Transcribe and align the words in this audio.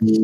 Herkese 0.00 0.18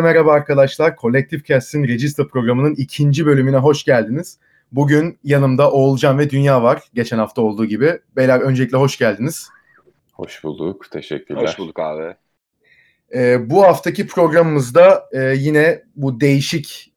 merhaba 0.00 0.32
arkadaşlar. 0.32 0.96
Collective 0.96 1.42
Cast'in 1.42 1.88
Register 1.88 2.28
programının 2.28 2.74
ikinci 2.74 3.26
bölümüne 3.26 3.56
hoş 3.56 3.84
geldiniz. 3.84 4.38
Bugün 4.72 5.18
yanımda 5.24 5.70
Oğulcan 5.70 6.18
ve 6.18 6.30
Dünya 6.30 6.62
var. 6.62 6.82
Geçen 6.94 7.18
hafta 7.18 7.42
olduğu 7.42 7.64
gibi. 7.64 8.00
Beyler 8.16 8.40
öncelikle 8.40 8.76
hoş 8.76 8.98
geldiniz. 8.98 9.48
Hoş 10.12 10.44
bulduk. 10.44 10.90
Teşekkürler. 10.90 11.42
Hoş 11.42 11.58
bulduk 11.58 11.78
abi. 11.78 12.14
Ee, 13.14 13.50
bu 13.50 13.62
haftaki 13.62 14.06
programımızda 14.06 15.08
e, 15.12 15.34
yine 15.36 15.82
bu 15.96 16.20
değişik 16.20 16.91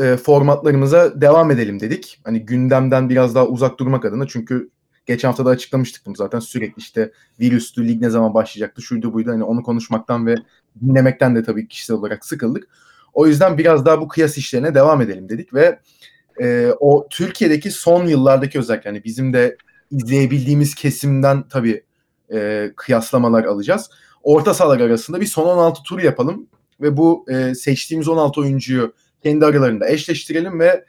e, 0.00 0.16
formatlarımıza 0.16 1.20
devam 1.20 1.50
edelim 1.50 1.80
dedik. 1.80 2.20
Hani 2.24 2.46
gündemden 2.46 3.08
biraz 3.08 3.34
daha 3.34 3.46
uzak 3.46 3.78
durmak 3.78 4.04
adına 4.04 4.26
çünkü 4.26 4.70
geçen 5.06 5.28
hafta 5.28 5.46
da 5.46 5.50
açıklamıştık 5.50 6.06
bunu 6.06 6.16
zaten 6.16 6.38
sürekli 6.38 6.80
işte 6.80 7.12
virüstü, 7.40 7.88
lig 7.88 8.00
ne 8.00 8.10
zaman 8.10 8.34
başlayacaktı, 8.34 8.82
şuydu 8.82 9.12
buydu 9.12 9.30
hani 9.30 9.44
onu 9.44 9.62
konuşmaktan 9.62 10.26
ve 10.26 10.34
dinlemekten 10.82 11.36
de 11.36 11.42
tabii 11.42 11.68
kişisel 11.68 11.96
olarak 11.96 12.24
sıkıldık. 12.24 12.68
O 13.12 13.26
yüzden 13.26 13.58
biraz 13.58 13.86
daha 13.86 14.00
bu 14.00 14.08
kıyas 14.08 14.38
işlerine 14.38 14.74
devam 14.74 15.00
edelim 15.00 15.28
dedik 15.28 15.54
ve 15.54 15.78
e, 16.40 16.72
o 16.80 17.06
Türkiye'deki 17.10 17.70
son 17.70 18.06
yıllardaki 18.06 18.58
özellikle 18.58 18.90
hani 18.90 19.04
bizim 19.04 19.32
de 19.32 19.56
izleyebildiğimiz 19.90 20.74
kesimden 20.74 21.48
tabii 21.48 21.84
e, 22.32 22.70
kıyaslamalar 22.76 23.44
alacağız. 23.44 23.90
Orta 24.22 24.54
sahalar 24.54 24.80
arasında 24.80 25.20
bir 25.20 25.26
son 25.26 25.46
16 25.46 25.82
tur 25.82 26.00
yapalım 26.00 26.46
ve 26.80 26.96
bu 26.96 27.26
e, 27.28 27.54
seçtiğimiz 27.54 28.08
16 28.08 28.40
oyuncuyu 28.40 28.92
kendi 29.22 29.46
aralarında 29.46 29.88
eşleştirelim 29.88 30.60
ve 30.60 30.84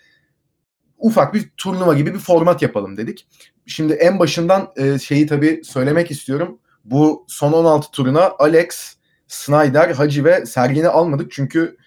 ufak 0.97 1.33
bir 1.33 1.49
turnuva 1.57 1.93
gibi 1.93 2.13
bir 2.13 2.19
format 2.19 2.61
yapalım 2.61 2.97
dedik. 2.97 3.27
Şimdi 3.65 3.93
en 3.93 4.19
başından 4.19 4.71
e, 4.75 4.99
şeyi 4.99 5.27
tabii 5.27 5.61
söylemek 5.63 6.11
istiyorum. 6.11 6.59
Bu 6.85 7.25
son 7.27 7.53
16 7.53 7.91
turuna 7.91 8.31
Alex, 8.39 8.95
Snyder, 9.27 9.89
Hacı 9.89 10.23
ve 10.23 10.45
Sergen'i 10.45 10.87
almadık 10.87 11.31
çünkü 11.31 11.77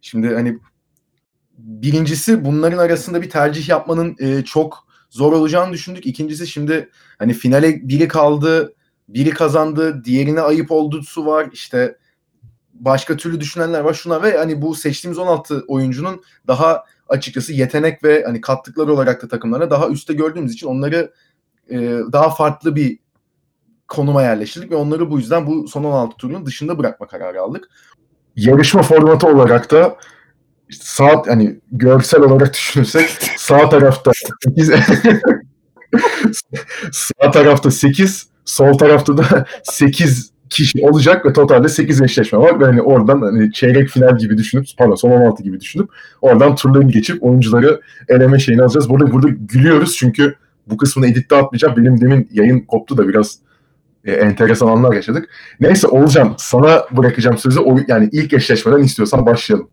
şimdi 0.00 0.34
hani 0.34 0.58
birincisi 1.58 2.44
bunların 2.44 2.78
arasında 2.78 3.22
bir 3.22 3.30
tercih 3.30 3.68
yapmanın 3.68 4.16
e, 4.18 4.44
çok 4.44 4.86
zor 5.10 5.32
olacağını 5.32 5.72
düşündük. 5.72 6.06
İkincisi 6.06 6.46
şimdi 6.46 6.88
hani 7.18 7.32
finale 7.32 7.88
biri 7.88 8.08
kaldı, 8.08 8.74
biri 9.08 9.30
kazandı, 9.30 10.04
diğerine 10.04 10.40
ayıp 10.40 10.70
olduğu 10.70 11.02
var. 11.16 11.48
İşte 11.52 11.98
başka 12.74 13.16
türlü 13.16 13.40
düşünenler 13.40 13.80
var 13.80 13.94
şuna 13.94 14.22
ve 14.22 14.38
hani 14.38 14.62
bu 14.62 14.74
seçtiğimiz 14.74 15.18
16 15.18 15.64
oyuncunun 15.68 16.22
daha 16.46 16.84
açıkçası 17.08 17.52
yetenek 17.52 18.04
ve 18.04 18.24
hani 18.24 18.40
kattıkları 18.40 18.92
olarak 18.92 19.22
da 19.22 19.28
takımlara 19.28 19.70
daha 19.70 19.88
üstte 19.88 20.14
gördüğümüz 20.14 20.52
için 20.52 20.66
onları 20.66 21.12
e, 21.70 21.78
daha 22.12 22.30
farklı 22.30 22.76
bir 22.76 22.98
konuma 23.88 24.22
yerleştirdik 24.22 24.70
ve 24.70 24.76
onları 24.76 25.10
bu 25.10 25.18
yüzden 25.18 25.46
bu 25.46 25.68
son 25.68 25.84
16 25.84 26.16
turunun 26.16 26.46
dışında 26.46 26.78
bırakma 26.78 27.06
kararı 27.06 27.42
aldık. 27.42 27.68
Yarışma 28.36 28.82
formatı 28.82 29.26
olarak 29.26 29.70
da 29.70 29.96
işte 30.68 30.84
saat 30.86 31.26
hani 31.26 31.60
görsel 31.72 32.20
olarak 32.20 32.54
düşünürsek 32.54 33.10
sağ 33.36 33.68
tarafta 33.68 34.10
8 34.44 34.70
sağ 36.92 37.30
tarafta 37.30 37.70
8 37.70 38.26
sol 38.44 38.78
tarafta 38.78 39.18
da 39.18 39.46
8 39.62 40.31
kişi 40.52 40.86
olacak 40.86 41.26
ve 41.26 41.32
totalde 41.32 41.68
8 41.68 42.02
eşleşme 42.02 42.38
var 42.38 42.60
ve 42.60 42.64
hani 42.64 42.82
oradan 42.82 43.22
hani 43.22 43.52
çeyrek 43.52 43.88
final 43.88 44.18
gibi 44.18 44.38
düşünüp 44.38 44.66
pardon 44.78 44.94
son 44.94 45.10
16 45.10 45.42
gibi 45.42 45.60
düşünüp 45.60 45.90
oradan 46.20 46.56
turlarını 46.56 46.90
geçip 46.90 47.22
oyuncuları 47.22 47.80
eleme 48.08 48.38
şeyini 48.38 48.62
alacağız. 48.62 48.88
Burada 48.88 49.12
burada 49.12 49.28
gülüyoruz 49.28 49.96
çünkü 49.96 50.34
bu 50.66 50.76
kısmını 50.76 51.06
editte 51.06 51.36
atmayacağım. 51.36 51.76
Benim 51.76 52.00
demin 52.00 52.28
yayın 52.32 52.60
koptu 52.60 52.96
da 52.96 53.08
biraz 53.08 53.38
e, 54.04 54.12
enteresan 54.12 54.66
anlar 54.66 54.92
yaşadık. 54.92 55.28
Neyse 55.60 55.86
Olcan 55.86 56.34
sana 56.38 56.84
bırakacağım 56.96 57.38
sözü. 57.38 57.60
O, 57.60 57.78
yani 57.88 58.08
ilk 58.12 58.32
eşleşmeden 58.32 58.82
istiyorsan 58.82 59.26
başlayalım. 59.26 59.68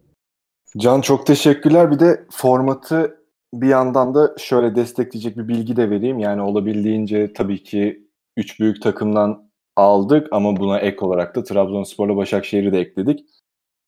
Can 0.78 1.01
çok 1.01 1.28
teşekkürler. 1.28 1.91
Bir 1.91 2.00
de 2.00 2.25
formatı 2.31 3.16
bir 3.53 3.68
yandan 3.68 4.16
da 4.16 4.35
şöyle 4.38 4.75
destekleyecek 4.75 5.38
bir 5.38 5.47
bilgi 5.47 5.75
de 5.75 5.89
vereyim. 5.89 6.19
Yani 6.19 6.41
olabildiğince 6.41 7.34
tabii 7.34 7.63
ki 7.63 8.07
üç 8.38 8.59
büyük 8.59 8.81
takımdan 8.81 9.48
aldık 9.75 10.28
ama 10.31 10.57
buna 10.57 10.80
ek 10.80 10.97
olarak 11.02 11.35
da 11.35 11.44
Trabzonspor'la 11.44 12.16
Başakşehir'i 12.16 12.74
de 12.74 12.80
ekledik. 12.80 13.19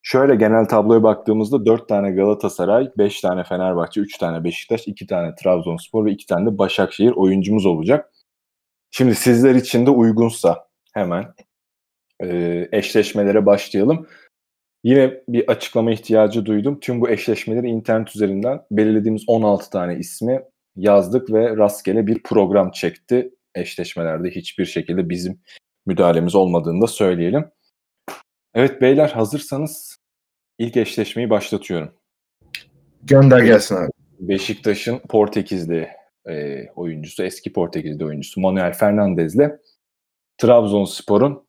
Şöyle 0.04 0.36
genel 0.36 0.66
tabloya 0.66 1.04
baktığımızda 1.04 1.66
4 1.66 1.90
tane 1.90 2.12
Galatasaray, 2.12 2.92
5 2.98 3.22
tane 3.22 3.44
Fenerbahçe, 3.44 4.02
3 4.02 4.18
tane 4.18 4.44
Beşiktaş, 4.44 4.88
2 4.88 5.08
tane 5.08 5.36
Trabzonspor 5.36 6.06
ve 6.06 6.12
2 6.12 6.26
tane 6.26 6.46
de 6.46 6.58
Başakşehir 6.58 7.12
oyuncumuz 7.12 7.66
olacak. 7.66 8.12
Şimdi 8.92 9.16
sizler 9.16 9.56
için 9.56 9.86
de 9.86 9.90
uygunsa 9.90 10.68
hemen 10.94 11.34
e, 12.24 12.68
eşleşmelere 12.72 13.46
başlayalım. 13.46 14.08
Yine 14.84 15.22
bir 15.28 15.48
açıklama 15.48 15.92
ihtiyacı 15.92 16.46
duydum. 16.46 16.80
Tüm 16.80 17.02
bu 17.02 17.10
eşleşmeleri 17.10 17.68
internet 17.68 18.16
üzerinden 18.16 18.62
belirlediğimiz 18.72 19.24
16 19.28 19.70
tane 19.70 19.98
ismi 19.98 20.42
yazdık 20.76 21.34
ve 21.34 21.58
rastgele 21.58 22.08
bir 22.08 22.24
program 22.24 22.72
çekti. 22.72 23.32
Eşleşmelerde 23.56 24.30
hiçbir 24.30 24.66
şekilde 24.66 25.10
bizim 25.10 25.42
müdahalemiz 25.86 26.36
olmadığını 26.36 26.82
da 26.82 26.88
söyleyelim. 26.88 27.52
Evet 28.54 28.82
beyler 28.82 29.10
hazırsanız 29.10 29.98
ilk 30.58 30.78
eşleşmeyi 30.78 31.30
başlatıyorum. 31.30 31.94
Gönder 33.04 33.40
gelsin 33.40 33.76
abi. 33.76 33.92
Beşiktaş'ın 34.20 35.00
Portekizli 35.00 35.90
e, 36.30 36.66
oyuncusu, 36.76 37.24
eski 37.24 37.54
Portekizli 37.54 38.06
oyuncusu 38.06 38.42
Manuel 38.42 38.74
Fernandez'le 38.74 39.60
Trabzonspor'un 40.38 41.48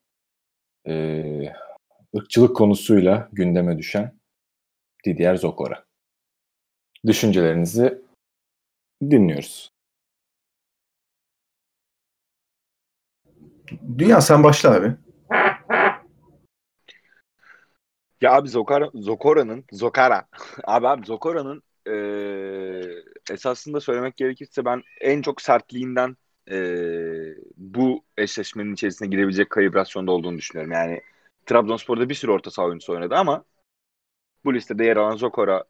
e, 0.89 1.25
ırkçılık 2.17 2.57
konusuyla 2.57 3.29
gündeme 3.33 3.79
düşen 3.79 4.19
Didier 5.07 5.37
Zokora. 5.37 5.85
Düşüncelerinizi 7.07 8.03
dinliyoruz. 9.03 9.72
Dünya 13.99 14.21
sen 14.21 14.43
başla 14.43 14.75
abi. 14.75 14.97
Ya 18.21 18.33
abi 18.33 18.49
Zokara, 18.49 18.91
Zokora'nın 18.95 19.65
Zokara 19.73 20.27
abi 20.65 20.89
abi 20.89 21.07
Zokora'nın 21.07 21.63
e, 21.87 21.95
esasında 23.31 23.81
söylemek 23.81 24.17
gerekirse 24.17 24.65
ben 24.65 24.83
en 25.01 25.23
çok 25.23 25.43
sertliğinden 25.43 26.17
e, 26.51 26.57
bu 27.57 28.05
eşleşmenin 28.17 28.75
içerisine 28.75 29.09
girebilecek 29.09 29.51
kalibrasyonda 29.51 30.13
olduğunu 30.13 30.39
düşünüyorum. 30.39 30.73
Yani 30.73 31.01
Trabzonspor'da 31.47 32.09
bir 32.09 32.15
sürü 32.15 32.33
orta 32.33 32.51
saha 32.51 32.67
oyuncusu 32.67 32.93
oynadı 32.93 33.15
ama 33.15 33.45
bu 34.45 34.55
listede 34.55 34.85
yer 34.85 34.97
alan 34.97 35.17
Zokora 35.17 35.65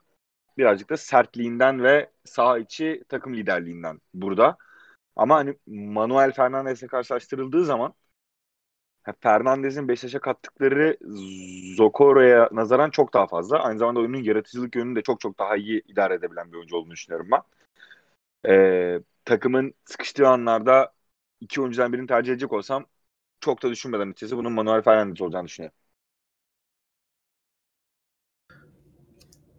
birazcık 0.58 0.90
da 0.90 0.96
sertliğinden 0.96 1.82
ve 1.82 2.10
saha 2.24 2.58
içi 2.58 3.04
takım 3.08 3.34
liderliğinden 3.34 4.00
burada. 4.14 4.56
Ama 5.16 5.36
hani 5.36 5.54
Manuel 5.66 6.32
Fernandez'le 6.32 6.86
karşılaştırıldığı 6.86 7.64
zaman 7.64 7.94
Fernandez'in 9.20 9.88
Beşiktaş'a 9.88 10.18
kattıkları 10.20 10.96
Zokoro'ya 11.76 12.48
nazaran 12.52 12.90
çok 12.90 13.14
daha 13.14 13.26
fazla. 13.26 13.58
Aynı 13.58 13.78
zamanda 13.78 14.00
oyunun 14.00 14.22
yaratıcılık 14.22 14.76
yönünü 14.76 14.96
de 14.96 15.02
çok 15.02 15.20
çok 15.20 15.38
daha 15.38 15.56
iyi 15.56 15.82
idare 15.88 16.14
edebilen 16.14 16.52
bir 16.52 16.56
oyuncu 16.56 16.76
olduğunu 16.76 16.90
düşünüyorum 16.92 17.28
ben. 17.32 17.42
Ee, 18.50 19.00
takımın 19.24 19.74
sıkıştığı 19.84 20.28
anlarda 20.28 20.92
iki 21.40 21.60
oyuncudan 21.60 21.92
birini 21.92 22.06
tercih 22.06 22.32
edecek 22.32 22.52
olsam 22.52 22.86
çok 23.40 23.62
da 23.62 23.70
düşünmeden 23.70 24.06
açıkçası 24.06 24.36
bunun 24.36 24.52
Manuel 24.52 24.82
Fernandez 24.82 25.20
olacağını 25.20 25.46
düşünüyorum. 25.46 25.76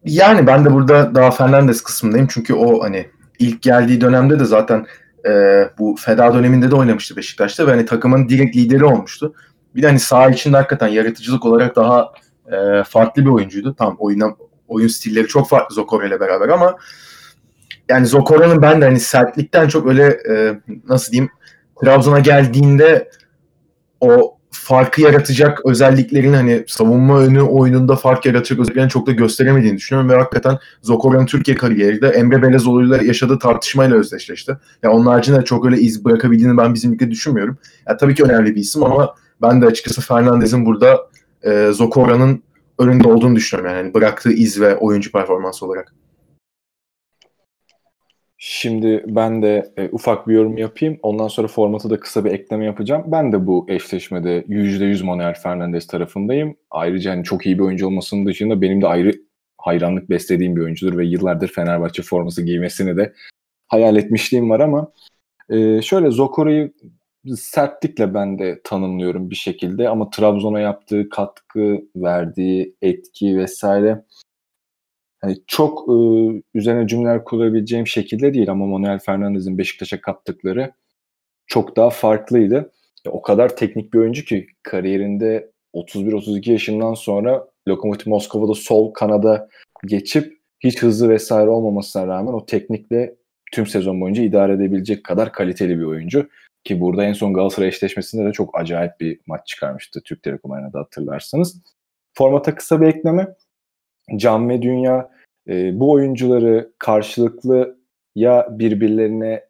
Yani 0.05 0.47
ben 0.47 0.65
de 0.65 0.73
burada 0.73 1.15
daha 1.15 1.31
Fernandez 1.31 1.83
kısmındayım. 1.83 2.27
Çünkü 2.27 2.53
o 2.53 2.83
hani 2.83 3.09
ilk 3.39 3.61
geldiği 3.61 4.01
dönemde 4.01 4.39
de 4.39 4.45
zaten 4.45 4.85
e, 5.25 5.63
bu 5.79 5.95
feda 5.99 6.33
döneminde 6.33 6.71
de 6.71 6.75
oynamıştı 6.75 7.15
Beşiktaş'ta 7.15 7.67
ve 7.67 7.71
hani 7.71 7.85
takımın 7.85 8.29
direkt 8.29 8.55
lideri 8.55 8.85
olmuştu. 8.85 9.33
Bir 9.75 9.81
de 9.81 9.87
hani 9.87 9.99
saha 9.99 10.29
içinde 10.29 10.57
hakikaten 10.57 10.87
yaratıcılık 10.87 11.45
olarak 11.45 11.75
daha 11.75 12.11
e, 12.51 12.83
farklı 12.83 13.21
bir 13.21 13.29
oyuncuydu. 13.29 13.75
Tam 13.75 13.95
oyundan 13.99 14.35
oyun 14.67 14.87
stilleri 14.87 15.27
çok 15.27 15.49
farklı 15.49 15.75
Zokora 15.75 16.07
ile 16.07 16.19
beraber 16.19 16.49
ama 16.49 16.77
yani 17.89 18.05
Zokora'nın 18.05 18.61
ben 18.61 18.81
de 18.81 18.85
hani 18.85 18.99
sertlikten 18.99 19.67
çok 19.67 19.87
öyle 19.87 20.17
e, 20.29 20.59
nasıl 20.89 21.11
diyeyim 21.11 21.31
Trabzon'a 21.81 22.19
geldiğinde 22.19 23.09
o 23.99 24.37
farkı 24.53 25.01
yaratacak 25.01 25.65
özelliklerin 25.65 26.33
hani 26.33 26.63
savunma 26.67 27.19
önü 27.19 27.41
oyununda 27.41 27.95
fark 27.95 28.25
yaratacak 28.25 28.59
özelliklerini 28.59 28.89
çok 28.89 29.07
da 29.07 29.11
gösteremediğini 29.11 29.77
düşünüyorum 29.77 30.09
ve 30.09 30.15
hakikaten 30.15 30.57
Zokora'nın 30.81 31.25
Türkiye 31.25 31.57
kariyeri 31.57 32.01
de 32.01 32.07
Emre 32.07 32.41
Belezoğlu'yla 32.41 32.97
yaşadığı 33.03 33.39
tartışmayla 33.39 33.97
özdeşleşti. 33.97 34.51
Ya 34.51 34.59
yani 34.83 34.93
onun 34.93 35.05
haricinde 35.05 35.45
çok 35.45 35.65
öyle 35.65 35.77
iz 35.77 36.05
bırakabildiğini 36.05 36.57
ben 36.57 36.73
bizim 36.73 36.93
ligde 36.93 37.11
düşünmüyorum. 37.11 37.57
Ya 37.87 37.97
tabii 37.97 38.15
ki 38.15 38.23
önemli 38.23 38.55
bir 38.55 38.61
isim 38.61 38.83
ama 38.83 39.15
ben 39.41 39.61
de 39.61 39.65
açıkçası 39.65 40.01
Fernandez'in 40.01 40.65
burada 40.65 41.07
e, 41.43 41.69
Zokora'nın 41.71 42.43
önünde 42.79 43.07
olduğunu 43.07 43.35
düşünüyorum 43.35 43.75
yani 43.75 43.93
bıraktığı 43.93 44.31
iz 44.31 44.61
ve 44.61 44.75
oyuncu 44.75 45.11
performansı 45.11 45.65
olarak. 45.65 45.93
Şimdi 48.45 49.03
ben 49.07 49.41
de 49.41 49.73
e, 49.77 49.89
ufak 49.91 50.27
bir 50.27 50.33
yorum 50.33 50.57
yapayım. 50.57 50.99
Ondan 51.03 51.27
sonra 51.27 51.47
formatı 51.47 51.89
da 51.89 51.99
kısa 51.99 52.25
bir 52.25 52.31
ekleme 52.31 52.65
yapacağım. 52.65 53.03
Ben 53.07 53.31
de 53.31 53.47
bu 53.47 53.65
eşleşmede 53.69 54.45
%100 54.47 55.03
Manuel 55.03 55.33
Fernandez 55.33 55.87
tarafındayım. 55.87 56.55
Ayrıca 56.71 57.11
hani 57.11 57.23
çok 57.23 57.45
iyi 57.45 57.59
bir 57.59 57.63
oyuncu 57.63 57.87
olmasının 57.87 58.25
dışında 58.25 58.61
benim 58.61 58.81
de 58.81 58.87
ayrı 58.87 59.11
hayranlık 59.57 60.09
beslediğim 60.09 60.55
bir 60.55 60.61
oyuncudur 60.61 60.97
ve 60.97 61.05
yıllardır 61.05 61.47
Fenerbahçe 61.47 62.03
forması 62.03 62.45
giymesini 62.45 62.97
de 62.97 63.13
hayal 63.67 63.95
etmişliğim 63.95 64.49
var 64.49 64.59
ama 64.59 64.91
e, 65.49 65.81
şöyle 65.81 66.11
Zokora'yı 66.11 66.73
sertlikle 67.35 68.13
ben 68.13 68.39
de 68.39 68.61
tanımlıyorum 68.63 69.29
bir 69.29 69.35
şekilde 69.35 69.89
ama 69.89 70.09
Trabzon'a 70.09 70.59
yaptığı 70.59 71.09
katkı, 71.09 71.81
verdiği 71.95 72.75
etki 72.81 73.37
vesaire 73.37 74.03
hani 75.23 75.37
çok 75.47 75.89
e, 75.89 75.93
üzerine 76.53 76.87
cümleler 76.87 77.23
kurabileceğim 77.23 77.87
şekilde 77.87 78.33
değil 78.33 78.51
ama 78.51 78.65
Manuel 78.65 78.99
Fernandez'in 78.99 79.57
Beşiktaş'a 79.57 80.01
kattıkları 80.01 80.71
çok 81.47 81.75
daha 81.75 81.89
farklıydı. 81.89 82.71
Ya, 83.05 83.11
o 83.11 83.21
kadar 83.21 83.55
teknik 83.55 83.93
bir 83.93 83.99
oyuncu 83.99 84.25
ki 84.25 84.47
kariyerinde 84.63 85.51
31-32 85.73 86.51
yaşından 86.51 86.93
sonra 86.93 87.47
Lokomotiv 87.67 88.11
Moskova'da 88.11 88.53
sol 88.53 88.93
kanada 88.93 89.49
geçip 89.85 90.37
hiç 90.59 90.83
hızlı 90.83 91.09
vesaire 91.09 91.49
olmamasına 91.49 92.07
rağmen 92.07 92.33
o 92.33 92.45
teknikle 92.45 93.15
tüm 93.51 93.67
sezon 93.67 94.01
boyunca 94.01 94.23
idare 94.23 94.53
edebilecek 94.53 95.03
kadar 95.03 95.33
kaliteli 95.33 95.79
bir 95.79 95.85
oyuncu. 95.85 96.29
Ki 96.63 96.81
burada 96.81 97.03
en 97.03 97.13
son 97.13 97.33
Galatasaray 97.33 97.69
eşleşmesinde 97.69 98.25
de 98.25 98.31
çok 98.31 98.59
acayip 98.59 98.99
bir 98.99 99.19
maç 99.27 99.47
çıkarmıştı 99.47 100.01
Türk 100.05 100.23
Telekom 100.23 100.51
Arena'da 100.51 100.79
hatırlarsanız. 100.79 101.61
Formata 102.13 102.55
kısa 102.55 102.81
bir 102.81 102.87
ekleme. 102.87 103.27
Can 104.15 104.49
ve 104.49 104.61
Dünya 104.61 105.12
e, 105.47 105.79
bu 105.79 105.91
oyuncuları 105.91 106.73
karşılıklı 106.79 107.77
ya 108.15 108.47
birbirlerine 108.51 109.43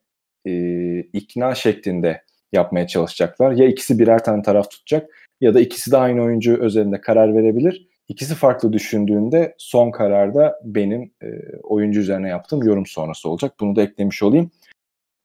e, 0.45 0.99
ikna 0.99 1.55
şeklinde 1.55 2.23
yapmaya 2.51 2.87
çalışacaklar. 2.87 3.51
Ya 3.51 3.67
ikisi 3.67 3.99
birer 3.99 4.23
tane 4.23 4.41
taraf 4.41 4.71
tutacak 4.71 5.09
ya 5.41 5.53
da 5.53 5.59
ikisi 5.59 5.91
de 5.91 5.97
aynı 5.97 6.23
oyuncu 6.23 6.57
özelinde 6.57 7.01
karar 7.01 7.35
verebilir. 7.35 7.87
İkisi 8.07 8.35
farklı 8.35 8.73
düşündüğünde 8.73 9.55
son 9.57 9.91
kararda 9.91 10.59
benim 10.63 11.13
e, 11.23 11.27
oyuncu 11.63 11.99
üzerine 11.99 12.29
yaptığım 12.29 12.63
yorum 12.63 12.85
sonrası 12.85 13.29
olacak. 13.29 13.53
Bunu 13.59 13.75
da 13.75 13.81
eklemiş 13.81 14.23
olayım. 14.23 14.51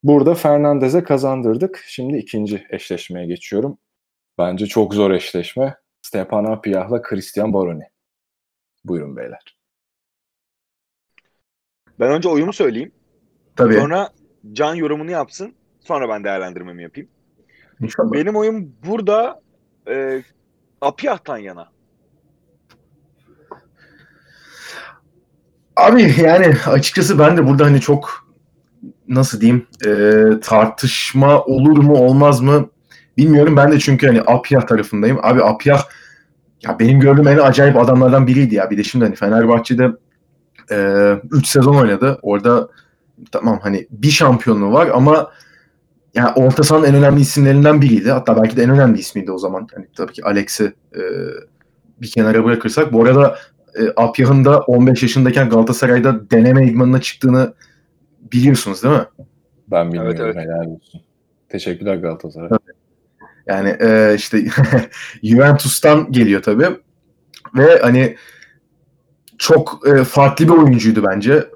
Burada 0.02 0.34
Fernandez'e 0.34 1.02
kazandırdık. 1.02 1.84
Şimdi 1.86 2.16
ikinci 2.16 2.66
eşleşmeye 2.70 3.26
geçiyorum. 3.26 3.78
Bence 4.38 4.66
çok 4.66 4.94
zor 4.94 5.10
eşleşme. 5.10 5.76
Stepan 6.02 6.44
Apiyah'la 6.44 7.02
Christian 7.02 7.52
Baroni. 7.52 7.84
Buyurun 8.84 9.16
beyler. 9.16 9.57
Ben 12.00 12.10
önce 12.10 12.28
oyumu 12.28 12.52
söyleyeyim. 12.52 12.92
Tabii. 13.56 13.74
Sonra 13.74 14.08
Can 14.52 14.74
yorumunu 14.74 15.10
yapsın. 15.10 15.54
Sonra 15.80 16.08
ben 16.08 16.24
değerlendirmemi 16.24 16.82
yapayım. 16.82 17.08
İnşallah. 17.80 18.12
Benim 18.12 18.36
oyum 18.36 18.72
burada 18.86 19.40
e, 19.90 20.22
Apiyah'tan 20.80 21.38
yana. 21.38 21.68
Abi 25.76 26.14
yani 26.22 26.54
açıkçası 26.66 27.18
ben 27.18 27.36
de 27.36 27.46
burada 27.46 27.64
hani 27.64 27.80
çok 27.80 28.28
nasıl 29.08 29.40
diyeyim 29.40 29.66
e, 29.86 30.22
tartışma 30.40 31.44
olur 31.44 31.78
mu 31.78 31.94
olmaz 31.94 32.40
mı 32.40 32.70
bilmiyorum. 33.16 33.56
Ben 33.56 33.72
de 33.72 33.78
çünkü 33.78 34.06
hani 34.06 34.20
Apyah 34.26 34.66
tarafındayım. 34.66 35.18
Abi 35.22 35.44
Apyah 35.44 35.84
ya 36.62 36.78
benim 36.78 37.00
gördüğüm 37.00 37.28
en 37.28 37.38
acayip 37.38 37.76
adamlardan 37.76 38.26
biriydi 38.26 38.54
ya. 38.54 38.70
Bir 38.70 38.78
de 38.78 38.84
şimdi 38.84 39.04
hani 39.04 39.14
Fenerbahçe'de 39.14 39.90
3 40.70 41.44
e, 41.44 41.48
sezon 41.48 41.74
oynadı. 41.74 42.18
Orada 42.22 42.68
tamam 43.32 43.58
hani 43.62 43.86
bir 43.90 44.10
şampiyonluğu 44.10 44.72
var 44.72 44.90
ama 44.94 45.30
yani 46.14 46.32
orta 46.36 46.62
sahanın 46.62 46.84
en 46.84 46.94
önemli 46.94 47.20
isimlerinden 47.20 47.82
biriydi. 47.82 48.10
Hatta 48.10 48.42
belki 48.42 48.56
de 48.56 48.62
en 48.62 48.70
önemli 48.70 48.98
ismiydi 48.98 49.32
o 49.32 49.38
zaman. 49.38 49.68
Hani 49.74 49.86
tabii 49.96 50.12
ki 50.12 50.24
Alex'i 50.24 50.72
e, 50.94 51.02
bir 52.00 52.10
kenara 52.10 52.44
bırakırsak. 52.44 52.92
Bu 52.92 53.02
arada 53.02 53.38
e, 53.74 53.82
Apyah'ın 53.96 54.44
da 54.44 54.60
15 54.60 55.02
yaşındayken 55.02 55.48
Galatasaray'da 55.48 56.30
deneme 56.30 56.66
idmanına 56.66 57.00
çıktığını 57.00 57.54
biliyorsunuz 58.32 58.82
değil 58.82 58.94
mi? 58.94 59.04
Ben 59.70 59.86
bilmiyorum. 59.86 60.14
Evet, 60.20 60.36
evet. 60.36 60.36
Helal 60.36 60.66
olsun. 60.66 61.00
Teşekkürler 61.48 61.96
Galatasaray. 61.96 62.48
Yani 63.46 63.76
e, 63.80 64.14
işte 64.16 64.44
Juventus'tan 65.22 66.12
geliyor 66.12 66.42
tabii. 66.42 66.68
Ve 67.54 67.78
hani 67.82 68.16
çok 69.38 69.80
e, 69.86 70.04
farklı 70.04 70.44
bir 70.44 70.52
oyuncuydu 70.52 71.04
bence. 71.10 71.48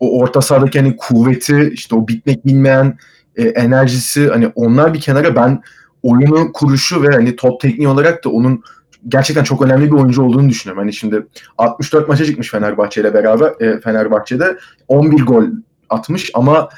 O 0.00 0.20
orta 0.20 0.42
sahadaki 0.42 0.80
hani 0.80 0.96
kuvveti, 0.96 1.70
işte 1.72 1.96
o 1.96 2.08
bitmek 2.08 2.46
bilmeyen 2.46 2.98
e, 3.36 3.44
enerjisi 3.44 4.28
hani 4.28 4.52
onlar 4.54 4.94
bir 4.94 5.00
kenara 5.00 5.36
ben 5.36 5.62
oyunu 6.02 6.52
kuruşu 6.52 7.02
ve 7.02 7.08
hani 7.08 7.36
top 7.36 7.60
tekniği 7.60 7.88
olarak 7.88 8.24
da 8.24 8.28
onun 8.28 8.62
gerçekten 9.08 9.44
çok 9.44 9.62
önemli 9.62 9.86
bir 9.86 9.96
oyuncu 9.96 10.22
olduğunu 10.22 10.48
düşünüyorum. 10.48 10.82
Hani 10.82 10.92
şimdi 10.92 11.26
64 11.58 12.08
maça 12.08 12.24
çıkmış 12.24 12.50
Fenerbahçe 12.50 13.00
ile 13.00 13.14
beraber 13.14 13.52
e, 13.60 13.80
Fenerbahçe'de 13.80 14.58
11 14.88 15.22
gol 15.22 15.44
atmış 15.90 16.30
ama 16.34 16.68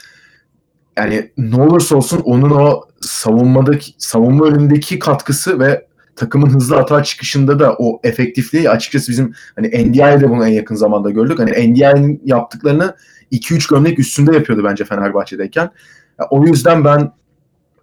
yani 0.96 1.30
ne 1.38 1.62
olursa 1.62 1.96
olsun 1.96 2.20
onun 2.24 2.50
o 2.50 2.82
savunmadaki 3.00 3.92
savunma 3.98 4.46
önündeki 4.46 4.98
katkısı 4.98 5.60
ve 5.60 5.86
takımın 6.16 6.46
hızlı 6.46 6.76
hata 6.76 7.02
çıkışında 7.02 7.58
da 7.58 7.76
o 7.78 8.00
efektifliği 8.04 8.70
açıkçası 8.70 9.12
bizim 9.12 9.34
hani 9.56 9.68
NDI'de 9.68 10.30
bunu 10.30 10.46
en 10.46 10.52
yakın 10.52 10.74
zamanda 10.74 11.10
gördük. 11.10 11.38
Hani 11.38 11.50
NDI'nin 11.50 12.22
yaptıklarını 12.24 12.94
2-3 13.32 13.70
gömlek 13.74 13.98
üstünde 13.98 14.34
yapıyordu 14.34 14.64
bence 14.64 14.84
Fenerbahçe'deyken. 14.84 15.70
Yani 16.18 16.28
o 16.30 16.44
yüzden 16.44 16.84
ben 16.84 17.12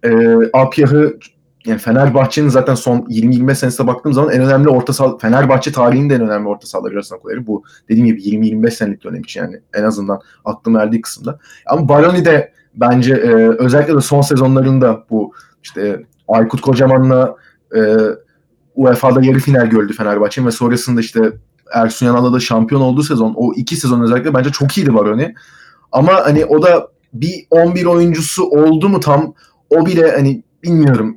e, 0.02 0.36
Apyah'ı 0.52 1.18
yani 1.64 1.78
Fenerbahçe'nin 1.78 2.48
zaten 2.48 2.74
son 2.74 2.98
20-25 2.98 3.54
senesine 3.54 3.86
baktığım 3.86 4.12
zaman 4.12 4.32
en 4.32 4.42
önemli 4.42 4.68
orta 4.68 4.92
saha 4.92 5.18
Fenerbahçe 5.18 5.72
tarihinde 5.72 6.14
en 6.14 6.20
önemli 6.20 6.48
orta 6.48 6.66
sahalar 6.66 6.92
arasına 6.92 7.18
koyarım. 7.18 7.46
Bu 7.46 7.64
dediğim 7.88 8.06
gibi 8.06 8.20
20-25 8.22 8.70
senelik 8.70 9.04
dönem 9.04 9.22
için 9.22 9.40
yani 9.40 9.60
en 9.74 9.82
azından 9.82 10.20
aklım 10.44 10.76
erdiği 10.76 11.00
kısımda. 11.00 11.38
Ama 11.66 11.88
Baroni 11.88 12.24
de 12.24 12.52
bence 12.74 13.14
e, 13.14 13.28
özellikle 13.48 13.94
de 13.94 14.00
son 14.00 14.20
sezonlarında 14.20 15.04
bu 15.10 15.32
işte 15.62 16.02
Aykut 16.28 16.60
Kocaman'la 16.60 17.36
e, 17.76 17.80
UEFA'da 18.74 19.24
yarı 19.24 19.38
final 19.38 19.66
gördü 19.66 19.92
Fenerbahçe 19.92 20.44
ve 20.44 20.50
sonrasında 20.50 21.00
işte 21.00 21.32
Ersun 21.72 22.06
Yanal'la 22.06 22.32
da 22.32 22.40
şampiyon 22.40 22.80
olduğu 22.80 23.02
sezon 23.02 23.34
o 23.36 23.52
iki 23.56 23.76
sezon 23.76 24.00
özellikle 24.00 24.34
bence 24.34 24.50
çok 24.50 24.78
iyiydi 24.78 24.94
Baroni. 24.94 25.34
Ama 25.92 26.12
hani 26.24 26.44
o 26.44 26.62
da 26.62 26.88
bir 27.12 27.46
11 27.50 27.84
oyuncusu 27.84 28.44
oldu 28.44 28.88
mu 28.88 29.00
tam 29.00 29.34
o 29.70 29.86
bile 29.86 30.10
hani 30.10 30.42
bilmiyorum 30.62 31.16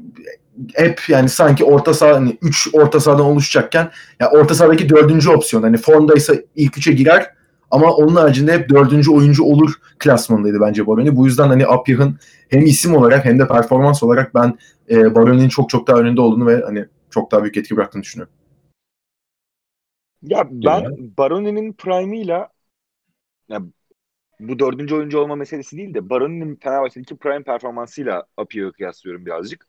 hep 0.74 1.02
yani 1.08 1.30
sanki 1.30 1.66
orta 1.66 1.94
saha 1.94 2.16
hani 2.16 2.38
3 2.42 2.68
orta 2.74 3.00
sahadan 3.00 3.26
oluşacakken 3.26 3.92
ya 4.20 4.32
orta 4.32 4.56
sahadaki 4.56 4.90
dördüncü 4.90 5.30
opsiyon 5.30 5.64
hani 5.64 5.78
formdaysa 5.78 6.34
ilk 6.56 6.78
üçe 6.78 6.92
girer 6.92 7.30
ama 7.74 7.92
onun 7.92 8.16
haricinde 8.16 8.54
hep 8.54 8.70
dördüncü 8.70 9.12
oyuncu 9.12 9.44
olur 9.44 9.74
klasmanındaydı 10.00 10.62
bence 10.62 10.88
Baroni. 10.88 11.16
Bu 11.16 11.26
yüzden 11.26 11.48
hani 11.48 11.68
Apyah'ın 11.68 12.20
hem 12.50 12.66
isim 12.66 12.96
olarak 12.96 13.26
hem 13.26 13.40
de 13.40 13.48
performans 13.48 14.04
olarak 14.04 14.36
ben 14.36 14.58
e, 14.90 15.16
Baroni'nin 15.16 15.50
çok 15.50 15.70
çok 15.70 15.88
daha 15.88 16.00
önünde 16.00 16.22
olduğunu 16.22 16.48
ve 16.48 16.62
hani 16.66 16.86
çok 17.10 17.32
daha 17.32 17.44
büyük 17.44 17.58
etki 17.58 17.78
bıraktığını 17.78 18.04
düşünüyorum. 18.04 18.34
Ya 20.22 20.48
ben 20.52 20.84
Baroni'nin 21.18 21.74
prime'ıyla 21.74 22.50
ya 23.50 23.62
bu 24.40 24.60
dördüncü 24.60 24.96
oyuncu 24.96 25.20
olma 25.20 25.36
meselesi 25.36 25.78
değil 25.78 25.94
de 25.94 26.10
Baroni'nin 26.10 26.56
Fenerbahçe'deki 26.56 27.18
prime 27.18 27.44
performansıyla 27.44 28.24
Apyah'ı 28.38 28.72
kıyaslıyorum 28.72 29.26
birazcık. 29.26 29.68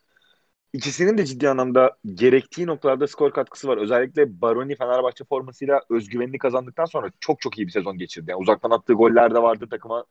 İkisinin 0.75 1.19
de 1.19 1.27
ciddi 1.27 1.49
anlamda 1.49 1.97
gerektiği 2.15 2.67
noktalarda 2.67 3.07
skor 3.07 3.33
katkısı 3.33 3.69
var. 3.69 3.77
Özellikle 3.77 4.41
Baroni 4.41 4.77
Fenerbahçe 4.77 5.25
formasıyla 5.25 5.81
özgüvenini 5.91 6.39
kazandıktan 6.39 6.85
sonra 6.85 7.11
çok 7.21 7.41
çok 7.41 7.59
iyi 7.59 7.67
bir 7.67 7.73
sezon 7.73 7.99
geçirdi. 7.99 8.31
Yani 8.31 8.41
uzaktan 8.41 8.71
attığı 8.71 8.93
goller 8.93 9.35
de 9.35 9.43
vardı 9.43 9.69
takıma. 9.71 10.05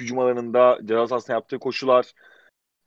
Hücum 0.00 0.18
alanında 0.18 0.78
ceza 0.84 1.06
sahasına 1.06 1.36
yaptığı 1.36 1.58
koşular. 1.58 2.12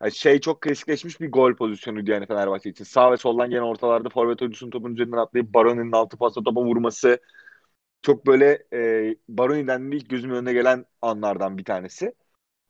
Yani 0.01 0.11
şey 0.11 0.39
çok 0.39 0.61
klasikleşmiş 0.61 1.21
bir 1.21 1.31
gol 1.31 1.55
pozisyonuydu 1.55 2.11
yani 2.11 2.27
Fenerbahçe 2.27 2.69
için. 2.69 2.83
Sağ 2.83 3.11
ve 3.11 3.17
soldan 3.17 3.49
gene 3.49 3.61
ortalarda 3.61 4.09
forvet 4.09 4.41
oyuncusunun 4.41 4.71
topun 4.71 4.93
üzerinden 4.93 5.17
atlayıp 5.17 5.53
Baroni'nin 5.53 5.91
altı 5.91 6.17
pasla 6.17 6.43
topa 6.43 6.61
vurması. 6.61 7.19
Çok 8.01 8.27
böyle 8.27 8.63
e, 8.73 9.15
Baroni'den 9.29 9.91
ilk 9.91 10.09
gözümün 10.09 10.35
önüne 10.35 10.53
gelen 10.53 10.85
anlardan 11.01 11.57
bir 11.57 11.65
tanesi. 11.65 12.13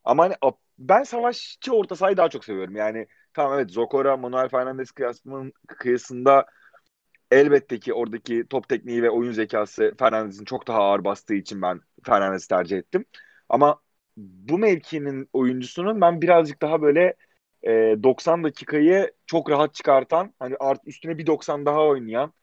Ama 0.04 0.24
hani 0.24 0.36
ben 0.80 1.04
savaşçı 1.04 1.74
orta 1.74 1.96
sahayı 1.96 2.18
daha 2.18 2.30
çok 2.30 2.46
seviyorum. 2.46 2.76
Yani 2.76 3.08
tamam 3.36 3.60
evet 3.60 3.72
Zokora, 3.72 4.18
Manuel 4.18 4.50
Fernandez 4.50 4.92
kıyasının 4.92 5.54
kıyasında 5.68 6.46
elbette 7.32 7.80
ki 7.80 7.94
oradaki 7.94 8.48
top 8.50 8.70
tekniği 8.70 9.04
ve 9.04 9.10
oyun 9.10 9.32
zekası 9.32 9.96
Fernandez'in 10.00 10.46
çok 10.46 10.68
daha 10.68 10.80
ağır 10.80 11.04
bastığı 11.04 11.34
için 11.36 11.62
ben 11.62 11.82
Fernandez'i 12.06 12.48
tercih 12.48 12.78
ettim. 12.78 13.06
Ama 13.50 13.82
bu 14.18 14.58
mevkinin 14.58 15.30
oyuncusunun 15.34 16.02
ben 16.02 16.22
birazcık 16.22 16.62
daha 16.62 16.82
böyle 16.82 17.16
e, 17.64 17.72
90 18.04 18.44
dakikayı 18.44 19.14
çok 19.26 19.50
rahat 19.50 19.74
çıkartan 19.76 20.34
hani 20.40 20.56
art 20.60 20.82
üstüne 20.88 21.18
bir 21.18 21.28
90 21.28 21.66
daha 21.66 21.84
oynayan 21.88 22.34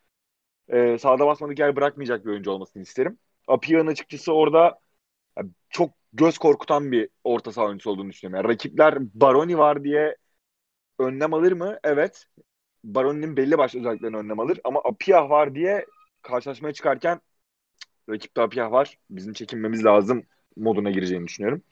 e, 0.69 0.99
sağda 0.99 1.27
basmadık 1.27 1.59
yer 1.59 1.77
bırakmayacak 1.77 2.27
bir 2.27 2.31
oyuncu 2.31 2.51
olmasını 2.51 2.83
isterim. 2.83 3.19
Apiya'nın 3.49 3.89
açıkçası 3.91 4.33
orada 4.35 4.81
çok 5.71 5.91
göz 6.13 6.39
korkutan 6.39 6.93
bir 6.93 7.09
orta 7.25 7.53
saha 7.53 7.67
oyuncusu 7.67 7.91
olduğunu 7.91 8.11
düşünüyorum. 8.11 8.45
Yani 8.45 8.55
rakipler 8.55 8.99
Baroni 9.15 9.59
var 9.59 9.85
diye 9.85 10.17
önlem 11.03 11.35
alır 11.35 11.53
mı? 11.53 11.79
Evet. 11.85 12.27
Baroni'nin 12.85 13.37
belli 13.37 13.59
başlı 13.59 13.79
özelliklerini 13.81 14.17
önlem 14.17 14.41
alır. 14.41 14.61
Ama 14.65 14.81
Apiyah 14.85 15.31
var 15.31 15.55
diye 15.55 15.87
karşılaşmaya 16.23 16.73
çıkarken 16.75 17.21
rakipte 18.11 18.43
Apiyah 18.43 18.73
var. 18.73 18.99
Bizim 19.11 19.33
çekinmemiz 19.33 19.85
lazım 19.85 20.23
moduna 20.57 20.91
gireceğini 20.91 21.27
düşünüyorum. 21.27 21.63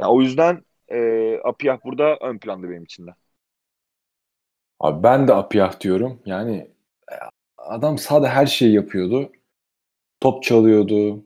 Yani 0.00 0.10
o 0.10 0.22
yüzden 0.22 0.64
e, 0.88 1.00
Apiyah 1.44 1.78
burada 1.84 2.16
ön 2.20 2.38
planda 2.38 2.70
benim 2.70 2.84
için 2.84 3.06
de. 3.06 3.10
Abi 4.80 5.02
ben 5.02 5.28
de 5.28 5.34
Apiyah 5.34 5.80
diyorum. 5.80 6.22
Yani 6.26 6.56
e, 7.12 7.14
adam 7.58 7.98
sahada 7.98 8.28
her 8.28 8.46
şeyi 8.46 8.74
yapıyordu. 8.74 9.32
Top 10.20 10.42
çalıyordu. 10.42 11.24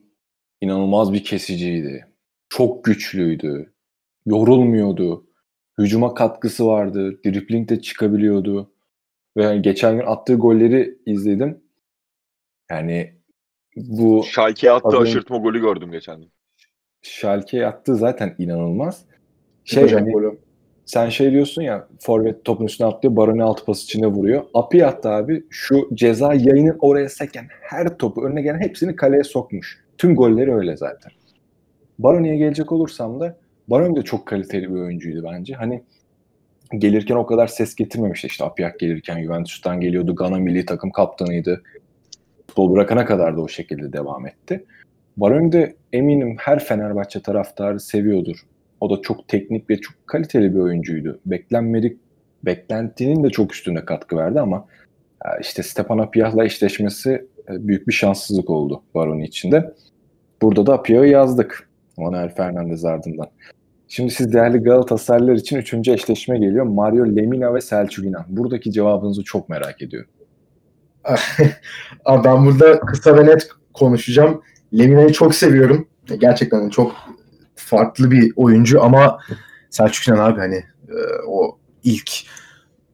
İnanılmaz 0.61 1.13
bir 1.13 1.23
kesiciydi. 1.23 2.07
Çok 2.49 2.85
güçlüydü. 2.85 3.73
Yorulmuyordu. 4.25 5.27
Hücuma 5.77 6.13
katkısı 6.13 6.67
vardı. 6.67 7.23
Dribling 7.25 7.69
de 7.69 7.81
çıkabiliyordu. 7.81 8.71
Ve 9.37 9.57
geçen 9.57 9.97
gün 9.97 10.05
attığı 10.05 10.35
golleri 10.35 10.97
izledim. 11.05 11.61
Yani 12.71 13.13
bu 13.75 14.23
Schalke'ye 14.23 14.73
attığı 14.73 14.87
önce- 14.87 14.97
aşırtma 14.97 15.37
golü 15.37 15.61
gördüm 15.61 15.91
geçen 15.91 16.21
gün. 16.21 16.31
Schalke'ye 17.01 17.67
attığı 17.67 17.95
zaten 17.95 18.35
inanılmaz. 18.37 19.05
Şey 19.63 19.91
hani 19.91 20.11
golü. 20.11 20.39
sen 20.85 21.09
şey 21.09 21.31
diyorsun 21.31 21.61
ya 21.61 21.87
forvet 21.99 22.45
topun 22.45 22.65
üstüne 22.65 22.87
atlıyor 22.87 23.15
Baroni 23.15 23.43
altı 23.43 23.65
pas 23.65 23.83
içine 23.83 24.07
vuruyor. 24.07 24.43
Api 24.53 24.85
attı 24.85 25.09
abi 25.09 25.43
şu 25.49 25.89
ceza 25.93 26.33
yayının 26.33 26.77
oraya 26.79 27.09
seken 27.09 27.45
her 27.61 27.97
topu 27.97 28.25
önüne 28.25 28.41
gelen 28.41 28.59
hepsini 28.59 28.95
kaleye 28.95 29.23
sokmuş. 29.23 29.83
Tüm 29.97 30.15
golleri 30.15 30.55
öyle 30.55 30.77
zaten. 30.77 31.11
Baroni'ye 31.99 32.35
gelecek 32.37 32.71
olursam 32.71 33.19
da 33.19 33.37
Baroni 33.67 33.95
de 33.95 34.01
çok 34.01 34.25
kaliteli 34.25 34.69
bir 34.69 34.79
oyuncuydu 34.79 35.23
bence. 35.31 35.53
Hani 35.53 35.83
gelirken 36.77 37.15
o 37.15 37.25
kadar 37.25 37.47
ses 37.47 37.75
getirmemişti. 37.75 38.27
İşte 38.27 38.45
Apiyak 38.45 38.79
gelirken 38.79 39.23
Juventus'tan 39.23 39.81
geliyordu. 39.81 40.15
Gana 40.15 40.37
milli 40.37 40.65
takım 40.65 40.91
kaptanıydı. 40.91 41.63
Futbol 42.47 42.73
bırakana 42.73 43.05
kadar 43.05 43.37
da 43.37 43.41
o 43.41 43.47
şekilde 43.47 43.93
devam 43.93 44.27
etti. 44.27 44.65
Baroni 45.17 45.51
de 45.51 45.75
eminim 45.93 46.35
her 46.39 46.63
Fenerbahçe 46.63 47.21
taraftarı 47.21 47.79
seviyordur. 47.79 48.37
O 48.81 48.89
da 48.89 49.01
çok 49.01 49.27
teknik 49.27 49.69
ve 49.69 49.81
çok 49.81 49.95
kaliteli 50.05 50.53
bir 50.53 50.59
oyuncuydu. 50.59 51.19
Beklenmedik, 51.25 51.97
beklentinin 52.43 53.23
de 53.23 53.29
çok 53.29 53.53
üstünde 53.53 53.85
katkı 53.85 54.17
verdi 54.17 54.39
ama 54.39 54.67
e, 55.25 55.27
işte 55.41 55.63
Stepan 55.63 55.97
Apiyah'la 55.97 56.45
eşleşmesi 56.45 57.25
e, 57.49 57.67
büyük 57.67 57.87
bir 57.87 57.93
şanssızlık 57.93 58.49
oldu 58.49 58.83
Baroni 58.95 59.25
için 59.25 59.51
de. 59.51 59.73
Burada 60.41 60.65
da 60.65 60.73
Apiyah'ı 60.73 61.07
yazdık. 61.07 61.69
Manuel 61.97 62.35
Fernandez 62.35 62.85
ardından. 62.85 63.27
Şimdi 63.87 64.11
siz 64.11 64.33
değerli 64.33 64.57
Galatasaraylılar 64.57 65.33
için 65.33 65.57
üçüncü 65.57 65.91
eşleşme 65.91 66.37
geliyor. 66.37 66.65
Mario 66.65 67.05
Lemina 67.05 67.53
ve 67.53 67.61
Selçuk 67.61 68.05
İnan. 68.05 68.25
Buradaki 68.27 68.71
cevabınızı 68.71 69.23
çok 69.23 69.49
merak 69.49 69.81
ediyorum. 69.81 70.09
Abi 72.05 72.23
ben 72.23 72.45
burada 72.45 72.79
kısa 72.79 73.17
ve 73.17 73.25
net 73.25 73.49
konuşacağım. 73.73 74.41
Lemina'yı 74.77 75.11
çok 75.11 75.35
seviyorum. 75.35 75.87
Gerçekten 76.17 76.69
çok 76.69 76.95
farklı 77.55 78.11
bir 78.11 78.33
oyuncu 78.35 78.83
ama 78.83 79.19
Selçuk 79.69 80.07
İnan 80.07 80.17
abi 80.17 80.39
hani 80.39 80.55
e, 80.89 80.97
o 81.27 81.57
ilk 81.83 82.11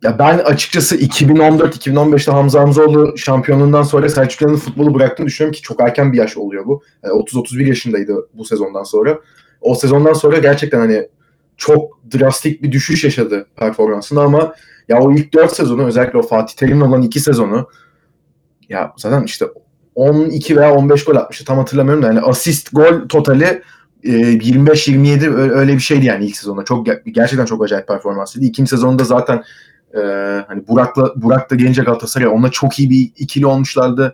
ya 0.03 0.20
ben 0.20 0.38
açıkçası 0.38 0.96
2014-2015'te 0.96 2.32
Hamza 2.32 2.60
Hamzoğlu 2.62 3.18
şampiyonluğundan 3.18 3.84
sonra 3.84 4.10
Selçuk 4.10 4.41
İnan'ın 4.41 4.56
futbolu 4.58 4.94
bıraktığını 4.94 5.27
düşünüyorum 5.27 5.56
ki 5.56 5.62
çok 5.62 5.82
erken 5.82 6.13
bir 6.13 6.18
yaş 6.18 6.38
oluyor 6.38 6.65
bu. 6.65 6.84
Yani 7.03 7.13
30-31 7.13 7.68
yaşındaydı 7.68 8.29
bu 8.34 8.46
sezondan 8.46 8.84
sonra. 8.84 9.20
O 9.62 9.75
sezondan 9.75 10.13
sonra 10.13 10.38
gerçekten 10.38 10.79
hani 10.79 11.08
çok 11.58 12.00
drastik 12.20 12.63
bir 12.63 12.72
düşüş 12.72 13.03
yaşadı 13.03 13.48
performansında 13.56 14.22
ama 14.22 14.53
ya 14.89 15.00
o 15.00 15.12
ilk 15.12 15.34
4 15.34 15.56
sezonu 15.56 15.86
özellikle 15.86 16.20
o 16.20 16.22
Fatih 16.22 16.56
Terim'le 16.56 16.82
olan 16.82 17.01
2 17.01 17.20
sezonu 17.20 17.70
ya 18.70 18.94
zaten 18.98 19.24
işte 19.24 19.46
12 19.96 20.58
veya 20.58 20.75
15 20.75 21.06
gol 21.06 21.15
atmıştı 21.15 21.46
tam 21.46 21.58
hatırlamıyorum 21.58 22.03
da 22.03 22.08
yani 22.08 22.20
asist 22.22 22.70
gol 22.74 23.08
totali 23.10 23.62
e, 24.03 24.10
25-27 24.10 25.27
ö- 25.29 25.51
öyle 25.60 25.74
bir 25.74 25.79
şeydi 25.79 26.06
yani 26.06 26.25
ilk 26.25 26.38
sezonda. 26.38 26.63
Çok 26.63 26.88
ger- 26.88 27.10
gerçekten 27.10 27.46
çok 27.46 27.63
acayip 27.63 27.88
performansıydı. 27.88 28.46
İkinci 28.46 28.70
sezonda 28.70 29.03
zaten 29.03 29.44
e, 29.96 30.00
hani 30.48 30.67
Burak'la 30.67 31.13
Burak 31.15 31.51
da 31.51 31.55
gelince 31.55 31.84
Galatasaray 31.84 32.27
onunla 32.27 32.51
çok 32.51 32.79
iyi 32.79 32.89
bir 32.89 33.12
ikili 33.17 33.46
olmuşlardı. 33.46 34.13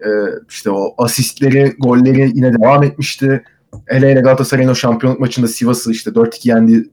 E, 0.00 0.08
işte 0.48 0.70
o 0.70 0.94
asistleri, 0.98 1.74
golleri 1.78 2.30
yine 2.34 2.52
devam 2.52 2.82
etmişti. 2.82 3.44
Hele 3.86 4.10
hele 4.10 4.20
Galatasaray'ın 4.20 4.68
o 4.68 4.74
şampiyonluk 4.74 5.20
maçında 5.20 5.48
Sivas'ı 5.48 5.90
işte 5.90 6.10
4-2 6.10 6.48
yendi 6.48 6.90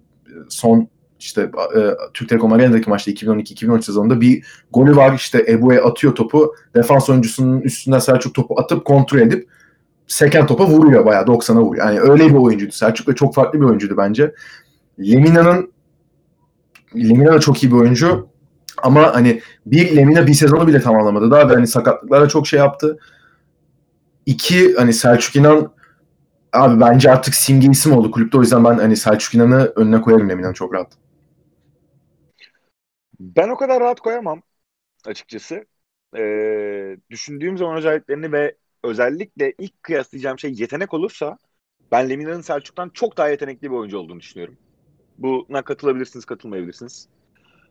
son 0.49 0.87
işte 1.19 1.41
e, 1.77 1.79
Türk 2.13 2.29
Telekom 2.29 2.53
Arena'daki 2.53 2.89
maçta 2.89 3.11
2012-2013 3.11 3.81
sezonunda 3.81 4.21
bir 4.21 4.45
golü 4.71 4.95
var 4.95 5.13
işte 5.15 5.45
Ebu'ya 5.47 5.83
atıyor 5.83 6.15
topu 6.15 6.55
defans 6.75 7.09
oyuncusunun 7.09 7.61
üstünden 7.61 7.99
Selçuk 7.99 8.33
topu 8.33 8.59
atıp 8.59 8.85
kontrol 8.85 9.19
edip 9.19 9.47
seken 10.07 10.47
topa 10.47 10.67
vuruyor 10.67 11.05
bayağı 11.05 11.23
90'a 11.23 11.61
vuruyor. 11.61 11.85
Yani 11.85 11.99
öyle 11.99 12.29
bir 12.29 12.33
oyuncuydu. 12.33 12.71
Selçuk 12.71 13.07
da 13.07 13.15
çok 13.15 13.35
farklı 13.35 13.59
bir 13.59 13.65
oyuncuydu 13.65 13.97
bence. 13.97 14.33
Lemina'nın 14.99 15.71
Lemina 16.95 17.33
da 17.33 17.39
çok 17.39 17.63
iyi 17.63 17.71
bir 17.71 17.77
oyuncu 17.77 18.29
ama 18.83 19.15
hani 19.15 19.41
bir 19.65 19.95
Lemina 19.95 20.27
bir 20.27 20.33
sezonu 20.33 20.67
bile 20.67 20.81
tamamlamadı 20.81 21.31
daha 21.31 21.49
ve 21.49 21.53
hani 21.53 21.67
sakatlıklara 21.67 22.27
çok 22.27 22.47
şey 22.47 22.59
yaptı. 22.59 22.99
İki 24.25 24.75
hani 24.75 24.93
Selçuk 24.93 25.35
İnan 25.35 25.73
abi 26.53 26.79
bence 26.81 27.11
artık 27.11 27.35
simge 27.35 27.67
isim 27.67 27.93
oldu 27.93 28.11
kulüpte 28.11 28.37
o 28.37 28.41
yüzden 28.41 28.65
ben 28.65 28.77
hani 28.77 28.97
Selçuk 28.97 29.35
İnan'ı 29.35 29.73
önüne 29.75 30.01
koyarım 30.01 30.29
Lemina'nın 30.29 30.53
çok 30.53 30.73
rahat. 30.73 30.91
Ben 33.19 33.49
o 33.49 33.57
kadar 33.57 33.79
rahat 33.79 33.99
koyamam 33.99 34.41
açıkçası. 35.05 35.65
Ee, 36.17 36.97
düşündüğüm 37.09 37.57
zaman 37.57 37.77
özelliklerini 37.77 38.31
ve 38.31 38.55
özellikle 38.83 39.53
ilk 39.57 39.83
kıyaslayacağım 39.83 40.39
şey 40.39 40.53
yetenek 40.53 40.93
olursa 40.93 41.37
ben 41.91 42.09
Lemina'nın 42.09 42.41
Selçuk'tan 42.41 42.89
çok 42.89 43.17
daha 43.17 43.29
yetenekli 43.29 43.71
bir 43.71 43.75
oyuncu 43.75 43.97
olduğunu 43.97 44.19
düşünüyorum. 44.19 44.57
Buna 45.21 45.61
katılabilirsiniz, 45.61 46.25
katılmayabilirsiniz. 46.25 47.07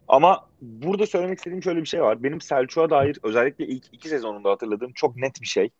Ama 0.09 0.49
burada 0.61 1.07
söylemek 1.07 1.39
istediğim 1.39 1.63
şöyle 1.63 1.81
bir 1.81 1.87
şey 1.87 2.03
var. 2.03 2.23
Benim 2.23 2.41
Selçuk'a 2.41 2.91
dair 2.91 3.19
özellikle 3.23 3.67
ilk 3.67 3.85
iki 3.93 4.09
sezonunda 4.09 4.51
hatırladığım 4.51 4.93
çok 4.93 5.17
net 5.17 5.41
bir 5.41 5.47
şey. 5.47 5.71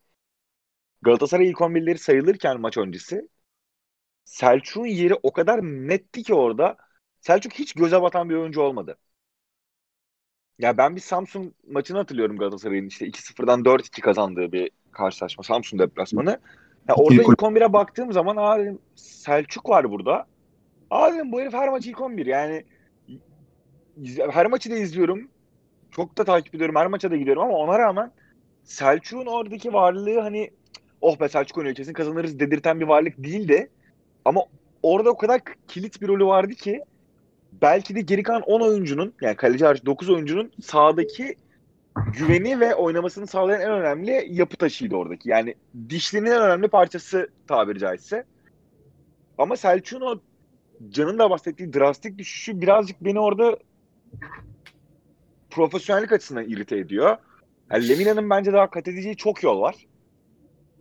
Galatasaray 1.03 1.49
ilk 1.51 1.61
11'leri 1.61 1.99
sayılırken 1.99 2.61
maç 2.61 2.79
öncesi 2.79 3.29
Selçuk'un 4.25 4.87
yeri 4.87 5.15
o 5.23 5.33
kadar 5.33 5.63
netti 5.63 6.23
ki 6.23 6.35
orada 6.35 6.77
Selçuk 7.21 7.53
hiç 7.53 7.73
göze 7.73 8.03
batan 8.03 8.31
bir 8.31 8.35
oyuncu 8.35 8.61
olmadı. 8.61 8.99
Ya 10.59 10.79
ben 10.79 10.97
bir 10.97 11.01
Samsun 11.01 11.55
maçını 11.67 11.99
hatırlıyorum 11.99 12.37
Galatasaray'ın 12.37 12.87
işte 12.87 13.07
2-0'dan 13.07 13.65
4-2 13.65 14.01
kazandığı 14.01 14.53
bir 14.53 14.71
karşılaşma. 14.93 15.45
Samsun 15.45 15.79
deplasmanı. 15.79 16.41
Ya 16.89 16.95
orada 16.95 17.23
ilk 17.23 17.43
11'e 17.43 17.73
baktığım 17.73 18.13
zaman 18.13 18.61
dedim, 18.61 18.79
Selçuk 18.95 19.69
var 19.69 19.91
burada. 19.91 20.27
Dedim, 20.93 21.33
bu 21.33 21.41
herif 21.41 21.53
her 21.53 21.69
maç 21.69 21.87
ilk 21.87 22.01
11 22.01 22.27
yani 22.27 22.65
her 24.31 24.47
maçı 24.47 24.71
da 24.71 24.77
izliyorum. 24.77 25.29
Çok 25.91 26.19
da 26.19 26.25
takip 26.25 26.55
ediyorum. 26.55 26.77
Her 26.77 26.87
maça 26.87 27.11
da 27.11 27.17
gidiyorum 27.17 27.43
ama 27.43 27.53
ona 27.53 27.79
rağmen 27.79 28.13
Selçuk'un 28.65 29.27
oradaki 29.27 29.73
varlığı 29.73 30.21
hani 30.21 30.51
oh 31.01 31.21
be 31.21 31.29
Selçuk 31.29 31.59
oynuyor 31.59 31.77
kesin 31.77 31.93
kazanırız 31.93 32.41
dedirten 32.41 32.81
bir 32.81 32.87
varlık 32.87 33.19
değildi. 33.19 33.71
Ama 34.25 34.45
orada 34.83 35.11
o 35.11 35.17
kadar 35.17 35.41
kilit 35.69 36.03
bir 36.03 36.09
rolü 36.09 36.25
vardı 36.25 36.55
ki 36.55 36.85
belki 37.53 37.95
de 37.95 38.01
geri 38.01 38.23
kalan 38.23 38.43
10 38.43 38.61
oyuncunun 38.61 39.15
yani 39.21 39.37
kaleci 39.37 39.65
hariç 39.65 39.85
9 39.85 40.11
oyuncunun 40.11 40.53
sahadaki 40.63 41.37
güveni 42.19 42.61
ve 42.61 42.75
oynamasını 42.75 43.27
sağlayan 43.27 43.61
en 43.61 43.71
önemli 43.71 44.27
yapı 44.31 44.57
taşıydı 44.57 44.97
oradaki. 44.97 45.31
Yani 45.31 45.55
dişlinin 45.89 46.31
en 46.31 46.43
önemli 46.43 46.69
parçası 46.69 47.29
tabiri 47.47 47.79
caizse. 47.79 48.25
Ama 49.39 49.57
Selçuk'un 49.57 50.07
o 50.07 50.21
Can'ın 50.89 51.19
da 51.19 51.31
bahsettiği 51.31 51.73
drastik 51.73 52.19
düşüşü 52.19 52.61
birazcık 52.61 53.05
beni 53.05 53.21
orada 53.21 53.59
profesyonellik 55.51 56.13
açısından 56.13 56.49
irite 56.49 56.79
ediyor. 56.79 57.17
Yani 57.73 57.89
Lemina'nın 57.89 58.31
bence 58.31 58.53
daha 58.53 58.71
kat 58.71 58.89
edeceği 58.89 59.17
çok 59.17 59.43
yol 59.43 59.61
var. 59.61 59.87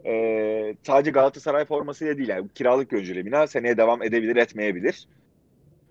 Ee, 0.05 0.75
sadece 0.83 1.11
Galatasaray 1.11 1.65
formasıyla 1.65 2.17
değil. 2.17 2.29
Yani 2.29 2.49
kiralık 2.55 2.93
oyuncu 2.93 3.15
Lemina. 3.15 3.47
Seneye 3.47 3.77
devam 3.77 4.03
edebilir, 4.03 4.35
etmeyebilir. 4.35 5.07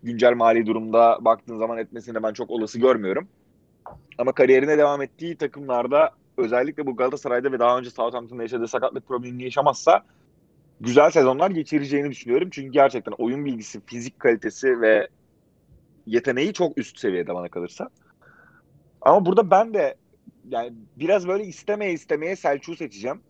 Güncel 0.03 0.35
mali 0.35 0.67
durumda 0.67 1.19
baktığın 1.21 1.59
zaman 1.59 1.79
etmesini 1.79 2.23
ben 2.23 2.33
çok 2.33 2.51
olası 2.51 2.79
görmüyorum. 2.79 3.29
Ama 4.19 4.33
kariyerine 4.33 4.79
devam 4.79 5.03
ettiği 5.03 5.37
takımlarda 5.37 6.11
özellikle 6.37 6.87
bu 6.87 6.97
Galatasaray'da 6.97 7.53
ve 7.53 7.59
daha 7.59 7.79
önce 7.79 7.91
Southampton'da 7.91 8.43
yaşadığı 8.43 8.69
sakatlık 8.69 9.09
problemini 9.09 9.43
yaşamazsa 9.43 10.05
güzel 10.81 11.11
sezonlar 11.11 11.51
geçireceğini 11.51 12.11
düşünüyorum. 12.11 12.49
Çünkü 12.53 12.73
gerçekten 12.73 13.13
oyun 13.13 13.45
bilgisi, 13.45 13.81
fizik 13.87 14.21
kalitesi 14.21 14.81
ve 14.81 15.09
yeteneği 16.07 16.53
çok 16.53 16.79
üst 16.79 16.99
seviyede 16.99 17.35
bana 17.35 17.49
kalırsa. 17.49 17.89
Ama 19.01 19.27
burada 19.27 19.51
ben 19.51 19.75
de 19.75 19.95
yani 20.49 20.73
biraz 20.97 21.29
böyle 21.29 21.45
istemeye 21.45 21.93
istemeye 21.93 22.37
Selçuk'u 22.37 22.77
seçeceğim. 22.77 23.21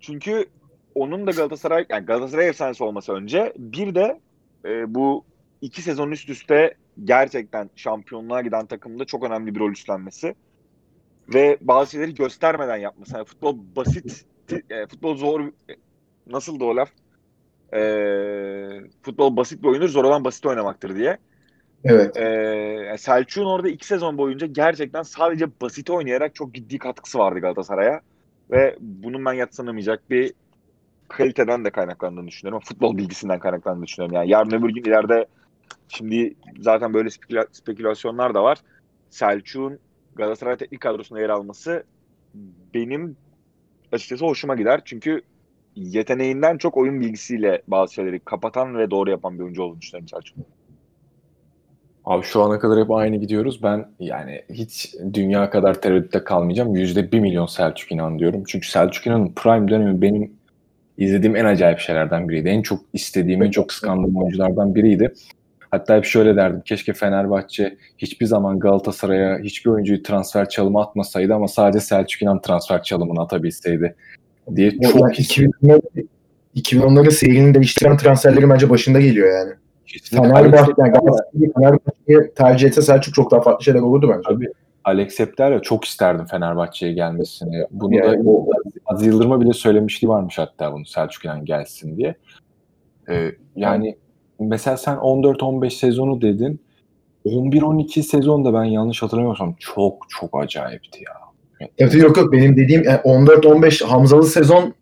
Çünkü 0.00 0.46
onun 0.94 1.26
da 1.26 1.30
Galatasaray 1.30 1.86
yani 1.88 2.06
Galatasaray 2.06 2.48
efsanesi 2.48 2.84
olması 2.84 3.12
önce 3.12 3.52
bir 3.58 3.94
de 3.94 4.20
e, 4.64 4.94
bu 4.94 5.24
iki 5.60 5.82
sezon 5.82 6.10
üst 6.10 6.28
üste 6.28 6.74
gerçekten 7.04 7.70
şampiyonluğa 7.76 8.42
giden 8.42 8.66
takımda 8.66 9.04
çok 9.04 9.24
önemli 9.24 9.54
bir 9.54 9.60
rol 9.60 9.72
üstlenmesi 9.72 10.34
ve 11.34 11.58
bazı 11.60 11.90
şeyleri 11.90 12.14
göstermeden 12.14 12.76
yapması. 12.76 13.16
Yani 13.16 13.24
futbol 13.24 13.58
basit, 13.76 14.26
e, 14.70 14.86
futbol 14.86 15.16
zor 15.16 15.52
nasıl 16.28 16.60
da 16.60 16.64
o 16.64 16.76
laf? 16.76 16.90
E, 17.74 17.80
futbol 19.02 19.36
basit 19.36 19.62
bir 19.62 19.68
oyundur, 19.68 19.88
zor 19.88 20.04
olan 20.04 20.24
basit 20.24 20.46
oynamaktır 20.46 20.96
diye. 20.96 21.18
Evet. 21.84 22.16
E, 22.16 22.96
Selçuk'un 22.98 23.46
orada 23.46 23.68
iki 23.68 23.86
sezon 23.86 24.18
boyunca 24.18 24.46
gerçekten 24.46 25.02
sadece 25.02 25.46
basit 25.60 25.90
oynayarak 25.90 26.34
çok 26.34 26.54
ciddi 26.54 26.78
katkısı 26.78 27.18
vardı 27.18 27.40
Galatasaray'a. 27.40 28.00
Ve 28.50 28.76
bunun 28.80 29.24
ben 29.24 29.32
yatsanamayacak 29.32 30.10
bir 30.10 30.32
kaliteden 31.08 31.64
de 31.64 31.70
kaynaklandığını 31.70 32.26
düşünüyorum. 32.28 32.62
Futbol 32.64 32.96
bilgisinden 32.96 33.38
kaynaklandığını 33.38 33.86
düşünüyorum. 33.86 34.16
Yani 34.16 34.30
yarın 34.30 34.50
öbür 34.50 34.74
gün 34.74 34.82
ileride 34.82 35.26
şimdi 35.88 36.34
zaten 36.60 36.94
böyle 36.94 37.08
speküla- 37.08 37.48
spekülasyonlar 37.52 38.34
da 38.34 38.42
var. 38.42 38.58
Selçuk'un 39.10 39.78
Galatasaray 40.16 40.56
teknik 40.56 40.80
kadrosunda 40.80 41.20
yer 41.20 41.28
alması 41.28 41.84
benim 42.74 43.16
açıkçası 43.92 44.24
hoşuma 44.24 44.54
gider. 44.54 44.80
Çünkü 44.84 45.22
yeteneğinden 45.78 46.58
çok 46.58 46.76
oyun 46.76 47.00
bilgisiyle 47.00 47.62
bazı 47.68 47.94
şeyleri 47.94 48.20
kapatan 48.20 48.78
ve 48.78 48.90
doğru 48.90 49.10
yapan 49.10 49.38
bir 49.38 49.44
oyuncu 49.44 49.62
olduğunu 49.62 49.80
düşünüyorum 49.80 50.08
Selçuk. 50.08 50.36
Abi 52.04 52.24
şu 52.24 52.42
ana 52.42 52.58
kadar 52.58 52.78
hep 52.84 52.90
aynı 52.90 53.16
gidiyoruz. 53.16 53.62
Ben 53.62 53.86
yani 54.00 54.42
hiç 54.50 54.94
dünya 55.14 55.50
kadar 55.50 55.80
tereddütte 55.80 56.24
kalmayacağım. 56.24 56.74
Yüzde 56.74 57.12
bir 57.12 57.20
milyon 57.20 57.46
Selçuk 57.46 57.92
İnan 57.92 58.18
diyorum. 58.18 58.42
Çünkü 58.46 58.68
Selçuk 58.68 59.06
İnan'ın 59.06 59.32
prime 59.36 59.68
dönemi 59.68 60.02
benim 60.02 60.32
izlediğim 60.98 61.36
en 61.36 61.44
acayip 61.44 61.78
şeylerden 61.78 62.28
biriydi. 62.28 62.48
En 62.48 62.62
çok 62.62 62.80
istediğim, 62.92 63.42
en 63.42 63.50
çok 63.50 63.72
skandal 63.72 64.20
oyunculardan 64.20 64.74
biriydi. 64.74 65.14
Hatta 65.70 65.96
hep 65.96 66.04
şöyle 66.04 66.36
derdim. 66.36 66.62
Keşke 66.64 66.92
Fenerbahçe 66.92 67.76
hiçbir 67.98 68.26
zaman 68.26 68.58
Galatasaray'a 68.58 69.38
hiçbir 69.38 69.70
oyuncuyu 69.70 70.02
transfer 70.02 70.48
çalımı 70.48 70.80
atmasaydı 70.80 71.34
ama 71.34 71.48
sadece 71.48 71.80
Selçuk 71.80 72.22
İnan 72.22 72.40
transfer 72.40 72.82
çalımını 72.82 73.20
atabilseydi 73.20 73.96
diye 74.56 74.70
çok 74.70 74.92
Çok 74.92 75.10
2010'ların 75.18 76.06
2010'ların 76.56 77.10
seyrini 77.10 77.54
değiştiren 77.54 77.96
transferleri 77.96 78.50
bence 78.50 78.70
başında 78.70 79.00
geliyor 79.00 79.28
yani. 79.38 79.52
Fenerbahçe, 80.10 80.72
yani 80.78 80.92
Galatasaray'ı 80.92 81.52
Fenerbahçe'yi 81.54 82.34
tercih 82.34 82.68
etse 82.68 82.82
Selçuk 82.82 83.14
çok 83.14 83.30
daha 83.30 83.40
farklı 83.40 83.64
şeyler 83.64 83.80
olurdu 83.80 84.14
bence. 84.16 84.34
Abi 84.34 84.46
Alex 84.84 85.18
Hepter'le 85.18 85.60
çok 85.62 85.84
isterdim 85.84 86.24
Fenerbahçe'ye 86.24 86.92
gelmesini. 86.92 87.64
Bunu 87.70 87.94
Yani 87.94 88.24
da 88.24 88.30
o- 88.30 88.46
Aziz 88.86 89.06
Yıldırım'a 89.06 89.40
bile 89.40 89.52
söylemişliği 89.52 90.08
varmış 90.08 90.38
hatta 90.38 90.72
bunu 90.72 90.86
Selçuk 90.86 91.24
İnan 91.24 91.44
gelsin 91.44 91.96
diye. 91.96 92.14
Ee, 93.08 93.32
yani 93.56 93.96
mesela 94.40 94.76
sen 94.76 94.96
14-15 94.96 95.70
sezonu 95.70 96.20
dedin. 96.22 96.60
11-12 97.24 98.02
sezonda 98.02 98.54
ben 98.54 98.64
yanlış 98.64 99.02
hatırlamıyorsam 99.02 99.54
çok 99.58 100.06
çok 100.08 100.40
acayipti 100.42 101.04
ya. 101.04 101.12
Evet 101.78 101.94
yok 101.94 102.16
yok 102.16 102.32
benim 102.32 102.56
dediğim 102.56 102.82
yani 102.84 103.00
14-15 103.04 103.84
Hamzalı 103.84 104.26
sezon 104.26 104.74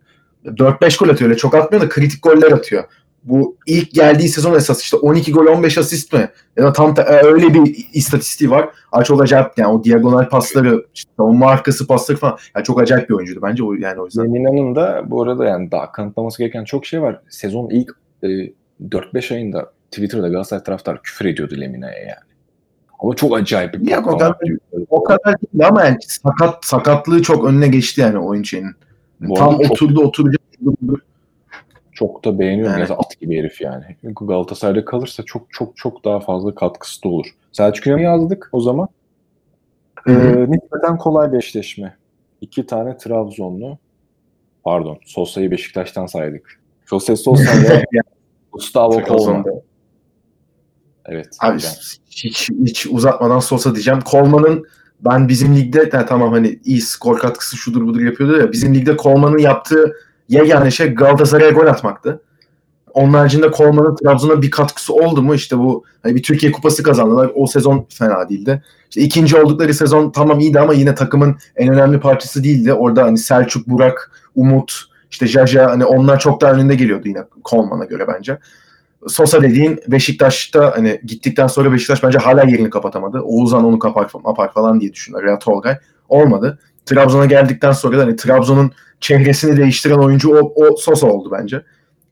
4-5 0.45 0.99
gol 0.99 1.09
atıyor. 1.09 1.31
Öyle 1.31 1.39
çok 1.39 1.55
atmıyor 1.55 1.85
da 1.85 1.89
kritik 1.89 2.23
goller 2.23 2.53
atıyor. 2.53 2.85
Bu 3.25 3.57
ilk 3.67 3.91
geldiği 3.93 4.29
sezon 4.29 4.55
esas 4.55 4.83
işte 4.83 4.97
12 4.97 5.33
gol 5.33 5.47
15 5.47 5.79
asist 5.79 6.13
mi? 6.13 6.29
Ya 6.57 6.65
da 6.65 6.73
tam 6.73 6.97
da- 6.97 7.03
e, 7.03 7.25
öyle 7.25 7.55
bir 7.55 7.87
istatistiği 7.93 8.51
var. 8.51 8.69
Ay 8.93 9.05
çok 9.05 9.23
acayip 9.23 9.47
yani 9.57 9.73
o 9.73 9.85
diagonal 9.85 10.29
pasları, 10.29 10.87
işte 10.95 11.11
savunma 11.17 11.47
arkası 11.47 11.87
pasları 11.87 12.19
falan. 12.19 12.39
Yani 12.57 12.65
çok 12.65 12.81
acayip 12.81 13.09
bir 13.09 13.15
oyuncuydu 13.15 13.43
bence 13.43 13.65
o 13.65 13.73
yani 13.75 14.01
o 14.01 14.05
yüzden. 14.05 14.25
Lemina'nın 14.35 14.75
da 14.77 15.03
bu 15.07 15.23
arada 15.23 15.45
yani 15.45 15.71
daha 15.71 15.93
kanıtlaması 15.93 16.39
gereken 16.39 16.65
çok 16.65 16.87
şey 16.87 17.03
var. 17.03 17.21
Sezon 17.31 17.71
ilk 17.71 17.91
e, 18.23 18.27
4-5 18.91 19.35
ayında 19.35 19.73
Twitter'da 19.91 20.29
Galatasaray 20.29 20.63
taraftarı 20.65 21.03
küfür 21.03 21.25
ediyordu 21.25 21.55
Lemina'ya 21.61 21.99
yani. 21.99 22.26
Ama 22.99 23.15
çok 23.17 23.37
acayip 23.37 23.75
bir 23.75 23.91
Ya, 23.91 24.01
o 24.01 24.05
kadar- 24.05 24.37
O 24.91 25.05
kadar 25.05 25.35
değil 25.41 25.69
ama 25.69 25.85
yani 25.85 25.97
sakat 26.01 26.65
sakatlığı 26.65 27.23
çok 27.23 27.45
önüne 27.45 27.69
geçti 27.69 28.01
yani 28.01 28.19
oyun 28.19 28.43
şeyinin. 28.43 28.73
Bu 29.21 29.35
Tam 29.35 29.59
çok- 29.59 29.71
oturdu 29.71 30.01
oturacak. 30.05 30.41
Çok 31.93 32.25
da 32.25 32.39
beğeniyorum. 32.39 32.75
Evet. 32.79 32.91
Ya 32.91 32.97
at 32.97 33.21
gibi 33.21 33.39
herif 33.39 33.61
yani. 33.61 33.85
Galatasaray'da 34.03 34.85
kalırsa 34.85 35.23
çok 35.23 35.47
çok 35.51 35.77
çok 35.77 36.05
daha 36.05 36.21
fazla 36.21 36.55
katkısı 36.55 37.03
da 37.03 37.09
olur. 37.09 37.27
Selçuk 37.53 37.87
İnan'ı 37.87 38.03
yazdık 38.03 38.49
o 38.53 38.61
zaman. 38.61 38.89
Ee, 40.09 40.13
nispeten 40.49 40.99
kolay 40.99 41.33
bir 41.33 41.37
eşleşme. 41.39 41.97
İki 42.41 42.67
tane 42.67 42.97
Trabzonlu. 42.97 43.79
Pardon. 44.65 44.99
Sosa'yı 45.05 45.51
Beşiktaş'tan 45.51 46.07
saydık. 46.07 46.61
Jose 46.91 47.17
Sosa 47.17 47.63
ve 47.63 47.83
Gustavo 48.53 49.03
Colman. 49.05 49.45
Evet. 51.09 51.29
Abi 51.41 51.59
hiç, 52.11 52.51
hiç 52.65 52.87
uzatmadan 52.87 53.41
Sosa 53.41 53.75
diyeceğim. 53.75 54.01
Coleman'ın 54.11 54.67
ben 55.01 55.29
bizim 55.29 55.57
ligde 55.57 55.93
de 55.93 56.07
tamam 56.07 56.33
hani 56.33 56.59
iyi 56.65 56.81
skor 56.81 57.19
katkısı 57.19 57.57
şudur 57.57 57.87
budur 57.87 58.01
yapıyordu 58.01 58.39
ya 58.39 58.53
bizim 58.53 58.75
ligde 58.75 58.97
Coleman'ın 58.97 59.39
yaptığı 59.39 59.93
yegane 60.29 60.71
şey 60.71 60.95
Galatasaray'a 60.95 61.51
gol 61.51 61.67
atmaktı. 61.67 62.23
Onun 62.93 63.15
haricinde 63.15 63.51
Coleman'ın 63.57 63.97
Trabzon'a 63.97 64.43
bir 64.43 64.51
katkısı 64.51 64.95
oldu 64.95 65.23
mu 65.23 65.35
işte 65.35 65.59
bu 65.59 65.85
hani 66.03 66.15
bir 66.15 66.23
Türkiye 66.23 66.53
Kupası 66.53 66.83
kazandılar. 66.83 67.31
O 67.35 67.47
sezon 67.47 67.87
fena 67.89 68.29
değildi. 68.29 68.63
İşte 68.91 69.01
ikinci 69.01 69.37
oldukları 69.37 69.75
sezon 69.75 70.11
tamam 70.11 70.41
iyiydi 70.41 70.61
ama 70.61 70.75
yine 70.75 70.95
takımın 70.95 71.37
en 71.57 71.75
önemli 71.75 72.01
parçası 72.01 72.45
değildi. 72.45 72.73
Orada 72.73 73.03
hani 73.03 73.19
Selçuk, 73.19 73.69
Burak, 73.69 74.11
Umut, 74.35 74.83
işte 75.11 75.27
Jaja 75.27 75.71
hani 75.71 75.85
onlar 75.85 76.21
çok 76.21 76.41
daha 76.41 76.53
önünde 76.53 76.75
geliyordu 76.75 77.09
yine 77.09 77.25
Coleman'a 77.45 77.85
göre 77.85 78.07
bence. 78.09 78.39
Sosa 79.09 79.43
dediğin 79.43 79.81
Beşiktaş'ta 79.89 80.73
hani 80.77 81.01
gittikten 81.05 81.47
sonra 81.47 81.73
Beşiktaş 81.73 82.03
bence 82.03 82.19
hala 82.19 82.43
yerini 82.43 82.71
kapatamadı. 82.71 83.21
Oğuzhan 83.21 83.65
onu 83.65 83.79
kapar, 83.79 84.09
kapar 84.09 84.53
falan 84.53 84.81
diye 84.81 84.93
düşünüyorlar 84.93 85.31
ya 85.31 85.39
Tolgay. 85.39 85.79
Olmadı. 86.09 86.59
Trabzon'a 86.87 87.27
geldikten 87.27 87.73
sonra 87.73 87.99
da 87.99 88.03
hani 88.03 88.17
Trabzon'un 88.17 88.73
çehresini 89.01 89.57
değiştiren 89.57 89.99
oyuncu 89.99 90.35
o, 90.35 90.53
o 90.57 90.77
Sosa 90.77 91.07
oldu 91.07 91.31
bence. 91.33 91.63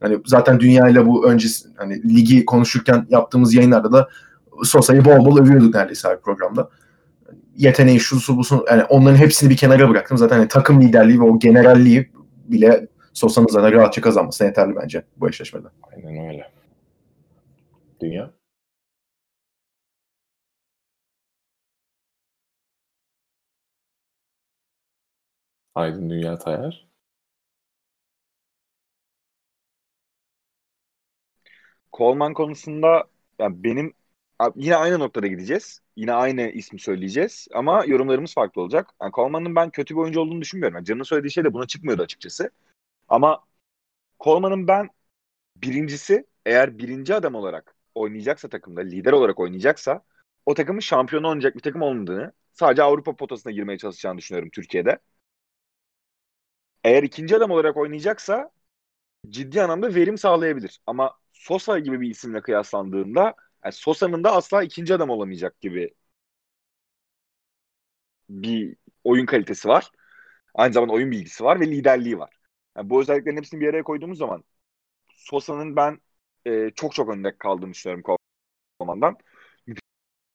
Hani 0.01 0.19
zaten 0.27 0.61
dünya 0.61 0.89
ile 0.89 1.07
bu 1.07 1.27
öncesi 1.27 1.69
hani 1.77 2.03
ligi 2.17 2.45
konuşurken 2.45 3.07
yaptığımız 3.11 3.55
yayınlarda 3.55 3.93
da 3.93 4.09
Sosa'yı 4.63 5.05
bol 5.05 5.25
bol 5.25 5.39
övüyorduk 5.39 5.75
neredeyse 5.75 6.09
her 6.09 6.21
programda. 6.21 6.69
Yeteneği, 7.57 8.01
şusu 8.01 8.37
busu 8.37 8.65
yani 8.71 8.85
onların 8.85 9.17
hepsini 9.17 9.51
bir 9.51 9.57
kenara 9.57 9.89
bıraktım. 9.89 10.19
Zaten 10.19 10.37
hani 10.37 10.49
takım 10.49 10.81
liderliği 10.81 11.21
ve 11.21 11.25
o 11.25 11.39
generalliği 11.39 12.11
bile 12.49 12.89
Sosa'nın 13.13 13.47
zaten 13.51 13.73
rahatça 13.73 14.01
kazanmasına 14.01 14.47
yeterli 14.47 14.77
bence 14.83 15.03
bu 15.17 15.29
eşleşmede. 15.29 15.67
Aynen 15.83 16.29
öyle. 16.29 16.54
Dünya. 18.05 18.35
Aydın 25.75 26.11
Dünya 26.11 26.39
Tayar. 26.39 26.89
Coleman 31.93 32.35
konusunda 32.35 33.05
yani 33.39 33.65
benim 33.65 33.95
yine 34.57 34.77
aynı 34.77 34.99
noktada 34.99 35.27
gideceğiz. 35.27 35.81
Yine 35.97 36.13
aynı 36.13 36.43
ismi 36.43 36.81
söyleyeceğiz 36.81 37.49
ama 37.55 37.85
yorumlarımız 37.87 38.35
farklı 38.35 38.63
olacak. 38.63 38.91
Yani 39.03 39.13
Coleman'ın 39.13 39.57
ben 39.57 39.71
kötü 39.71 39.95
bir 39.95 40.01
oyuncu 40.01 40.21
olduğunu 40.21 40.41
düşünmüyorum. 40.41 40.77
Yani 40.77 40.85
Can'ın 40.87 41.03
söylediği 41.03 41.31
şey 41.31 41.45
de 41.45 41.53
buna 41.55 41.67
çıkmıyordu 41.67 42.03
açıkçası. 42.03 42.51
Ama 43.09 43.45
Coleman'ın 44.21 44.69
ben 44.69 44.91
birincisi 45.57 46.27
eğer 46.47 46.79
birinci 46.79 47.15
adam 47.17 47.35
olarak 47.35 47.74
oynayacaksa 47.95 48.49
takımda, 48.49 48.81
lider 48.81 49.13
olarak 49.13 49.41
oynayacaksa 49.41 50.05
o 50.47 50.55
takımın 50.55 50.81
şampiyonu 50.81 51.29
oynayacak 51.29 51.55
bir 51.57 51.61
takım 51.61 51.83
olmadığını, 51.83 52.33
sadece 52.53 52.83
Avrupa 52.83 53.17
potasına 53.17 53.53
girmeye 53.53 53.79
çalışacağını 53.79 54.19
düşünüyorum 54.19 54.51
Türkiye'de. 54.53 54.99
Eğer 56.85 57.03
ikinci 57.03 57.37
adam 57.37 57.51
olarak 57.51 57.77
oynayacaksa 57.77 58.51
ciddi 59.31 59.63
anlamda 59.63 59.95
verim 59.95 60.19
sağlayabilir. 60.19 60.81
Ama 60.87 61.19
Sosa 61.33 61.79
gibi 61.79 62.01
bir 62.01 62.11
isimle 62.11 62.43
kıyaslandığında 62.43 63.35
yani 63.65 63.73
Sosa'nın 63.75 64.25
da 64.25 64.33
asla 64.33 64.63
ikinci 64.65 64.95
adam 64.95 65.11
olamayacak 65.11 65.61
gibi 65.61 65.95
bir 68.29 68.77
oyun 69.05 69.27
kalitesi 69.27 69.69
var. 69.69 69.91
Aynı 70.55 70.73
zamanda 70.75 70.93
oyun 70.95 71.11
bilgisi 71.11 71.45
var 71.45 71.61
ve 71.61 71.67
liderliği 71.67 72.19
var. 72.19 72.39
Yani 72.77 72.91
bu 72.91 73.01
özelliklerin 73.01 73.37
hepsini 73.37 73.61
bir 73.61 73.69
araya 73.69 73.83
koyduğumuz 73.83 74.19
zaman 74.19 74.45
Sosa'nın 75.15 75.77
ben 75.77 76.01
e, 76.47 76.71
çok 76.75 76.95
çok 76.95 77.09
önde 77.09 77.39
kaldığını 77.39 77.73
düşünüyorum 77.73 78.19
Coleman'dan. 78.81 79.17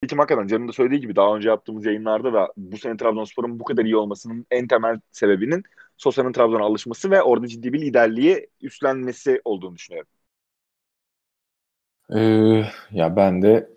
Nitekim 0.04 0.20
hakikaten 0.20 0.48
Can'ın 0.48 0.68
da 0.68 0.72
söylediği 0.72 1.02
gibi 1.02 1.16
daha 1.16 1.36
önce 1.36 1.50
yaptığımız 1.50 1.86
yayınlarda 1.86 2.34
da 2.34 2.54
bu 2.58 2.78
sene 2.78 2.98
Trabzonspor'un 2.98 3.60
bu 3.60 3.64
kadar 3.64 3.86
iyi 3.86 3.96
olmasının 3.96 4.46
en 4.52 4.68
temel 4.68 5.00
sebebinin 5.12 5.64
Sosa'nın 5.98 6.32
Trabzon'a 6.32 6.64
alışması 6.64 7.12
ve 7.12 7.22
orada 7.22 7.48
ciddi 7.48 7.74
bir 7.74 7.82
liderliği 7.82 8.48
üstlenmesi 8.62 9.42
olduğunu 9.46 9.76
düşünüyorum. 9.76 10.10
Ee, 12.16 12.64
ya 12.92 13.16
ben 13.16 13.42
de 13.42 13.70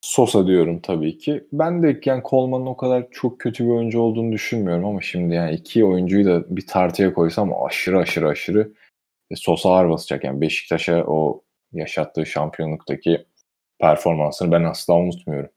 Sosa 0.00 0.46
diyorum 0.46 0.80
tabii 0.80 1.18
ki. 1.18 1.44
Ben 1.52 1.82
de 1.82 2.00
yani 2.04 2.22
Coleman'ın 2.30 2.66
o 2.66 2.76
kadar 2.76 3.10
çok 3.10 3.40
kötü 3.40 3.64
bir 3.64 3.70
oyuncu 3.70 4.00
olduğunu 4.00 4.32
düşünmüyorum 4.32 4.84
ama 4.84 5.00
şimdi 5.00 5.34
yani 5.34 5.54
iki 5.54 5.84
oyuncuyu 5.84 6.24
da 6.24 6.56
bir 6.56 6.66
tartıya 6.66 7.14
koysam 7.14 7.64
aşırı 7.64 7.98
aşırı 7.98 8.28
aşırı 8.28 8.72
Sosa 9.34 9.70
ağır 9.70 9.90
basacak. 9.90 10.24
Yani 10.24 10.40
Beşiktaş'a 10.40 11.04
o 11.06 11.43
yaşattığı 11.74 12.26
şampiyonluktaki 12.26 13.24
performansını 13.78 14.52
ben 14.52 14.64
asla 14.64 14.94
unutmuyorum. 14.94 15.50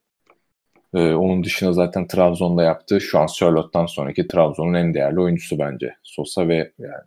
Ee, 0.93 1.13
onun 1.13 1.43
dışında 1.43 1.73
zaten 1.73 2.07
Trabzon'da 2.07 2.63
yaptığı 2.63 3.01
şu 3.01 3.19
an 3.19 3.27
Sörlot'tan 3.27 3.85
sonraki 3.85 4.27
Trabzon'un 4.27 4.73
en 4.73 4.93
değerli 4.93 5.19
oyuncusu 5.19 5.59
bence. 5.59 5.95
Sosa 6.03 6.47
ve 6.47 6.71
yani 6.79 7.03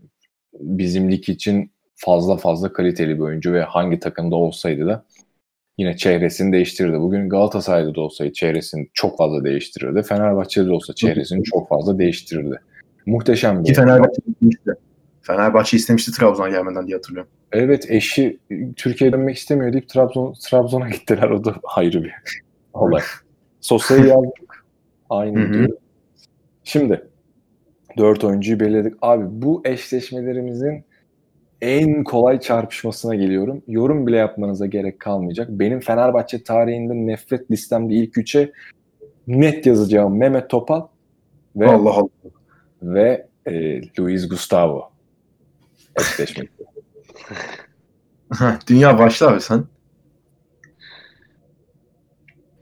bizim 0.52 1.12
lig 1.12 1.28
için 1.28 1.72
fazla 1.94 2.36
fazla 2.36 2.72
kaliteli 2.72 3.14
bir 3.14 3.20
oyuncu 3.20 3.52
ve 3.52 3.62
hangi 3.62 4.00
takımda 4.00 4.36
olsaydı 4.36 4.86
da 4.86 5.04
yine 5.78 5.96
çehresini 5.96 6.52
değiştirirdi. 6.52 7.00
Bugün 7.00 7.28
Galatasaray'da 7.28 7.94
da 7.94 8.00
olsaydı 8.00 8.32
çehresini 8.32 8.88
çok 8.94 9.18
fazla 9.18 9.44
değiştirirdi. 9.44 10.02
Fenerbahçe'de 10.02 10.66
de 10.66 10.72
olsa 10.72 10.94
çehresini 10.94 11.44
çok 11.44 11.68
fazla 11.68 11.98
değiştirirdi. 11.98 12.60
Muhteşem 13.06 13.60
bir 13.60 13.64
Ki 13.64 13.74
Fenerbahçe 13.74 14.22
istemişti. 14.28 14.70
Fenerbahçe 15.22 15.76
istemişti 15.76 16.12
Trabzon'a 16.12 16.48
gelmeden 16.48 16.86
diye 16.86 16.96
hatırlıyorum. 16.96 17.30
Evet 17.52 17.90
eşi 17.90 18.38
Türkiye'ye 18.76 19.12
dönmek 19.12 19.36
istemiyor 19.36 19.72
deyip 19.72 19.88
Trabzon, 19.88 20.34
Trabzon'a 20.42 20.88
gittiler. 20.90 21.30
O 21.30 21.44
da 21.44 21.54
ayrı 21.76 22.04
bir 22.04 22.12
olay. 22.72 23.02
Sosa'yı 23.60 24.06
yazdık. 24.06 24.64
Aynı 25.10 25.52
diyor. 25.52 25.68
Şimdi 26.64 27.08
dört 27.98 28.24
oyuncuyu 28.24 28.60
belirledik. 28.60 28.94
Abi 29.02 29.24
bu 29.28 29.62
eşleşmelerimizin 29.64 30.84
en 31.60 32.04
kolay 32.04 32.40
çarpışmasına 32.40 33.14
geliyorum. 33.14 33.62
Yorum 33.68 34.06
bile 34.06 34.16
yapmanıza 34.16 34.66
gerek 34.66 35.00
kalmayacak. 35.00 35.48
Benim 35.50 35.80
Fenerbahçe 35.80 36.42
tarihinde 36.42 36.94
nefret 36.94 37.50
listemde 37.50 37.94
ilk 37.94 38.18
üçe 38.18 38.52
net 39.26 39.66
yazacağım 39.66 40.18
Mehmet 40.18 40.50
Topal 40.50 40.86
ve 41.56 41.66
Allah 41.66 41.90
Allah. 41.90 42.08
ve 42.82 43.26
e, 43.46 43.80
Luis 43.98 44.28
Gustavo 44.28 44.89
eşleşmesi. 45.96 46.50
Dünya 48.66 48.98
başla 48.98 49.28
abi 49.28 49.40
sen. 49.40 49.64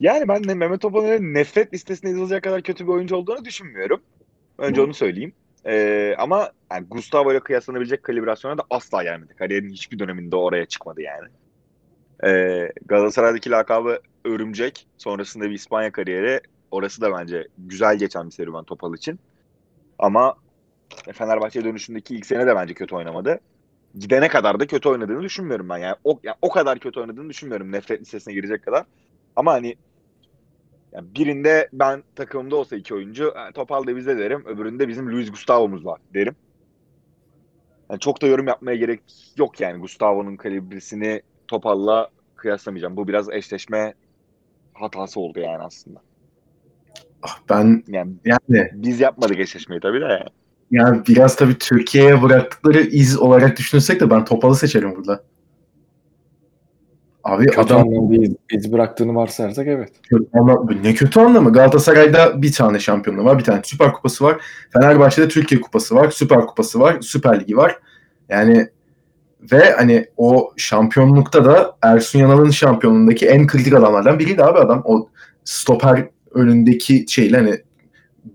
Yani 0.00 0.28
ben 0.28 0.44
de 0.44 0.54
Mehmet 0.54 0.80
Topal'ın 0.80 1.34
nefret 1.34 1.74
listesine 1.74 2.10
yazılacak 2.10 2.42
kadar 2.42 2.62
kötü 2.62 2.86
bir 2.86 2.92
oyuncu 2.92 3.16
olduğunu 3.16 3.44
düşünmüyorum. 3.44 4.00
Önce 4.58 4.80
onu 4.80 4.94
söyleyeyim. 4.94 5.32
Ee, 5.66 6.14
ama 6.18 6.52
yani 6.72 6.86
Gustavo 6.90 7.32
ile 7.32 7.40
kıyaslanabilecek 7.40 8.02
kalibrasyona 8.02 8.58
da 8.58 8.62
asla 8.70 9.02
gelmedi. 9.02 9.34
Kariyerin 9.34 9.70
hiçbir 9.70 9.98
döneminde 9.98 10.36
oraya 10.36 10.66
çıkmadı 10.66 11.00
yani. 11.02 11.28
Ee, 12.24 12.72
Galatasaray'daki 12.86 13.50
lakabı 13.50 14.00
Örümcek. 14.24 14.86
Sonrasında 14.98 15.44
bir 15.44 15.54
İspanya 15.54 15.92
kariyeri. 15.92 16.40
Orası 16.70 17.00
da 17.00 17.12
bence 17.12 17.48
güzel 17.58 17.98
geçen 17.98 18.26
bir 18.26 18.30
serüven 18.30 18.64
Topal 18.64 18.94
için. 18.94 19.20
Ama 19.98 20.34
Fenerbahçe 21.12 21.64
dönüşündeki 21.64 22.14
ilk 22.14 22.26
sene 22.26 22.46
de 22.46 22.56
bence 22.56 22.74
kötü 22.74 22.94
oynamadı. 22.94 23.40
Gidene 23.94 24.28
kadar 24.28 24.60
da 24.60 24.66
kötü 24.66 24.88
oynadığını 24.88 25.22
düşünmüyorum 25.22 25.68
ben. 25.68 25.78
Yani 25.78 25.96
o, 26.04 26.20
yani 26.22 26.36
o 26.42 26.48
kadar 26.50 26.78
kötü 26.78 27.00
oynadığını 27.00 27.28
düşünmüyorum 27.30 27.72
nefret 27.72 28.00
listesine 28.00 28.34
girecek 28.34 28.62
kadar. 28.64 28.84
Ama 29.36 29.52
hani 29.52 29.76
yani 30.92 31.14
birinde 31.14 31.68
ben 31.72 32.04
takımımda 32.14 32.56
olsa 32.56 32.76
iki 32.76 32.94
oyuncu 32.94 33.32
"Ha, 33.36 33.52
Topal 33.54 33.86
da 33.86 33.96
bizde 33.96 34.18
derim. 34.18 34.44
Öbüründe 34.46 34.88
bizim 34.88 35.12
Luis 35.12 35.30
Gustavo'muz 35.30 35.84
var 35.84 36.00
derim. 36.14 36.36
Yani 37.90 38.00
çok 38.00 38.22
da 38.22 38.26
yorum 38.26 38.46
yapmaya 38.48 38.76
gerek 38.76 39.00
yok 39.36 39.60
yani. 39.60 39.80
Gustavo'nun 39.80 40.36
kalibresini 40.36 41.22
Topal'la 41.48 42.10
kıyaslamayacağım. 42.36 42.96
Bu 42.96 43.08
biraz 43.08 43.30
eşleşme 43.30 43.94
hatası 44.74 45.20
oldu 45.20 45.40
yani 45.40 45.62
aslında. 45.62 46.02
Ah, 47.22 47.40
Ben 47.50 47.82
Yani 47.88 48.12
yani 48.24 48.70
biz 48.72 49.00
yapmadık 49.00 49.38
eşleşmeyi 49.40 49.80
tabii 49.80 50.00
de 50.00 50.04
yani. 50.04 50.28
Yani 50.70 51.00
biraz 51.08 51.36
tabii 51.36 51.58
Türkiye'ye 51.58 52.22
bıraktıkları 52.22 52.80
iz 52.80 53.18
olarak 53.18 53.56
düşünürsek 53.56 54.00
de 54.00 54.10
ben 54.10 54.24
Topal'ı 54.24 54.54
seçerim 54.54 54.96
burada. 54.96 55.22
Abi 57.24 57.46
Kötü 57.46 57.60
adam 57.60 57.80
anlamda 57.80 58.34
iz, 58.50 58.72
bıraktığını 58.72 59.14
varsayarsak 59.14 59.66
evet. 59.66 59.92
anlam- 60.32 60.84
ne 60.84 60.94
kötü 60.94 61.20
anlamı. 61.20 61.52
Galatasaray'da 61.52 62.42
bir 62.42 62.52
tane 62.52 62.80
şampiyonluğu 62.80 63.24
var. 63.24 63.38
Bir 63.38 63.44
tane 63.44 63.60
Süper 63.64 63.92
Kupası 63.92 64.24
var. 64.24 64.40
Fenerbahçe'de 64.72 65.28
Türkiye 65.28 65.60
Kupası 65.60 65.94
var. 65.94 66.10
Süper 66.10 66.40
Kupası 66.40 66.80
var. 66.80 66.96
Süper 67.00 67.40
Ligi 67.40 67.56
var. 67.56 67.78
Yani 68.28 68.68
ve 69.52 69.72
hani 69.72 70.06
o 70.16 70.52
şampiyonlukta 70.56 71.44
da 71.44 71.76
Ersun 71.82 72.18
Yanal'ın 72.18 72.50
şampiyonluğundaki 72.50 73.26
en 73.26 73.46
kritik 73.46 73.74
adamlardan 73.74 74.18
biriydi 74.18 74.44
abi 74.44 74.58
adam. 74.58 74.82
O 74.84 75.08
stoper 75.44 76.08
önündeki 76.34 77.04
şeyle 77.08 77.36
hani 77.36 77.60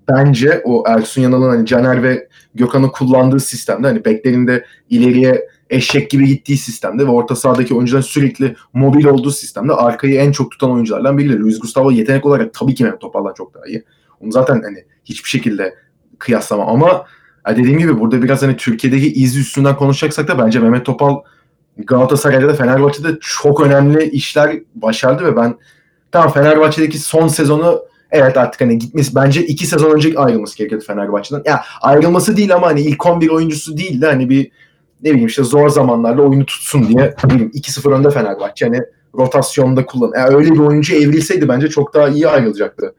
bence 0.10 0.62
o 0.66 0.84
Ersun 0.88 1.22
Yanal'ın 1.22 1.50
hani 1.50 1.66
Caner 1.66 2.04
ve 2.04 2.28
Gökhan'ı 2.56 2.92
kullandığı 2.92 3.40
sistemde 3.40 3.88
hani 3.88 4.06
beklerinde 4.06 4.66
ileriye 4.90 5.48
eşek 5.70 6.10
gibi 6.10 6.28
gittiği 6.28 6.58
sistemde 6.58 7.08
ve 7.08 7.12
orta 7.12 7.36
sahadaki 7.36 7.76
oyuncuların 7.76 8.04
sürekli 8.04 8.56
mobil 8.74 9.06
olduğu 9.06 9.32
sistemde 9.32 9.74
arkayı 9.74 10.20
en 10.20 10.32
çok 10.32 10.52
tutan 10.52 10.72
oyunculardan 10.72 11.18
biri. 11.18 11.40
Luis 11.40 11.60
Gustavo 11.60 11.92
yetenek 11.92 12.26
olarak 12.26 12.54
tabii 12.54 12.76
ki 12.76 12.84
Mehmet 12.84 13.02
Topal'dan 13.02 13.34
çok 13.34 13.54
daha 13.54 13.66
iyi. 13.66 13.84
Onu 14.20 14.32
zaten 14.32 14.62
hani 14.64 14.86
hiçbir 15.06 15.30
şekilde 15.30 15.76
kıyaslama 16.20 16.66
ama 16.66 17.06
dediğim 17.50 17.80
gibi 17.80 18.00
burada 18.00 18.24
biraz 18.24 18.42
hani 18.42 18.58
Türkiye'deki 18.58 19.14
iz 19.14 19.38
üstünden 19.38 19.76
konuşacaksak 19.76 20.28
da 20.28 20.40
bence 20.40 20.60
Mehmet 20.60 20.86
Topal 20.86 21.22
Galatasaray'da 21.78 22.48
da 22.48 22.54
Fenerbahçe'de 22.54 23.18
çok 23.22 23.62
önemli 23.62 24.10
işler 24.10 24.60
başardı 24.76 25.26
ve 25.26 25.36
ben 25.36 25.56
tamam 26.12 26.32
Fenerbahçe'deki 26.32 26.98
son 26.98 27.28
sezonu 27.28 27.82
evet 28.14 28.38
artık 28.38 28.62
hani 28.62 28.78
gitmesi 28.78 29.16
bence 29.16 29.46
iki 29.46 29.68
sezon 29.68 29.92
önce 29.92 30.14
ayrılması 30.16 30.58
gerekiyordu 30.58 30.86
Fenerbahçe'den. 30.88 31.42
Ya 31.46 31.62
ayrılması 31.82 32.38
değil 32.38 32.56
ama 32.56 32.68
hani 32.68 32.82
ilk 32.82 33.06
11 33.06 33.30
oyuncusu 33.30 33.78
değil 33.78 34.02
de 34.02 34.06
hani 34.06 34.30
bir 34.30 34.52
ne 35.04 35.10
bileyim 35.10 35.28
işte 35.28 35.44
zor 35.44 35.70
zamanlarda 35.70 36.22
oyunu 36.22 36.46
tutsun 36.46 36.88
diye 36.88 37.16
bileyim 37.24 37.52
2-0 37.56 37.94
önde 37.94 38.10
Fenerbahçe 38.10 38.66
hani 38.66 38.82
rotasyonda 39.18 39.86
kullan. 39.86 40.12
Yani 40.16 40.36
öyle 40.36 40.52
bir 40.52 40.60
oyuncu 40.60 40.96
evrilseydi 40.96 41.48
bence 41.48 41.70
çok 41.70 41.94
daha 41.94 42.08
iyi 42.10 42.28
ayrılacaktı 42.28 42.96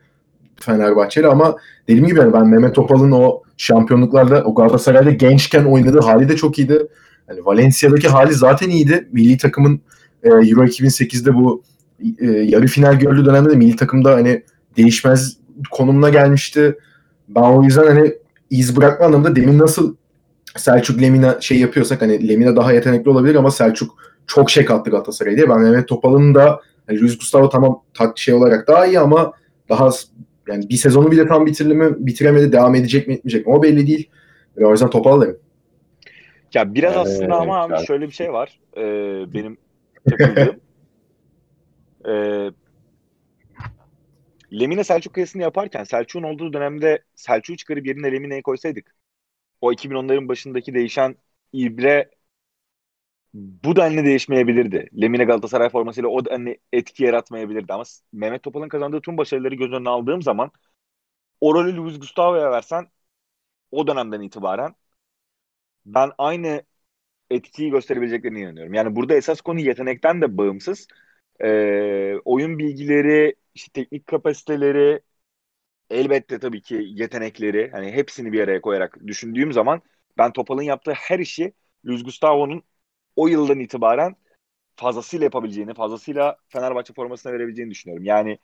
Fenerbahçeli 0.61 1.27
ama 1.27 1.57
dediğim 1.89 2.07
gibi 2.07 2.19
yani 2.19 2.33
ben 2.33 2.47
Mehmet 2.47 2.75
Topal'ın 2.75 3.11
o 3.11 3.43
şampiyonluklarda 3.57 4.45
o 4.45 4.55
Galatasaray'da 4.55 5.11
gençken 5.11 5.65
oynadığı 5.65 6.01
hali 6.01 6.29
de 6.29 6.37
çok 6.37 6.59
iyiydi. 6.59 6.87
Hani 7.27 7.45
Valencia'daki 7.45 8.09
hali 8.09 8.35
zaten 8.35 8.71
iyiydi. 8.71 9.09
Milli 9.13 9.39
takımın 9.39 9.81
e, 10.23 10.29
Euro 10.29 10.65
2008'de 10.65 11.35
bu 11.35 11.63
e, 12.19 12.27
yarı 12.27 12.67
final 12.67 12.99
gördüğü 12.99 13.25
dönemde 13.25 13.51
de 13.51 13.57
milli 13.57 13.77
takımda 13.77 14.15
hani 14.15 14.43
değişmez 14.77 15.37
konumuna 15.71 16.11
gelmişti. 16.11 16.79
Ben 17.29 17.43
o 17.43 17.63
yüzden 17.63 17.87
hani 17.87 18.15
iz 18.51 18.77
bırakma 18.77 19.07
anlamında 19.07 19.37
demin 19.37 19.59
nasıl 19.59 19.97
Selçuk 20.57 21.03
Lemina 21.03 21.41
şey 21.41 21.59
yapıyorsak 21.59 22.03
hani 22.03 22.29
Lemina 22.29 22.57
daha 22.57 22.73
yetenekli 22.73 23.11
olabilir 23.11 23.35
ama 23.35 23.51
Selçuk 23.51 24.15
çok 24.27 24.51
şey 24.51 24.65
kattı 24.65 24.91
Galatasaray'a 24.91 25.37
diye. 25.37 25.49
Ben 25.49 25.61
Mehmet 25.61 25.89
Topal'ın 25.89 26.35
da 26.35 26.61
hani 26.87 27.01
Luis 27.01 27.19
Gustavo 27.19 27.49
tamam 27.49 27.83
tak 27.95 28.19
şey 28.19 28.35
olarak 28.35 28.69
daha 28.69 28.87
iyi 28.87 29.01
ama 29.01 29.33
daha 29.69 29.91
yani 30.49 30.69
bir 30.69 30.77
sezonu 30.77 31.11
bile 31.11 31.27
tam 31.27 31.47
bitirdi 31.47 31.75
mi 31.75 31.95
bitiremedi 31.99 32.53
devam 32.53 32.75
edecek 32.75 33.09
mi 33.09 33.15
etmeyecek 33.15 33.47
mi 33.47 33.53
o 33.53 33.63
belli 33.63 33.87
değil. 33.87 34.11
Ve 34.57 34.67
o 34.67 34.71
yüzden 34.71 34.91
Topal 34.91 35.21
derim. 35.21 35.37
Ya 36.55 36.75
biraz 36.75 36.97
Evet, 36.97 37.07
aslında 37.07 37.37
ama 37.37 37.63
abi 37.63 37.87
şöyle 37.87 38.07
bir 38.07 38.13
şey 38.13 38.33
var. 38.33 38.61
Ee, 38.77 39.33
benim 39.35 39.57
takıldığım. 40.11 40.57
Ee, 42.09 42.51
Lemine 44.61 44.85
Selçuk 44.85 45.15
kıyasını 45.15 45.43
yaparken 45.43 45.85
Selçuk'un 45.85 46.23
olduğu 46.23 46.53
dönemde 46.53 47.05
Selçuk'u 47.15 47.57
çıkarıp 47.57 47.87
yerine 47.87 48.13
Lemine'yi 48.13 48.43
koysaydık 48.43 48.95
o 49.61 49.73
2010'ların 49.73 50.29
başındaki 50.29 50.75
değişen 50.75 51.17
ibre 51.53 52.11
bu 53.35 53.77
denli 53.77 54.05
değişmeyebilirdi. 54.05 54.89
Lemine 55.01 55.25
Galatasaray 55.25 55.69
formasıyla 55.69 56.09
o 56.09 56.25
denli 56.25 56.59
etki 56.73 57.05
yaratmayabilirdi 57.05 57.73
ama 57.73 57.85
Mehmet 58.13 58.43
Topal'ın 58.43 58.69
kazandığı 58.69 59.01
tüm 59.01 59.17
başarıları 59.19 59.55
göz 59.55 59.73
önüne 59.73 59.89
aldığım 59.89 60.23
zaman 60.23 60.51
o 61.41 61.55
rolü 61.55 61.77
Luis 61.77 62.01
Gustavo'ya 62.01 62.51
versen 62.53 62.89
o 63.71 63.87
dönemden 63.87 64.21
itibaren 64.23 64.75
ben 65.87 66.11
aynı 66.19 66.63
etkiyi 67.31 67.71
gösterebileceklerine 67.71 68.41
inanıyorum. 68.41 68.75
Yani 68.75 68.97
burada 68.97 69.15
esas 69.17 69.43
konu 69.43 69.61
yetenekten 69.61 70.23
de 70.23 70.39
bağımsız. 70.39 70.89
Ee, 71.45 72.17
oyun 72.25 72.59
bilgileri, 72.61 73.35
işte 73.55 73.73
teknik 73.73 74.07
kapasiteleri, 74.07 75.01
elbette 75.91 76.39
tabii 76.41 76.63
ki 76.63 76.75
yetenekleri, 76.89 77.71
hani 77.73 77.93
hepsini 77.93 78.33
bir 78.33 78.41
araya 78.41 78.61
koyarak 78.61 78.99
düşündüğüm 79.07 79.53
zaman 79.53 79.83
ben 80.19 80.33
Topal'ın 80.33 80.63
yaptığı 80.63 80.93
her 80.93 81.19
işi 81.19 81.55
Luis 81.87 82.05
Gustavo'nun 82.05 82.63
o 83.17 83.29
yıldan 83.29 83.61
itibaren 83.61 84.17
fazlasıyla 84.77 85.25
yapabileceğini, 85.25 85.75
fazlasıyla 85.75 86.39
Fenerbahçe 86.49 86.95
formasına 86.95 87.33
verebileceğini 87.33 87.71
düşünüyorum. 87.73 88.05
Yani 88.07 88.39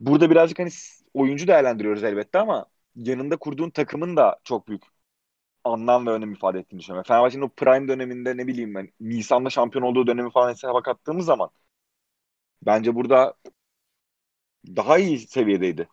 burada 0.00 0.30
birazcık 0.30 0.58
hani 0.58 0.70
oyuncu 1.14 1.46
değerlendiriyoruz 1.48 2.04
elbette 2.04 2.38
ama 2.38 2.66
yanında 2.96 3.36
kurduğun 3.36 3.70
takımın 3.70 4.16
da 4.16 4.40
çok 4.44 4.68
büyük 4.68 4.82
anlam 5.64 6.06
ve 6.06 6.10
önem 6.10 6.32
ifade 6.32 6.58
ettiğini 6.60 6.80
düşünüyorum. 6.80 7.08
Fenerbahçe'nin 7.08 7.42
o 7.44 7.48
prime 7.48 7.88
döneminde 7.88 8.36
ne 8.36 8.46
bileyim 8.46 8.74
ben 8.74 8.90
Nisan'da 9.00 9.50
şampiyon 9.50 9.84
olduğu 9.84 10.06
dönemi 10.06 10.30
falan 10.32 10.50
hesaba 10.50 10.82
kattığımız 10.82 11.26
zaman 11.26 11.50
bence 12.62 12.94
burada 12.94 13.34
daha 14.76 14.98
iyi 14.98 15.18
seviyedeydi. 15.18 15.88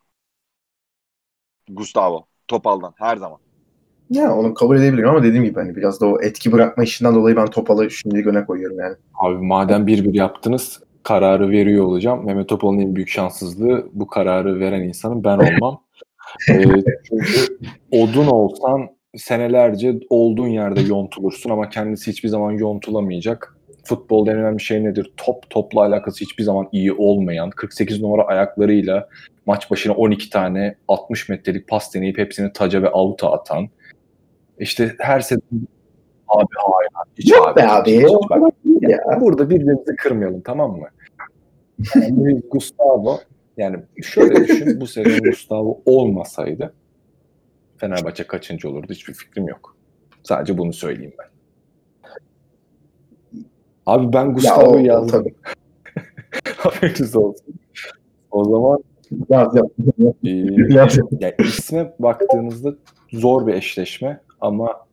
Gustavo 1.70 2.26
Topal'dan 2.48 2.94
her 2.98 3.18
zaman. 3.18 3.40
Ya 4.10 4.36
onu 4.36 4.54
kabul 4.54 4.78
edebilirim 4.78 5.10
ama 5.10 5.24
dediğim 5.24 5.44
gibi 5.44 5.60
hani 5.60 5.76
biraz 5.76 6.02
da 6.02 6.08
o 6.08 6.22
etki 6.22 6.52
bırakma 6.52 6.84
işinden 6.84 7.16
dolayı 7.16 7.36
ben 7.36 7.46
Topal'ı 7.46 7.92
şimdi 7.92 8.30
öne 8.30 8.46
koyuyorum 8.46 8.80
yani. 8.80 8.96
Abi 9.14 9.38
madem 9.38 9.88
bir 9.88 10.04
bir 10.04 10.14
yaptınız 10.14 10.84
kararı 11.04 11.50
veriyor 11.50 11.86
olacağım. 11.86 12.26
Mehmet 12.26 12.50
Topal'ın 12.50 12.80
en 12.80 12.96
büyük 12.96 13.10
şanssızlığı 13.10 13.90
bu 13.94 14.08
kararı 14.08 14.60
veren 14.60 14.82
insanın 14.82 15.24
ben 15.24 15.38
olmam. 15.38 15.84
ee, 16.50 16.64
çünkü 17.04 17.58
odun 17.92 18.28
olsan 18.28 18.90
senelerce 19.16 20.00
olduğun 20.10 20.48
yerde 20.48 20.82
yontulursun 20.82 21.50
ama 21.50 21.70
kendisi 21.70 22.12
hiçbir 22.12 22.30
zaman 22.30 22.52
yontulamayacak. 22.52 23.53
Futbolda 23.84 24.32
en 24.32 24.38
önemli 24.38 24.60
şey 24.62 24.84
nedir? 24.84 25.14
Top 25.18 25.50
topla 25.50 25.82
alakası 25.82 26.26
hiçbir 26.26 26.44
zaman 26.44 26.70
iyi 26.72 26.94
olmayan, 26.94 27.50
48 27.50 28.02
numara 28.02 28.22
ayaklarıyla 28.24 29.10
maç 29.46 29.72
başına 29.72 29.94
12 29.94 30.30
tane 30.30 30.76
60 30.88 31.30
metrelik 31.30 31.68
pas 31.68 31.94
deneyip 31.94 32.18
hepsini 32.18 32.54
taca 32.54 32.82
ve 32.82 32.90
avuta 32.90 33.32
atan. 33.32 33.70
İşte 34.60 34.96
her 35.00 35.20
sezon 35.20 35.42
abi 36.28 36.48
hayır. 36.58 36.90
Hiç 37.18 37.32
Yok 37.32 37.48
abi, 37.48 37.56
be 37.56 37.68
abi. 37.68 37.92
hiç, 37.92 38.04
hiç. 38.04 38.66
değil 38.66 38.92
ya. 38.92 39.22
Burada 39.22 39.50
birbirimizi 39.50 39.96
kırmayalım 39.96 40.42
tamam 40.42 40.72
mı? 40.72 40.88
Yani 41.96 42.42
Gustavo 42.52 43.20
yani 43.58 43.78
şöyle 44.04 44.48
düşün 44.48 44.82
bu 44.82 44.88
sezon 44.88 45.20
Gustavo 45.20 45.82
olmasaydı 45.86 46.74
Fenerbahçe 47.78 48.24
kaçıncı 48.24 48.70
olurdu 48.70 48.88
hiçbir 48.90 49.14
fikrim 49.14 49.48
yok. 49.48 49.76
Sadece 50.24 50.58
bunu 50.58 50.74
söyleyeyim 50.74 51.14
ben. 51.20 51.33
Abi 53.86 54.14
ben 54.14 54.26
Ya 54.26 54.32
Gustavo'yu 54.32 54.84
o, 54.84 54.86
yazdım. 54.86 55.20
tabii. 55.20 55.34
Haberiniz 56.58 57.16
olsun. 57.16 57.56
O 58.32 58.44
zaman 58.46 58.80
Yaz, 59.30 59.56
yaz, 59.56 59.66
yaz. 59.98 60.14
e, 60.24 60.30
Yaz. 60.74 60.98
yani 61.20 61.34
isme 61.40 61.94
baktığınızda 62.00 62.76
zor 63.12 63.48
bir 63.48 63.54
eşleşme 63.54 64.22
ama 64.42 64.86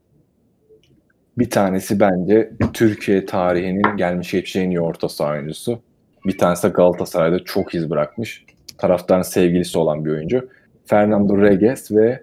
bir 1.38 1.50
tanesi 1.50 2.00
bence 2.00 2.52
Türkiye 2.72 3.26
tarihinin 3.26 3.96
gelmiş 3.96 4.30
geçmiş 4.32 4.56
en 4.56 4.70
iyi 4.70 4.80
orta 4.80 5.08
saha 5.08 5.32
oyuncusu. 5.32 5.78
Bir 6.26 6.38
tanesi 6.38 6.62
de 6.62 6.68
Galatasaray'da 6.68 7.44
çok 7.44 7.74
iz 7.74 7.90
bırakmış. 7.90 8.44
Taraftarın 8.78 9.22
sevgilisi 9.22 9.78
olan 9.78 10.04
bir 10.04 10.10
oyuncu. 10.10 10.48
Fernando 10.86 11.38
Reges 11.42 11.92
ve 11.92 12.22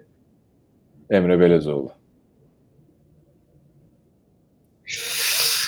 Emre 1.10 1.40
Belezoğlu. 1.40 1.90
Ah, 4.86 5.67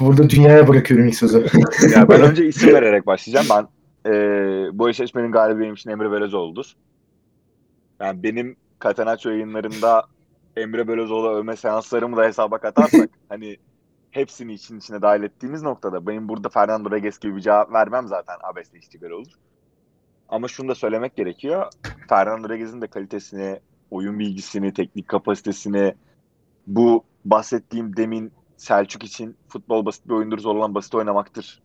Burada 0.00 0.30
dünyaya 0.30 0.68
bırakıyorum 0.68 1.06
ilk 1.06 1.14
sözü. 1.14 1.46
Ya 1.94 2.08
ben 2.08 2.20
önce 2.30 2.46
isim 2.46 2.74
vererek 2.74 3.06
başlayacağım. 3.06 3.46
Ben 3.50 3.68
e, 4.10 4.14
bu 4.78 4.90
eşleşmenin 4.90 5.32
galibi 5.32 5.60
benim 5.60 5.74
için 5.74 5.90
Emre 5.90 6.10
Belözoğlu'dur. 6.12 6.72
Yani 8.00 8.22
benim 8.22 8.56
Catenaccio 8.84 9.32
yayınlarında 9.32 10.04
Emre 10.56 10.88
Belözoğlu 10.88 11.28
övme 11.28 11.56
seanslarımı 11.56 12.16
da 12.16 12.24
hesaba 12.24 12.58
katarsak 12.58 13.10
hani 13.28 13.56
hepsini 14.10 14.52
için 14.52 14.78
içine 14.78 15.02
dahil 15.02 15.22
ettiğimiz 15.22 15.62
noktada 15.62 16.06
benim 16.06 16.28
burada 16.28 16.48
Fernando 16.48 16.90
Reges 16.90 17.18
gibi 17.18 17.36
bir 17.36 17.40
cevap 17.40 17.72
vermem 17.72 18.08
zaten 18.08 18.36
abesle 18.42 18.78
iştigal 18.78 19.10
olur. 19.10 19.32
Ama 20.28 20.48
şunu 20.48 20.68
da 20.68 20.74
söylemek 20.74 21.16
gerekiyor. 21.16 21.66
Fernando 22.08 22.48
Reges'in 22.48 22.80
de 22.80 22.86
kalitesini, 22.86 23.60
oyun 23.90 24.18
bilgisini, 24.18 24.72
teknik 24.72 25.08
kapasitesini 25.08 25.94
bu 26.66 27.04
bahsettiğim 27.24 27.96
demin 27.96 28.32
Selçuk 28.56 29.04
için 29.04 29.36
futbol 29.48 29.86
basit 29.86 30.08
bir 30.08 30.14
oyundur, 30.14 30.38
zor 30.38 30.56
olan 30.56 30.74
basit 30.74 30.94
oynamaktır 30.94 31.62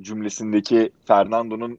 cümlesindeki 0.00 0.92
Fernando'nun 1.06 1.78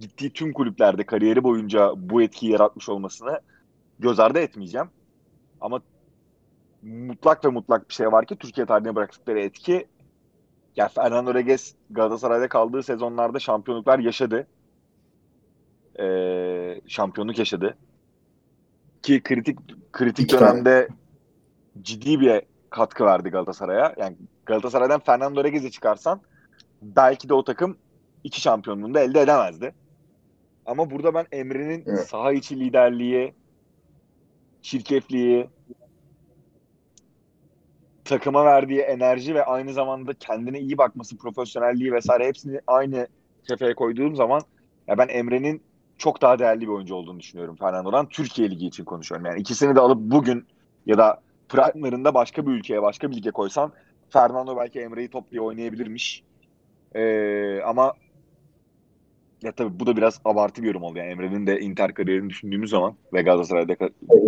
gittiği 0.00 0.32
tüm 0.32 0.52
kulüplerde 0.52 1.06
kariyeri 1.06 1.44
boyunca 1.44 1.92
bu 1.96 2.22
etkiyi 2.22 2.52
yaratmış 2.52 2.88
olmasını 2.88 3.40
göz 3.98 4.20
ardı 4.20 4.38
etmeyeceğim. 4.38 4.88
Ama 5.60 5.80
mutlak 6.82 7.44
ve 7.44 7.48
mutlak 7.48 7.88
bir 7.88 7.94
şey 7.94 8.12
var 8.12 8.26
ki 8.26 8.36
Türkiye 8.36 8.66
tarihine 8.66 8.94
bıraktıkları 8.94 9.40
etki 9.40 9.86
ya 10.76 10.88
Fernando 10.88 11.34
Reges 11.34 11.74
Galatasaray'da 11.90 12.48
kaldığı 12.48 12.82
sezonlarda 12.82 13.38
şampiyonluklar 13.38 13.98
yaşadı. 13.98 14.46
Ee, 16.00 16.80
şampiyonluk 16.86 17.38
yaşadı. 17.38 17.76
Ki 19.02 19.22
kritik 19.22 19.58
kritik 19.92 20.24
İki 20.24 20.36
tane. 20.36 20.50
dönemde 20.50 20.88
ciddi 21.82 22.20
bir 22.20 22.42
katkı 22.72 23.04
verdi 23.04 23.30
Galatasaray'a. 23.30 23.94
Yani 23.98 24.16
Galatasaray'dan 24.46 25.00
Fernando 25.00 25.44
Reges'i 25.44 25.70
çıkarsan 25.70 26.20
belki 26.82 27.28
de 27.28 27.34
o 27.34 27.44
takım 27.44 27.76
iki 28.24 28.40
şampiyonluğunu 28.40 28.94
da 28.94 29.00
elde 29.00 29.20
edemezdi. 29.20 29.74
Ama 30.66 30.90
burada 30.90 31.14
ben 31.14 31.26
Emre'nin 31.32 31.84
Evet. 31.86 32.08
saha 32.08 32.32
içi 32.32 32.60
liderliği, 32.60 33.34
çirkefliği, 34.62 35.48
takıma 38.04 38.44
verdiği 38.44 38.80
enerji 38.80 39.34
ve 39.34 39.44
aynı 39.44 39.72
zamanda 39.72 40.14
kendine 40.14 40.60
iyi 40.60 40.78
bakması, 40.78 41.18
profesyonelliği 41.18 41.92
vesaire 41.92 42.26
hepsini 42.26 42.60
aynı 42.66 43.06
kefeye 43.48 43.74
koyduğum 43.74 44.16
zaman 44.16 44.42
ya 44.86 44.98
ben 44.98 45.08
Emre'nin 45.08 45.62
çok 45.98 46.22
daha 46.22 46.38
değerli 46.38 46.60
bir 46.60 46.68
oyuncu 46.68 46.94
olduğunu 46.94 47.20
düşünüyorum 47.20 47.56
Fernando'dan. 47.56 48.08
Türkiye 48.08 48.50
Ligi 48.50 48.66
için 48.66 48.84
konuşuyorum. 48.84 49.26
Yani 49.26 49.40
ikisini 49.40 49.76
de 49.76 49.80
alıp 49.80 49.98
bugün 49.98 50.46
ya 50.86 50.98
da 50.98 51.20
prime'larında 51.52 52.14
başka 52.14 52.46
bir 52.46 52.52
ülkeye, 52.52 52.82
başka 52.82 53.10
bir 53.10 53.16
lige 53.16 53.30
koysan 53.30 53.72
Fernando 54.10 54.56
belki 54.56 54.80
Emre'yi 54.80 55.08
toplayıp 55.08 55.44
oynayabilirmiş. 55.44 56.22
Ee, 56.94 57.60
ama 57.60 57.92
ya 59.42 59.52
tabii 59.52 59.80
bu 59.80 59.86
da 59.86 59.96
biraz 59.96 60.20
abartı 60.24 60.62
bir 60.62 60.66
yorum 60.66 60.82
oldu. 60.82 60.98
Yani 60.98 61.10
Emre'nin 61.10 61.46
de 61.46 61.60
Inter 61.60 61.94
kariyerini 61.94 62.30
düşündüğümüz 62.30 62.70
zaman 62.70 62.94
ve 63.12 63.22
Galatasaray'da 63.22 63.76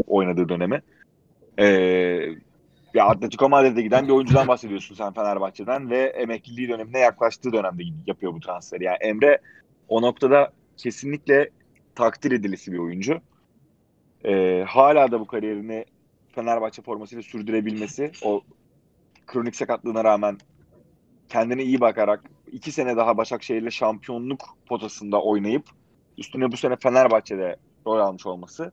oynadığı 0.06 0.48
dönemi. 0.48 0.82
Ee, 1.58 1.66
ya 2.94 3.06
Atletico 3.06 3.48
Madrid'e 3.48 3.82
giden 3.82 4.06
bir 4.06 4.12
oyuncudan 4.12 4.48
bahsediyorsun 4.48 4.94
sen 4.94 5.12
Fenerbahçe'den 5.12 5.90
ve 5.90 5.98
emekliliği 5.98 6.68
dönemine 6.68 6.98
yaklaştığı 6.98 7.52
dönemde 7.52 7.82
yapıyor 8.06 8.34
bu 8.34 8.40
transferi. 8.40 8.84
Yani 8.84 8.96
Emre 9.00 9.38
o 9.88 10.02
noktada 10.02 10.52
kesinlikle 10.76 11.50
takdir 11.94 12.32
edilisi 12.32 12.72
bir 12.72 12.78
oyuncu. 12.78 13.20
Ee, 14.24 14.64
hala 14.68 15.12
da 15.12 15.20
bu 15.20 15.26
kariyerini 15.26 15.84
Fenerbahçe 16.34 16.82
formasıyla 16.82 17.22
sürdürebilmesi, 17.22 18.12
o 18.24 18.42
kronik 19.26 19.56
sakatlığına 19.56 20.04
rağmen 20.04 20.38
kendine 21.28 21.62
iyi 21.62 21.80
bakarak 21.80 22.24
iki 22.52 22.72
sene 22.72 22.96
daha 22.96 23.16
Başakşehir'le 23.16 23.70
şampiyonluk 23.70 24.40
potasında 24.66 25.22
oynayıp 25.22 25.64
üstüne 26.18 26.52
bu 26.52 26.56
sene 26.56 26.76
Fenerbahçe'de 26.76 27.56
rol 27.86 27.98
almış 27.98 28.26
olması. 28.26 28.72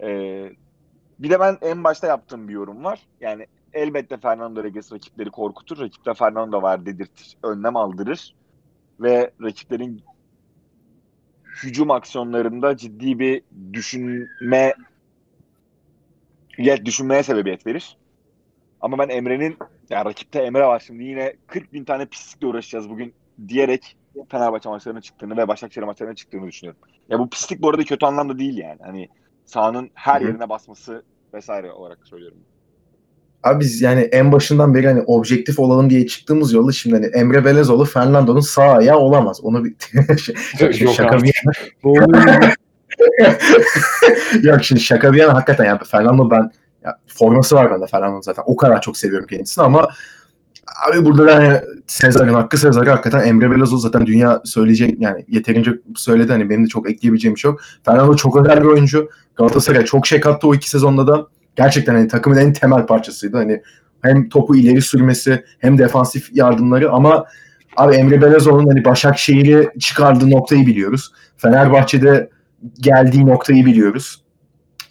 Ee, 0.00 0.52
bir 1.18 1.30
de 1.30 1.40
ben 1.40 1.58
en 1.62 1.84
başta 1.84 2.06
yaptığım 2.06 2.48
bir 2.48 2.52
yorum 2.52 2.84
var. 2.84 3.06
Yani 3.20 3.46
elbette 3.72 4.16
Fernando 4.16 4.64
Reges 4.64 4.92
rakipleri 4.92 5.30
korkutur. 5.30 5.78
Rakipte 5.78 6.14
Fernando 6.14 6.62
var 6.62 6.86
dedirtir. 6.86 7.36
Önlem 7.42 7.76
aldırır. 7.76 8.34
Ve 9.00 9.30
rakiplerin 9.42 10.02
hücum 11.62 11.90
aksiyonlarında 11.90 12.76
ciddi 12.76 13.18
bir 13.18 13.42
düşünme 13.72 14.74
ya 16.58 16.86
düşünmeye 16.86 17.22
sebebiyet 17.22 17.66
verir. 17.66 17.96
Ama 18.80 18.98
ben 18.98 19.08
Emre'nin 19.08 19.56
ya 19.90 20.04
rakipte 20.04 20.38
Emre 20.38 20.66
var 20.66 20.82
şimdi 20.86 21.04
yine 21.04 21.34
40 21.46 21.72
bin 21.72 21.84
tane 21.84 22.06
pislikle 22.06 22.46
uğraşacağız 22.46 22.90
bugün 22.90 23.14
diyerek 23.48 23.96
Fenerbahçe 24.28 24.68
maçlarına 24.68 25.00
çıktığını 25.00 25.36
ve 25.36 25.48
Başakşehir 25.48 25.86
maçlarına 25.86 26.14
çıktığını 26.14 26.46
düşünüyorum. 26.46 26.80
Ya 27.08 27.18
bu 27.18 27.30
pislik 27.30 27.62
bu 27.62 27.68
arada 27.68 27.84
kötü 27.84 28.06
anlamda 28.06 28.38
değil 28.38 28.58
yani. 28.58 28.78
Hani 28.82 29.08
sahanın 29.44 29.90
her 29.94 30.20
Hı 30.20 30.26
yerine 30.26 30.48
basması 30.48 31.02
vesaire 31.34 31.72
olarak 31.72 31.98
söylüyorum. 32.04 32.38
Abi 33.42 33.60
biz 33.60 33.82
yani 33.82 34.00
en 34.00 34.32
başından 34.32 34.74
beri 34.74 34.86
hani 34.86 35.02
objektif 35.02 35.58
olalım 35.58 35.90
diye 35.90 36.06
çıktığımız 36.06 36.52
yolda 36.52 36.72
şimdi 36.72 36.96
hani 36.96 37.06
Emre 37.06 37.44
Belezoğlu 37.44 37.84
Fernando'nun 37.84 38.40
sağ 38.40 38.62
ayağı 38.62 38.98
olamaz. 38.98 39.40
Onu 39.42 39.64
bir 39.64 39.74
şaka 40.96 41.16
abi. 41.16 41.22
bir 41.22 41.32
Yok 44.42 44.64
şimdi 44.64 44.80
şaka 44.80 45.12
bir 45.12 45.18
yana 45.18 45.34
hakikaten 45.34 45.64
yani 45.64 45.78
Fernando 45.90 46.30
ben 46.30 46.50
ya, 46.84 46.98
forması 47.06 47.54
var 47.54 47.70
bende 47.70 47.86
Fernando 47.86 48.22
zaten. 48.22 48.44
O 48.46 48.56
kadar 48.56 48.80
çok 48.80 48.96
seviyorum 48.96 49.26
kendisini 49.26 49.64
ama 49.64 49.88
abi 50.88 51.04
burada 51.04 51.26
da 51.26 51.34
hani 51.34 51.60
Sezar'ın 51.86 52.34
hakkı 52.34 52.58
Sezar'ı 52.58 52.90
hakikaten 52.90 53.28
Emre 53.28 53.50
Belezoğlu 53.50 53.80
zaten 53.80 54.06
dünya 54.06 54.40
söyleyecek 54.44 55.00
yani 55.00 55.24
yeterince 55.28 55.70
söyledi 55.96 56.32
hani 56.32 56.50
benim 56.50 56.64
de 56.64 56.68
çok 56.68 56.90
ekleyebileceğim 56.90 57.34
bir 57.34 57.40
şey 57.40 57.50
yok. 57.50 57.60
Fernando 57.84 58.16
çok 58.16 58.36
özel 58.36 58.60
bir 58.60 58.66
oyuncu. 58.66 59.10
Galatasaray 59.36 59.84
çok 59.84 60.06
şey 60.06 60.20
kattı 60.20 60.48
o 60.48 60.54
iki 60.54 60.70
sezonda 60.70 61.06
da. 61.06 61.26
Gerçekten 61.56 61.94
hani 61.94 62.08
takımın 62.08 62.36
en 62.36 62.52
temel 62.52 62.86
parçasıydı. 62.86 63.36
Hani 63.36 63.62
hem 64.02 64.28
topu 64.28 64.56
ileri 64.56 64.82
sürmesi 64.82 65.44
hem 65.58 65.78
defansif 65.78 66.28
yardımları 66.32 66.90
ama 66.90 67.24
abi 67.76 67.94
Emre 67.94 68.22
Belezoğlu'nun 68.22 68.68
hani 68.68 68.84
Başakşehir'i 68.84 69.78
çıkardığı 69.80 70.30
noktayı 70.30 70.66
biliyoruz. 70.66 71.12
Fenerbahçe'de 71.36 72.30
geldiği 72.80 73.26
noktayı 73.26 73.66
biliyoruz. 73.66 74.24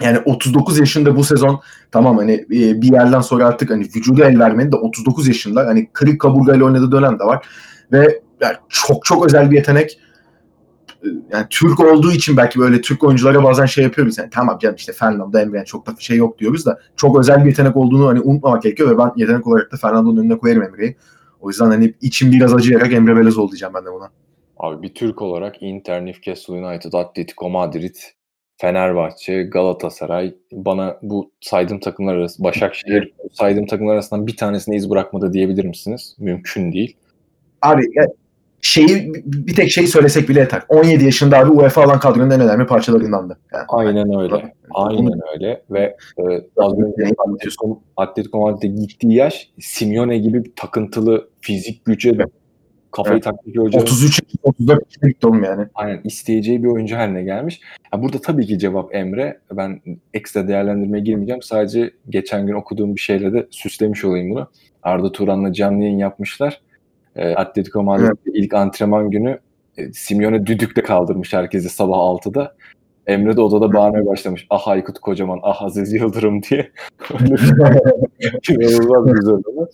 Yani 0.01 0.19
39 0.25 0.79
yaşında 0.79 1.15
bu 1.15 1.23
sezon 1.23 1.61
tamam 1.91 2.17
hani 2.17 2.33
e, 2.33 2.81
bir 2.81 2.91
yerden 2.91 3.21
sonra 3.21 3.47
artık 3.47 3.69
hani 3.69 3.83
vücudu 3.83 4.23
el 4.23 4.39
vermedi 4.39 4.71
de 4.71 4.75
39 4.75 5.27
yaşında 5.27 5.65
hani 5.65 5.89
kırık 5.93 6.21
kaburgayla 6.21 6.65
oynadığı 6.65 6.91
dönem 6.91 7.19
de 7.19 7.23
var 7.23 7.47
ve 7.91 8.21
yani 8.41 8.55
çok 8.69 9.05
çok 9.05 9.25
özel 9.25 9.51
bir 9.51 9.55
yetenek. 9.55 9.99
yani 11.31 11.45
Türk 11.49 11.79
olduğu 11.79 12.11
için 12.11 12.37
belki 12.37 12.59
böyle 12.59 12.81
Türk 12.81 13.03
oyunculara 13.03 13.43
bazen 13.43 13.65
şey 13.65 13.83
yapıyoruz. 13.83 14.17
Yani 14.17 14.29
tamam 14.29 14.59
canım 14.59 14.75
işte 14.75 14.93
Fernando 14.93 15.39
Emre 15.39 15.57
yani 15.57 15.65
çok 15.65 15.87
da 15.87 15.95
şey 15.99 16.17
yok 16.17 16.39
diyoruz 16.39 16.65
da 16.65 16.79
çok 16.95 17.19
özel 17.19 17.39
bir 17.39 17.49
yetenek 17.49 17.77
olduğunu 17.77 18.07
hani 18.07 18.19
unutmamak 18.19 18.63
gerekiyor 18.63 18.89
ve 18.89 18.97
ben 18.97 19.11
yetenek 19.15 19.47
olarak 19.47 19.71
da 19.71 19.77
Fernando'nun 19.77 20.21
önüne 20.21 20.37
koyarım 20.37 20.63
Emre'yi. 20.63 20.95
O 21.39 21.49
yüzden 21.49 21.65
hani 21.65 21.93
içim 22.01 22.31
biraz 22.31 22.53
acıyarak 22.53 22.93
Emre 22.93 23.15
Belezoğlu 23.15 23.51
diyeceğim 23.51 23.73
ben 23.73 23.85
de 23.85 23.91
buna. 23.93 24.09
Abi 24.59 24.81
bir 24.81 24.93
Türk 24.93 25.21
olarak 25.21 25.63
Inter, 25.63 26.05
Newcastle 26.05 26.53
United, 26.53 26.93
Atletico 26.93 27.49
Madrid, 27.49 27.95
Fenerbahçe, 28.57 29.43
Galatasaray 29.43 30.35
bana 30.51 30.99
bu 31.01 31.31
saydığım 31.41 31.79
takımlar 31.79 32.15
arası 32.15 32.43
Başakşehir 32.43 33.13
saydığım 33.33 33.65
takımlar 33.65 33.93
arasından 33.93 34.27
bir 34.27 34.37
tanesine 34.37 34.75
iz 34.75 34.89
bırakmadı 34.89 35.33
diyebilir 35.33 35.65
misiniz? 35.65 36.15
Mümkün 36.19 36.71
değil. 36.71 36.97
Abi 37.61 37.81
şeyi 38.61 39.13
bir 39.25 39.55
tek 39.55 39.71
şeyi 39.71 39.87
söylesek 39.87 40.29
bile 40.29 40.39
yeter. 40.39 40.61
17 40.69 41.03
yaşında 41.03 41.37
abi 41.37 41.51
UEFA 41.51 41.83
alan 41.83 41.99
kadronun 41.99 42.29
en 42.29 42.41
önemli 42.41 42.65
parçalarındandı. 42.65 43.37
Yani. 43.53 43.65
Aynen 43.69 44.19
öyle. 44.19 44.53
Aynen 44.71 45.19
öyle 45.33 45.61
ve 45.71 45.97
e, 46.17 46.23
az 46.57 46.73
önce 46.73 47.13
Atletico, 47.17 47.81
Atletico 47.97 48.39
Madrid'e 48.39 48.67
gittiği 48.67 49.13
yaş 49.13 49.49
Simeone 49.59 50.17
gibi 50.17 50.43
bir 50.45 50.51
takıntılı 50.55 51.29
fizik 51.41 51.85
güce 51.85 52.11
evet. 52.15 52.38
Kafayı 52.91 53.21
evet. 53.25 53.35
bir 53.45 53.59
hoca. 53.59 53.79
33 53.79 54.21
34 54.43 54.83
yaşına 54.85 55.09
gitti 55.09 55.27
oğlum 55.27 55.43
yani. 55.43 55.65
Aynen 55.75 56.01
isteyeceği 56.03 56.63
bir 56.63 56.67
oyuncu 56.67 56.95
haline 56.95 57.23
gelmiş. 57.23 57.61
Ya 57.93 58.01
burada 58.01 58.21
tabii 58.21 58.47
ki 58.47 58.59
cevap 58.59 58.95
Emre. 58.95 59.39
Ben 59.51 59.81
ekstra 60.13 60.47
değerlendirmeye 60.47 61.03
girmeyeceğim. 61.03 61.41
Sadece 61.41 61.91
geçen 62.09 62.47
gün 62.47 62.53
okuduğum 62.53 62.95
bir 62.95 63.01
şeyle 63.01 63.33
de 63.33 63.47
süslemiş 63.51 64.05
olayım 64.05 64.29
bunu. 64.29 64.47
Arda 64.83 65.11
Turan'la 65.11 65.53
canlı 65.53 65.83
yayın 65.83 65.97
yapmışlar 65.97 66.61
e, 67.15 67.35
Atletico 67.35 67.83
Madrid'de 67.83 68.07
evet. 68.07 68.35
ilk 68.35 68.53
antrenman 68.53 69.11
günü 69.11 69.39
e, 69.77 69.93
Simeone 69.93 70.45
düdükle 70.45 70.83
kaldırmış 70.83 71.33
herkesi 71.33 71.69
sabah 71.69 71.97
6'da. 71.97 72.55
Emre 73.07 73.37
de 73.37 73.41
odada 73.41 73.73
bağırmaya 73.73 74.05
başlamış. 74.05 74.47
Ah 74.49 74.67
Aykut 74.67 74.99
Kocaman, 74.99 75.39
ah 75.43 75.61
Aziz 75.61 75.93
Yıldırım 75.93 76.43
diye. 76.43 76.71
İnanılmaz 78.49 79.13
güzel 79.13 79.35
ama. 79.47 79.67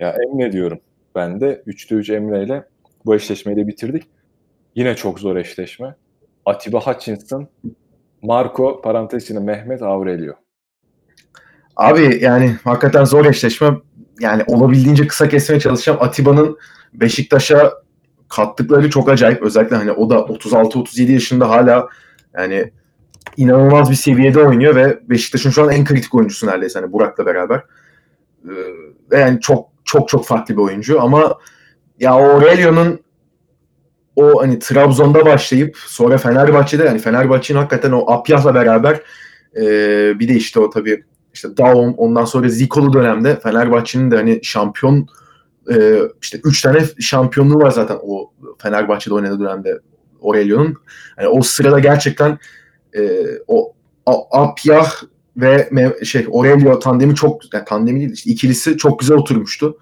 Ya 0.00 0.16
Emre 0.24 0.52
diyorum. 0.52 0.78
Ben 1.14 1.40
de 1.40 1.62
3'te 1.66 1.94
3 1.94 2.10
Emre 2.10 2.44
ile 2.44 2.64
bu 3.06 3.14
eşleşmeyi 3.14 3.58
de 3.58 3.66
bitirdik. 3.66 4.02
Yine 4.74 4.96
çok 4.96 5.20
zor 5.20 5.36
eşleşme. 5.36 5.94
Atiba 6.44 6.80
Hutchinson, 6.80 7.48
Marco 8.22 8.82
parantez 8.82 9.22
içinde 9.22 9.40
Mehmet 9.40 9.82
Aurelio. 9.82 10.34
Abi 11.76 12.18
yani 12.20 12.56
hakikaten 12.64 13.04
zor 13.04 13.24
eşleşme. 13.24 13.70
Yani 14.20 14.42
olabildiğince 14.46 15.06
kısa 15.06 15.28
kesmeye 15.28 15.60
çalışacağım. 15.60 15.98
Atiba'nın 16.02 16.58
Beşiktaş'a 16.94 17.72
kattıkları 18.28 18.90
çok 18.90 19.08
acayip. 19.08 19.42
Özellikle 19.42 19.76
hani 19.76 19.92
o 19.92 20.10
da 20.10 20.14
36-37 20.14 21.12
yaşında 21.12 21.50
hala 21.50 21.88
yani 22.38 22.72
inanılmaz 23.36 23.90
bir 23.90 23.96
seviyede 23.96 24.40
oynuyor 24.40 24.74
ve 24.74 24.98
Beşiktaş'ın 25.10 25.50
şu 25.50 25.62
an 25.62 25.70
en 25.70 25.84
kritik 25.84 26.14
oyuncusu 26.14 26.46
neredeyse 26.46 26.80
hani 26.80 26.92
Burak'la 26.92 27.26
beraber. 27.26 27.62
Ee, 29.10 29.18
yani 29.18 29.40
çok 29.40 29.73
çok 29.84 30.08
çok 30.08 30.26
farklı 30.26 30.56
bir 30.56 30.62
oyuncu 30.62 31.02
ama 31.02 31.38
ya 32.00 32.12
Aurelio'nun 32.12 33.00
o 34.16 34.42
hani 34.42 34.58
Trabzon'da 34.58 35.26
başlayıp 35.26 35.76
sonra 35.76 36.18
Fenerbahçe'de 36.18 36.84
yani 36.84 36.98
Fenerbahçe'nin 36.98 37.58
hakikaten 37.58 37.92
o 37.92 38.12
Apyah'la 38.12 38.54
beraber 38.54 39.00
e, 39.56 39.62
bir 40.18 40.28
de 40.28 40.34
işte 40.34 40.60
o 40.60 40.70
tabii 40.70 41.04
işte 41.34 41.56
Daum 41.56 41.94
ondan 41.94 42.24
sonra 42.24 42.48
Zikolu 42.48 42.92
dönemde 42.92 43.40
Fenerbahçe'nin 43.40 44.10
de 44.10 44.16
hani 44.16 44.40
şampiyon 44.42 45.08
e, 45.70 45.98
işte 46.22 46.40
üç 46.44 46.62
tane 46.62 46.80
şampiyonluğu 47.00 47.58
var 47.58 47.70
zaten 47.70 47.98
o 48.02 48.32
Fenerbahçe'de 48.58 49.14
oynadığı 49.14 49.40
dönemde 49.40 49.78
Aurelio'nun. 50.22 50.76
Yani 51.18 51.28
o 51.28 51.42
sırada 51.42 51.78
gerçekten 51.78 52.38
e, 52.96 53.22
o 53.46 53.72
Apyah 54.30 54.92
ve 55.36 55.68
şey 56.04 56.26
Aurelio 56.32 56.78
tandemi 56.78 57.14
çok 57.14 57.54
yani 57.54 57.64
tandemi 57.64 58.00
değil 58.00 58.12
işte 58.12 58.30
ikilisi 58.30 58.76
çok 58.76 59.00
güzel 59.00 59.16
oturmuştu. 59.16 59.78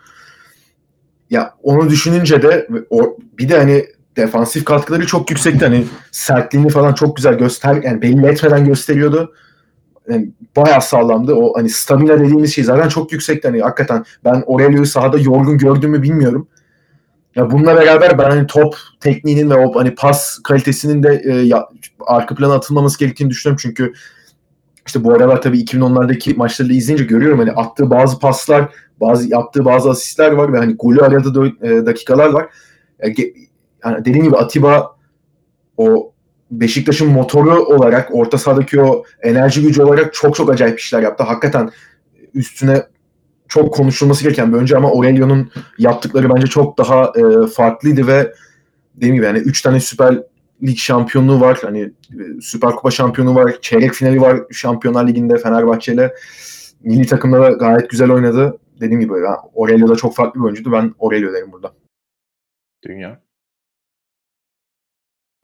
Ya 1.30 1.54
onu 1.62 1.90
düşününce 1.90 2.42
de 2.42 2.68
o, 2.90 3.16
bir 3.38 3.48
de 3.48 3.58
hani 3.58 3.86
defansif 4.16 4.64
katkıları 4.64 5.06
çok 5.06 5.30
yüksekti. 5.30 5.64
Hani 5.64 5.84
sertliğini 6.10 6.68
falan 6.68 6.94
çok 6.94 7.16
güzel 7.16 7.34
göster 7.34 7.82
yani 7.82 8.02
belli 8.02 8.26
etmeden 8.26 8.64
gösteriyordu 8.64 9.32
yani 10.08 10.30
bayağı 10.56 10.82
sağlamdı. 10.82 11.34
O 11.34 11.56
hani 11.56 11.68
stamina 11.68 12.20
dediğimiz 12.20 12.54
şey 12.54 12.64
zaten 12.64 12.88
çok 12.88 13.12
yüksekti. 13.12 13.48
Hani 13.48 13.60
hakikaten 13.62 14.04
ben 14.24 14.42
Aurelio'yu 14.46 14.86
sahada 14.86 15.18
yorgun 15.18 15.58
gördüğümü 15.58 16.02
bilmiyorum. 16.02 16.48
Ya 17.36 17.50
bununla 17.50 17.76
beraber 17.76 18.18
ben 18.18 18.30
hani 18.30 18.46
top 18.46 18.76
tekniğinin 19.00 19.50
ve 19.50 19.54
o 19.54 19.80
hani 19.80 19.94
pas 19.94 20.38
kalitesinin 20.44 21.02
de 21.02 21.22
e, 21.24 21.32
ya, 21.32 21.68
arka 22.06 22.34
plana 22.34 22.54
atılmaması 22.54 22.98
gerektiğini 22.98 23.30
düşünüyorum. 23.30 23.60
Çünkü 23.62 23.92
işte 24.86 25.04
bu 25.04 25.14
aralar 25.14 25.42
tabii 25.42 25.60
2010'lardaki 25.60 26.36
maçları 26.36 26.68
da 26.68 26.72
izleyince 26.72 27.04
görüyorum 27.04 27.38
hani 27.38 27.52
attığı 27.52 27.90
bazı 27.90 28.18
paslar, 28.18 28.74
bazı 29.00 29.28
yaptığı 29.28 29.64
bazı 29.64 29.90
asistler 29.90 30.32
var 30.32 30.52
ve 30.52 30.58
hani 30.58 30.74
golü 30.74 31.00
aradığı 31.00 31.46
e, 31.46 31.86
dakikalar 31.86 32.28
var. 32.28 32.46
Yani, 33.84 34.04
dediğim 34.04 34.24
gibi 34.24 34.36
Atiba 34.36 34.96
o 35.76 36.12
Beşiktaş'ın 36.50 37.08
motoru 37.08 37.64
olarak 37.64 38.08
orta 38.14 38.38
sahadaki 38.38 38.80
o 38.80 39.04
enerji 39.22 39.62
gücü 39.62 39.82
olarak 39.82 40.14
çok 40.14 40.36
çok 40.36 40.50
acayip 40.50 40.80
işler 40.80 41.02
yaptı. 41.02 41.24
Hakikaten 41.24 41.70
üstüne 42.34 42.82
çok 43.48 43.74
konuşulması 43.74 44.24
gereken 44.24 44.52
bir 44.52 44.58
önce 44.58 44.76
ama 44.76 44.88
Aurelio'nun 44.88 45.50
yaptıkları 45.78 46.34
bence 46.34 46.46
çok 46.46 46.78
daha 46.78 47.04
e, 47.04 47.46
farklıydı 47.46 48.06
ve 48.06 48.34
dediğim 48.94 49.14
gibi 49.14 49.24
yani 49.24 49.38
3 49.38 49.62
tane 49.62 49.80
Süper 49.80 50.22
Lig 50.62 50.78
şampiyonluğu 50.78 51.40
var. 51.40 51.58
Hani 51.62 51.80
e, 51.80 52.40
Süper 52.40 52.70
Kupa 52.70 52.90
şampiyonu 52.90 53.34
var. 53.34 53.60
Çeyrek 53.60 53.92
finali 53.92 54.20
var 54.20 54.40
Şampiyonlar 54.50 55.08
Ligi'nde 55.08 55.38
Fenerbahçe 55.38 55.92
ile. 55.92 56.14
Milli 56.80 57.06
takımda 57.06 57.42
da 57.42 57.50
gayet 57.50 57.90
güzel 57.90 58.10
oynadı. 58.10 58.58
Dediğim 58.80 59.00
gibi 59.00 59.12
yani 59.12 59.36
Aurelio 59.56 59.88
da 59.88 59.96
çok 59.96 60.14
farklı 60.14 60.40
bir 60.40 60.44
oyuncuydu. 60.44 60.72
Ben 60.72 60.94
Aurelio 61.00 61.32
derim 61.32 61.52
burada. 61.52 61.74
Dünya. 62.82 63.22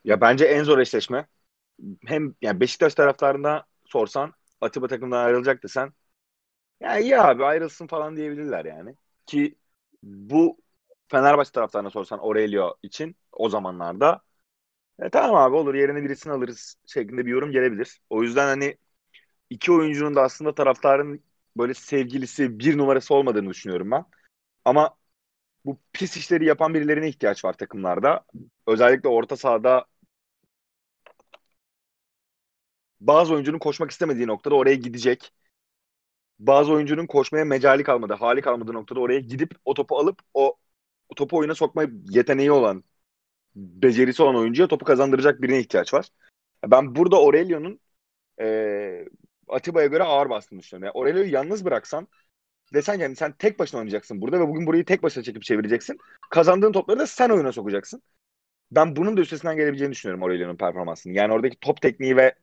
Ya 0.04 0.20
bence 0.20 0.44
en 0.44 0.64
zor 0.64 0.78
eşleşme. 0.78 1.26
Hem 2.06 2.34
yani 2.42 2.60
Beşiktaş 2.60 2.94
taraftarında 2.94 3.66
sorsan 3.86 4.32
Atiba 4.60 4.88
takımdan 4.88 5.24
ayrılacak 5.24 5.62
desen 5.62 5.92
ya 6.80 6.98
iyi 6.98 7.20
abi 7.20 7.44
ayrılsın 7.44 7.86
falan 7.86 8.16
diyebilirler 8.16 8.64
yani. 8.64 8.94
Ki 9.26 9.58
bu 10.02 10.58
Fenerbahçe 11.08 11.50
taraftarına 11.50 11.90
sorsan 11.90 12.18
Aurelio 12.18 12.76
için 12.82 13.16
o 13.32 13.48
zamanlarda 13.48 14.22
e, 15.02 15.10
tamam 15.10 15.36
abi 15.36 15.56
olur 15.56 15.74
yerine 15.74 16.02
birisini 16.02 16.32
alırız 16.32 16.76
şeklinde 16.86 17.26
bir 17.26 17.30
yorum 17.30 17.50
gelebilir. 17.52 18.00
O 18.10 18.22
yüzden 18.22 18.46
hani 18.46 18.76
iki 19.50 19.72
oyuncunun 19.72 20.14
da 20.14 20.22
aslında 20.22 20.54
taraftarın 20.54 21.24
böyle 21.56 21.74
sevgilisi 21.74 22.58
bir 22.58 22.78
numarası 22.78 23.14
olmadığını 23.14 23.50
düşünüyorum 23.50 23.90
ben. 23.90 24.04
Ama 24.64 24.96
bu 25.64 25.80
pis 25.92 26.16
işleri 26.16 26.46
yapan 26.46 26.74
birilerine 26.74 27.08
ihtiyaç 27.08 27.44
var 27.44 27.52
takımlarda. 27.52 28.24
Özellikle 28.66 29.08
orta 29.08 29.36
sahada 29.36 29.86
bazı 33.00 33.34
oyuncunun 33.34 33.58
koşmak 33.58 33.90
istemediği 33.90 34.26
noktada 34.26 34.54
oraya 34.54 34.74
gidecek. 34.74 35.32
Bazı 36.38 36.72
oyuncunun 36.72 37.06
koşmaya 37.06 37.44
mecali 37.44 37.82
kalmadı, 37.82 38.14
hali 38.14 38.40
kalmadığı 38.40 38.72
noktada 38.74 39.00
oraya 39.00 39.20
gidip 39.20 39.54
o 39.64 39.74
topu 39.74 39.98
alıp 39.98 40.18
o, 40.34 40.56
o 41.08 41.14
topu 41.14 41.36
oyuna 41.38 41.54
sokma 41.54 41.84
yeteneği 42.10 42.52
olan, 42.52 42.84
becerisi 43.58 44.22
olan 44.22 44.36
oyuncuya 44.36 44.68
topu 44.68 44.84
kazandıracak 44.84 45.42
birine 45.42 45.60
ihtiyaç 45.60 45.94
var. 45.94 46.08
Ben 46.66 46.94
burada 46.94 47.16
Aurelio'nun 47.16 47.80
e, 48.40 49.06
Atiba'ya 49.48 49.86
göre 49.86 50.02
ağır 50.02 50.30
bastığını 50.30 50.60
düşünüyorum. 50.60 50.86
Yani 50.86 51.02
Aurelio'yu 51.02 51.32
yalnız 51.32 51.64
bıraksan 51.64 52.08
desen 52.74 52.94
yani 52.98 53.16
sen 53.16 53.32
tek 53.32 53.58
başına 53.58 53.80
oynayacaksın 53.80 54.20
burada 54.22 54.40
ve 54.40 54.48
bugün 54.48 54.66
burayı 54.66 54.84
tek 54.84 55.02
başına 55.02 55.24
çekip 55.24 55.42
çevireceksin. 55.42 55.98
Kazandığın 56.30 56.72
topları 56.72 56.98
da 56.98 57.06
sen 57.06 57.30
oyuna 57.30 57.52
sokacaksın. 57.52 58.02
Ben 58.70 58.96
bunun 58.96 59.16
da 59.16 59.20
üstesinden 59.20 59.56
gelebileceğini 59.56 59.92
düşünüyorum 59.92 60.22
Aurelio'nun 60.24 60.56
performansını. 60.56 61.12
Yani 61.12 61.32
oradaki 61.32 61.56
top 61.60 61.82
tekniği 61.82 62.16
ve 62.16 62.34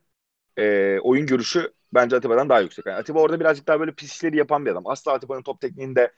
e, 0.58 0.98
oyun 1.02 1.26
görüşü 1.26 1.74
bence 1.94 2.16
Atiba'dan 2.16 2.48
daha 2.48 2.60
yüksek. 2.60 2.86
Yani 2.86 2.96
Atiba 2.96 3.20
orada 3.20 3.40
birazcık 3.40 3.68
daha 3.68 3.80
böyle 3.80 3.94
pis 3.94 4.12
işleri 4.12 4.36
yapan 4.36 4.66
bir 4.66 4.70
adam. 4.70 4.86
Asla 4.86 5.12
Atiba'nın 5.12 5.42
top 5.42 5.60
tekniğini 5.60 5.96
de 5.96 6.12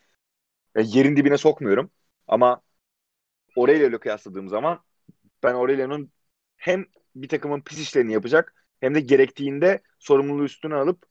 e, 0.77 0.83
yerin 0.83 1.17
dibine 1.17 1.39
sokmuyorum. 1.39 1.91
Ama 2.29 2.63
Aurelio 3.57 3.89
ile 3.89 3.99
kıyasladığım 3.99 4.49
zaman 4.49 4.81
ben 5.43 5.55
Aurelio'nun 5.55 6.13
hem 6.57 6.87
bir 7.17 7.29
takımın 7.29 7.61
pis 7.61 7.79
işlerini 7.79 8.13
yapacak 8.13 8.55
hem 8.81 8.95
de 8.95 9.01
gerektiğinde 9.01 9.83
sorumluluğu 9.99 10.45
üstüne 10.45 10.75
alıp 10.75 11.07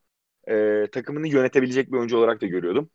e, 0.48 0.88
takımını 0.92 1.28
yönetebilecek 1.28 1.92
bir 1.92 1.98
oyuncu 1.98 2.18
olarak 2.18 2.42
da 2.42 2.46
görüyordum. 2.46 2.90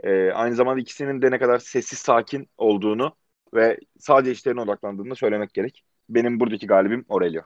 E, 0.00 0.30
aynı 0.30 0.54
zamanda 0.54 0.80
ikisinin 0.80 1.22
de 1.22 1.30
ne 1.30 1.38
kadar 1.38 1.58
sessiz 1.58 1.98
sakin 1.98 2.48
olduğunu 2.58 3.16
ve 3.54 3.78
sadece 3.98 4.32
işlerine 4.32 4.60
odaklandığını 4.60 5.16
söylemek 5.16 5.54
gerek. 5.54 5.84
Benim 6.08 6.40
buradaki 6.40 6.66
galibim 6.66 7.04
Aurelio. 7.08 7.42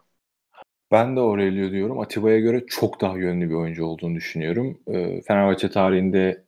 Ben 0.93 1.17
de 1.17 1.21
Aurelio 1.21 1.71
diyorum. 1.71 2.01
Atiba'ya 2.01 2.41
göre 2.41 2.67
çok 2.67 3.01
daha 3.01 3.19
yönlü 3.19 3.49
bir 3.51 3.55
oyuncu 3.55 3.85
olduğunu 3.85 4.15
düşünüyorum. 4.15 4.81
E, 4.87 5.23
Fenerbahçe 5.23 5.71
tarihinde 5.71 6.45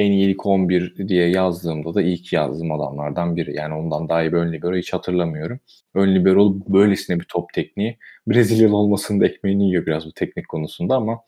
en 0.00 0.12
iyi 0.12 0.30
ilk 0.30 0.46
11 0.46 1.08
diye 1.08 1.28
yazdığımda 1.28 1.94
da 1.94 2.02
ilk 2.02 2.32
yazdığım 2.32 2.72
adamlardan 2.72 3.36
biri. 3.36 3.56
Yani 3.56 3.74
ondan 3.74 4.08
daha 4.08 4.22
iyi 4.22 4.32
bir 4.32 4.36
ön 4.36 4.52
libero 4.52 4.76
hiç 4.76 4.92
hatırlamıyorum. 4.92 5.60
Ön 5.94 6.14
libero 6.14 6.54
böylesine 6.68 7.20
bir 7.20 7.24
top 7.24 7.52
tekniği. 7.54 7.98
Brezilyalı 8.26 8.76
olmasının 8.76 9.20
da 9.20 9.26
ekmeğini 9.26 9.68
yiyor 9.68 9.86
biraz 9.86 10.06
bu 10.06 10.12
teknik 10.12 10.48
konusunda 10.48 10.96
ama 10.96 11.24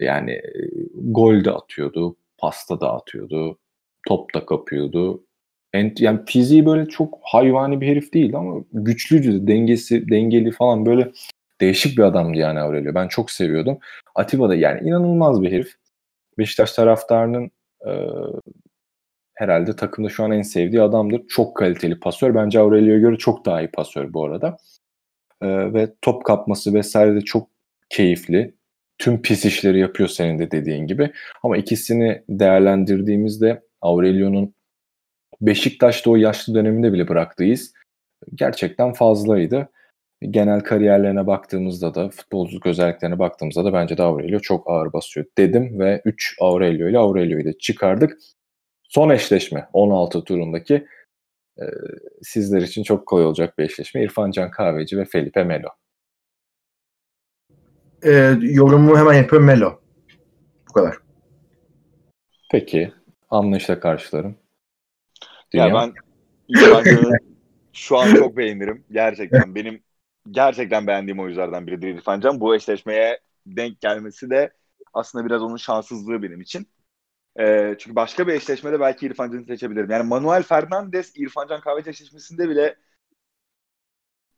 yani 0.00 0.30
e, 0.30 0.42
gol 0.94 1.44
de 1.44 1.50
atıyordu, 1.50 2.16
pasta 2.38 2.80
da 2.80 2.92
atıyordu, 2.94 3.58
top 4.08 4.34
da 4.34 4.46
kapıyordu. 4.46 5.24
Yani 5.98 6.20
fiziği 6.26 6.66
böyle 6.66 6.88
çok 6.88 7.18
hayvani 7.22 7.80
bir 7.80 7.86
herif 7.86 8.14
değil 8.14 8.36
ama 8.36 8.64
güçlüydü, 8.72 9.46
dengesi, 9.46 10.08
dengeli 10.10 10.50
falan 10.50 10.86
böyle 10.86 11.12
değişik 11.60 11.98
bir 11.98 12.02
adamdı 12.02 12.38
yani 12.38 12.60
Aurelio. 12.60 12.94
Ben 12.94 13.08
çok 13.08 13.30
seviyordum. 13.30 13.78
Atiba 14.14 14.48
da 14.48 14.54
yani 14.54 14.88
inanılmaz 14.88 15.42
bir 15.42 15.52
herif. 15.52 15.74
Beşiktaş 16.38 16.72
taraftarının 16.72 17.50
e, 17.86 17.92
herhalde 19.34 19.76
takımda 19.76 20.08
şu 20.08 20.24
an 20.24 20.30
en 20.30 20.42
sevdiği 20.42 20.82
adamdır. 20.82 21.22
Çok 21.28 21.56
kaliteli 21.56 22.00
pasör. 22.00 22.34
Bence 22.34 22.60
Aurelio'ya 22.60 22.98
göre 22.98 23.16
çok 23.16 23.46
daha 23.46 23.62
iyi 23.62 23.70
pasör 23.70 24.12
bu 24.12 24.24
arada. 24.24 24.56
E, 25.42 25.48
ve 25.74 25.94
top 26.02 26.24
kapması 26.24 26.74
vesaire 26.74 27.14
de 27.14 27.20
çok 27.20 27.48
keyifli. 27.90 28.54
Tüm 28.98 29.22
pis 29.22 29.44
işleri 29.44 29.78
yapıyor 29.78 30.08
senin 30.08 30.38
de 30.38 30.50
dediğin 30.50 30.86
gibi. 30.86 31.12
Ama 31.42 31.56
ikisini 31.56 32.22
değerlendirdiğimizde 32.28 33.62
Aurelio'nun 33.82 34.54
Beşiktaş'ta 35.40 36.10
o 36.10 36.16
yaşlı 36.16 36.54
döneminde 36.54 36.92
bile 36.92 37.08
bıraktığı 37.08 37.44
gerçekten 38.34 38.92
fazlaydı. 38.92 39.68
Genel 40.22 40.60
kariyerlerine 40.60 41.26
baktığımızda 41.26 41.94
da 41.94 42.08
futbolculuk 42.08 42.66
özelliklerine 42.66 43.18
baktığımızda 43.18 43.64
da 43.64 43.72
bence 43.72 43.98
de 43.98 44.02
Aurelio 44.02 44.38
çok 44.38 44.70
ağır 44.70 44.92
basıyor 44.92 45.26
dedim 45.38 45.78
ve 45.78 46.02
3 46.04 46.36
Aurelio 46.40 46.88
ile 46.88 46.98
Aurelio'yu 46.98 47.44
da 47.44 47.58
çıkardık. 47.58 48.18
Son 48.82 49.10
eşleşme 49.10 49.68
16 49.72 50.24
turundaki 50.24 50.86
e, 51.58 51.64
sizler 52.22 52.62
için 52.62 52.82
çok 52.82 53.06
kolay 53.06 53.26
olacak 53.26 53.58
bir 53.58 53.64
eşleşme. 53.64 54.02
İrfan 54.02 54.30
Can 54.30 54.50
Kahveci 54.50 54.98
ve 54.98 55.04
Felipe 55.04 55.44
Melo. 55.44 55.68
E, 58.02 58.10
yorumu 58.40 58.98
hemen 58.98 59.14
yapıyorum 59.14 59.46
Melo. 59.46 59.80
Bu 60.68 60.72
kadar. 60.72 60.96
Peki. 62.50 62.92
Anlayışla 63.30 63.80
karşılarım. 63.80 64.36
Dünya. 65.52 65.66
Ya 65.66 65.74
ben 65.74 65.92
İrfan 66.48 66.84
şu 67.72 67.98
an 67.98 68.14
çok 68.14 68.36
beğenirim. 68.36 68.84
Gerçekten 68.90 69.54
benim 69.54 69.83
gerçekten 70.30 70.86
beğendiğim 70.86 71.20
oyunculardan 71.20 71.66
biridir 71.66 71.88
İrfan 71.88 72.20
Can. 72.20 72.40
Bu 72.40 72.54
eşleşmeye 72.56 73.20
denk 73.46 73.80
gelmesi 73.80 74.30
de 74.30 74.52
aslında 74.94 75.26
biraz 75.26 75.42
onun 75.42 75.56
şanssızlığı 75.56 76.22
benim 76.22 76.40
için. 76.40 76.66
E, 77.40 77.76
çünkü 77.80 77.96
başka 77.96 78.28
bir 78.28 78.34
eşleşmede 78.34 78.80
belki 78.80 79.06
İrfan 79.06 79.32
Can'ı 79.32 79.44
seçebilirim. 79.46 79.90
Yani 79.90 80.08
Manuel 80.08 80.44
Fernandez 80.44 81.12
İrfan 81.16 81.48
Can 81.48 81.60
Kahveci 81.60 81.90
eşleşmesinde 81.90 82.50
bile 82.50 82.76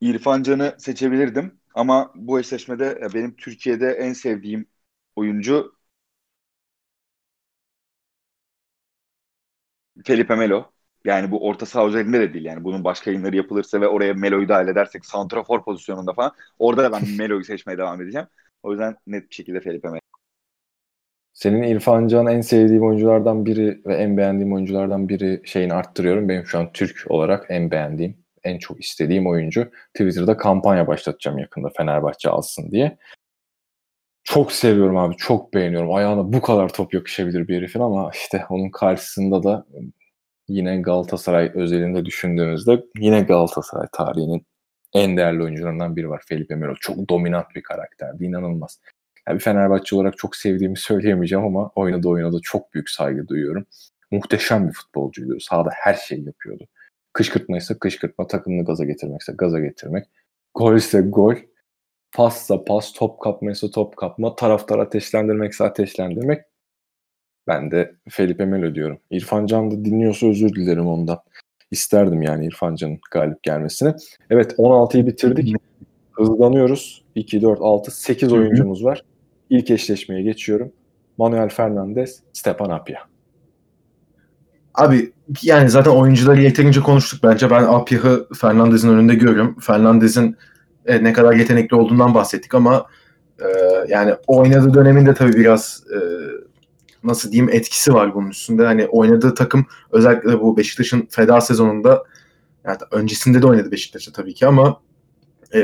İrfan 0.01 0.43
Can'ı 0.43 0.74
seçebilirdim. 0.78 1.61
Ama 1.74 2.12
bu 2.14 2.41
eşleşmede 2.41 3.01
benim 3.14 3.37
Türkiye'de 3.37 3.91
en 3.93 4.12
sevdiğim 4.12 4.66
oyuncu 5.16 5.76
Felipe 10.05 10.37
Melo. 10.37 10.72
Yani 11.07 11.30
bu 11.30 11.46
orta 11.48 11.66
saha 11.66 11.86
özelinde 11.86 12.20
de 12.20 12.34
değil. 12.34 12.44
Yani 12.44 12.64
bunun 12.64 12.84
başka 12.84 13.11
yayınları 13.11 13.36
yapılırsa 13.36 13.80
ve 13.80 13.88
oraya 13.88 14.14
Melo'yu 14.14 14.48
dahil 14.48 14.68
edersek 14.68 15.07
santrafor 15.07 15.64
pozisyonunda 15.64 16.12
falan 16.12 16.32
orada 16.59 16.82
da 16.82 16.92
ben 16.92 17.02
Melo'yu 17.18 17.44
seçmeye 17.44 17.78
devam 17.78 18.02
edeceğim. 18.02 18.26
O 18.62 18.70
yüzden 18.70 18.96
net 19.07 19.30
bir 19.30 19.34
şekilde 19.34 19.61
Felipe 19.61 19.88
Melo. 19.88 20.00
Senin 21.32 21.62
İrfan 21.62 22.09
Can 22.09 22.26
en 22.26 22.40
sevdiğim 22.40 22.82
oyunculardan 22.82 23.46
biri 23.46 23.80
ve 23.86 23.94
en 23.94 24.16
beğendiğim 24.16 24.52
oyunculardan 24.54 25.09
biri 25.09 25.42
şeyini 25.44 25.74
arttırıyorum. 25.74 26.28
Benim 26.28 26.46
şu 26.46 26.59
an 26.59 26.72
Türk 26.72 27.04
olarak 27.09 27.46
en 27.48 27.70
beğendiğim, 27.70 28.16
en 28.44 28.59
çok 28.59 28.84
istediğim 28.84 29.26
oyuncu. 29.26 29.70
Twitter'da 29.94 30.36
kampanya 30.36 30.86
başlatacağım 30.86 31.38
yakında 31.38 31.68
Fenerbahçe 31.76 32.30
alsın 32.30 32.70
diye. 32.70 32.96
Çok 34.24 34.52
seviyorum 34.52 34.96
abi, 34.96 35.16
çok 35.16 35.54
beğeniyorum. 35.54 35.94
Ayağına 35.94 36.32
bu 36.32 36.40
kadar 36.40 36.68
top 36.68 36.94
yakışabilir 36.94 37.48
bir 37.48 37.57
herifin 37.57 37.80
ama 37.80 38.11
işte 38.14 38.44
onun 38.50 38.70
karşısında 38.70 39.42
da 39.42 39.66
yine 40.49 40.80
Galatasaray 40.80 41.51
özelinde 41.55 42.05
düşündüğümüzde 42.05 42.84
yine 42.99 43.20
Galatasaray 43.20 43.86
tarihinin 43.92 44.47
en 44.92 45.16
değerli 45.16 45.42
oyuncularından 45.42 45.97
biri 45.97 46.11
var 46.11 46.22
Felipe 46.28 46.55
Melo. 46.55 46.74
Çok 46.80 47.09
dominant 47.09 47.55
bir 47.55 47.62
karakterdi, 47.62 48.24
inanılmaz. 48.24 48.80
Yani 49.28 49.34
bir 49.34 49.42
Fenerbahçe 49.42 49.97
olarak 49.97 50.18
çok 50.18 50.36
sevdiğimi 50.36 50.78
söyleyemeyeceğim 50.78 51.44
ama 51.44 51.70
oynadığı 51.74 52.09
oyuna 52.09 52.32
da 52.32 52.38
çok 52.42 52.74
büyük 52.74 52.90
saygı 52.90 53.28
duyuyorum. 53.28 53.66
Muhteşem 54.11 54.68
bir 54.68 54.72
futbolcuydu. 54.72 55.40
Sahada 55.40 55.70
her 55.72 55.94
şeyi 55.94 56.26
yapıyordu. 56.26 56.66
Kışkırtma 57.12 57.57
ise 57.57 57.78
kışkırtma, 57.78 58.26
takımını 58.26 58.64
gaza 58.64 58.84
getirmekse 58.84 59.32
gaza 59.32 59.61
getirmek. 59.61 60.07
Gol 60.55 60.74
ise 60.74 61.01
gol. 61.01 61.34
Passa 62.12 62.64
pas, 62.64 62.92
top 62.92 63.20
kapma 63.20 63.53
top 63.72 63.97
kapma, 63.97 64.36
taraftar 64.36 64.78
ateşlendirmekse 64.78 65.64
ateşlendirmek. 65.64 66.44
Ben 67.47 67.70
de 67.70 67.94
Felipe 68.09 68.44
Melo 68.44 68.74
diyorum. 68.74 68.99
İrfan 69.11 69.47
Can 69.47 69.70
da 69.70 69.84
dinliyorsa 69.84 70.26
özür 70.26 70.49
dilerim 70.49 70.86
ondan. 70.86 71.18
İsterdim 71.70 72.22
yani 72.22 72.47
İrfan 72.47 72.74
Can'ın 72.74 72.99
galip 73.11 73.42
gelmesini. 73.42 73.94
Evet 74.30 74.53
16'yı 74.53 75.07
bitirdik. 75.07 75.55
Hızlanıyoruz. 76.12 77.05
2, 77.14 77.42
4, 77.42 77.61
6, 77.61 77.90
8 77.90 78.32
oyuncumuz 78.32 78.84
var. 78.84 79.03
İlk 79.51 79.70
eşleşmeye 79.70 80.22
geçiyorum. 80.22 80.72
Manuel 81.18 81.49
Fernandez, 81.49 82.20
Stepan 82.32 82.70
Apia. 82.70 83.01
Abi 84.74 85.12
yani 85.42 85.70
zaten 85.70 85.90
oyuncuları 85.90 86.42
yeterince 86.42 86.80
konuştuk 86.80 87.20
bence. 87.22 87.51
Ben 87.51 87.62
Apia'yı 87.62 88.26
Fernandez'in 88.40 88.88
önünde 88.88 89.14
görüyorum. 89.14 89.57
Fernandez'in 89.61 90.36
e, 90.86 91.05
ne 91.05 91.12
kadar 91.12 91.32
yetenekli 91.32 91.76
olduğundan 91.76 92.14
bahsettik 92.14 92.55
ama 92.55 92.86
e, 93.40 93.47
yani 93.88 94.14
oynadığı 94.26 94.74
döneminde 94.74 95.14
tabii 95.14 95.32
biraz 95.32 95.84
e, 95.94 95.99
nasıl 97.07 97.32
diyeyim 97.32 97.52
etkisi 97.52 97.94
var 97.94 98.14
bunun 98.14 98.30
üstünde. 98.30 98.64
Hani 98.64 98.86
oynadığı 98.86 99.34
takım 99.34 99.66
özellikle 99.92 100.40
bu 100.40 100.57
Beşiktaş'ın 100.57 101.09
feda 101.11 101.40
sezonunda 101.40 102.04
yani 102.64 102.76
öncesinde 102.90 103.42
de 103.42 103.46
oynadı 103.46 103.70
Beşiktaş'ta 103.70 104.12
tabii 104.12 104.34
ki 104.34 104.46
ama 104.46 104.80
e, 105.54 105.59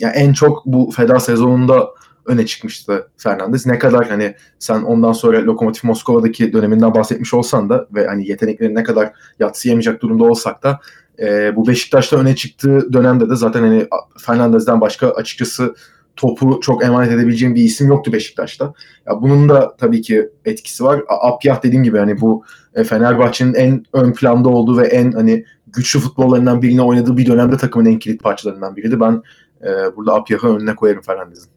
yani 0.00 0.12
en 0.14 0.32
çok 0.32 0.66
bu 0.66 0.90
feda 0.96 1.20
sezonunda 1.20 1.88
öne 2.26 2.46
çıkmıştı 2.46 3.08
Fernandez. 3.16 3.66
Ne 3.66 3.78
kadar 3.78 4.08
hani 4.08 4.34
sen 4.58 4.82
ondan 4.82 5.12
sonra 5.12 5.42
Lokomotiv 5.42 5.88
Moskova'daki 5.88 6.52
döneminden 6.52 6.94
bahsetmiş 6.94 7.34
olsan 7.34 7.70
da 7.70 7.86
ve 7.94 8.06
hani 8.06 8.28
yetenekleri 8.28 8.74
ne 8.74 8.82
kadar 8.82 9.12
yatsıyamayacak 9.38 10.02
durumda 10.02 10.24
olsak 10.24 10.62
da 10.62 10.80
e, 11.18 11.56
bu 11.56 11.66
Beşiktaş'ta 11.66 12.16
öne 12.16 12.36
çıktığı 12.36 12.92
dönemde 12.92 13.30
de 13.30 13.36
zaten 13.36 13.60
hani 13.60 13.88
Fernandez'den 14.18 14.80
başka 14.80 15.10
açıkçası 15.10 15.74
topu 16.16 16.60
çok 16.60 16.84
emanet 16.84 17.12
edebileceğim 17.12 17.54
bir 17.54 17.62
isim 17.62 17.88
yoktu 17.88 18.12
Beşiktaş'ta. 18.12 18.74
Ya 19.06 19.22
bunun 19.22 19.48
da 19.48 19.76
tabii 19.76 20.02
ki 20.02 20.28
etkisi 20.44 20.84
var. 20.84 21.02
Apyah 21.08 21.62
dediğim 21.62 21.84
gibi 21.84 21.98
hani 21.98 22.20
bu 22.20 22.44
e, 22.74 22.84
Fenerbahçe'nin 22.84 23.54
en 23.54 23.84
ön 23.92 24.12
planda 24.12 24.48
olduğu 24.48 24.78
ve 24.78 24.86
en 24.86 25.12
hani 25.12 25.44
güçlü 25.66 26.00
futbollarından 26.00 26.62
birine 26.62 26.82
oynadığı 26.82 27.16
bir 27.16 27.26
dönemde 27.26 27.56
takımın 27.56 27.86
en 27.86 27.98
kilit 27.98 28.22
parçalarından 28.22 28.76
biriydi. 28.76 29.00
Ben 29.00 29.22
e, 29.62 29.96
burada 29.96 30.14
Apyah'ı 30.14 30.56
önüne 30.56 30.74
koyarım 30.74 31.02
Fernandez'in. 31.02 31.50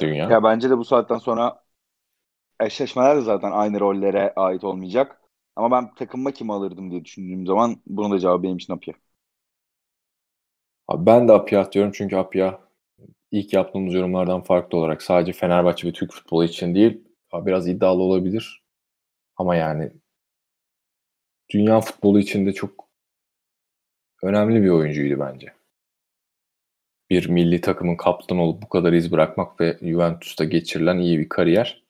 Dünya. 0.00 0.30
Ya 0.30 0.42
bence 0.42 0.70
de 0.70 0.78
bu 0.78 0.84
saatten 0.84 1.18
sonra 1.18 1.60
eşleşmeler 2.60 3.16
de 3.16 3.20
zaten 3.20 3.50
aynı 3.50 3.80
rollere 3.80 4.32
ait 4.36 4.64
olmayacak. 4.64 5.20
Ama 5.56 5.70
ben 5.70 5.94
takımıma 5.94 6.32
kimi 6.32 6.52
alırdım 6.52 6.90
diye 6.90 7.04
düşündüğüm 7.04 7.46
zaman 7.46 7.76
bunun 7.86 8.12
da 8.12 8.18
cevabı 8.18 8.42
benim 8.42 8.56
için 8.56 8.72
Apya. 8.72 8.94
Abi 10.90 11.06
ben 11.06 11.28
de 11.28 11.32
Apya 11.32 11.72
diyorum 11.72 11.92
çünkü 11.94 12.16
Apya 12.16 12.60
ilk 13.30 13.52
yaptığımız 13.52 13.94
yorumlardan 13.94 14.40
farklı 14.40 14.78
olarak 14.78 15.02
sadece 15.02 15.32
Fenerbahçe 15.32 15.88
ve 15.88 15.92
Türk 15.92 16.12
futbolu 16.12 16.44
için 16.44 16.74
değil 16.74 17.04
biraz 17.34 17.68
iddialı 17.68 18.02
olabilir. 18.02 18.64
Ama 19.36 19.56
yani 19.56 19.92
dünya 21.50 21.80
futbolu 21.80 22.20
için 22.20 22.46
de 22.46 22.52
çok 22.52 22.88
önemli 24.22 24.62
bir 24.62 24.68
oyuncuydu 24.68 25.20
bence. 25.20 25.52
Bir 27.10 27.28
milli 27.28 27.60
takımın 27.60 27.96
kaptanı 27.96 28.42
olup 28.42 28.62
bu 28.62 28.68
kadar 28.68 28.92
iz 28.92 29.12
bırakmak 29.12 29.60
ve 29.60 29.78
Juventus'ta 29.82 30.44
geçirilen 30.44 30.98
iyi 30.98 31.18
bir 31.18 31.28
kariyer. 31.28 31.82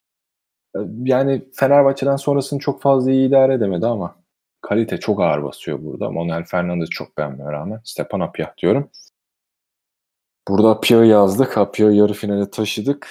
Yani 1.03 1.43
Fenerbahçe'den 1.55 2.17
sonrasını 2.17 2.59
çok 2.59 2.83
fazla 2.83 3.11
iyi 3.11 3.29
idare 3.29 3.55
edemedi 3.55 3.87
ama 3.87 4.20
kalite 4.61 5.01
çok 5.01 5.21
ağır 5.21 5.43
basıyor 5.43 5.79
burada. 5.83 6.11
Manuel 6.11 6.45
Fernandez 6.45 6.91
çok 6.91 7.19
beğenmeye 7.19 7.53
rağmen. 7.53 7.81
Stepan 7.85 8.21
Apyah 8.21 8.57
diyorum. 8.59 8.91
Burada 10.49 10.71
Apyah'ı 10.71 11.07
yazdık. 11.07 11.59
Apyah'ı 11.59 11.93
yarı 11.93 12.13
finale 12.13 12.51
taşıdık. 12.51 13.09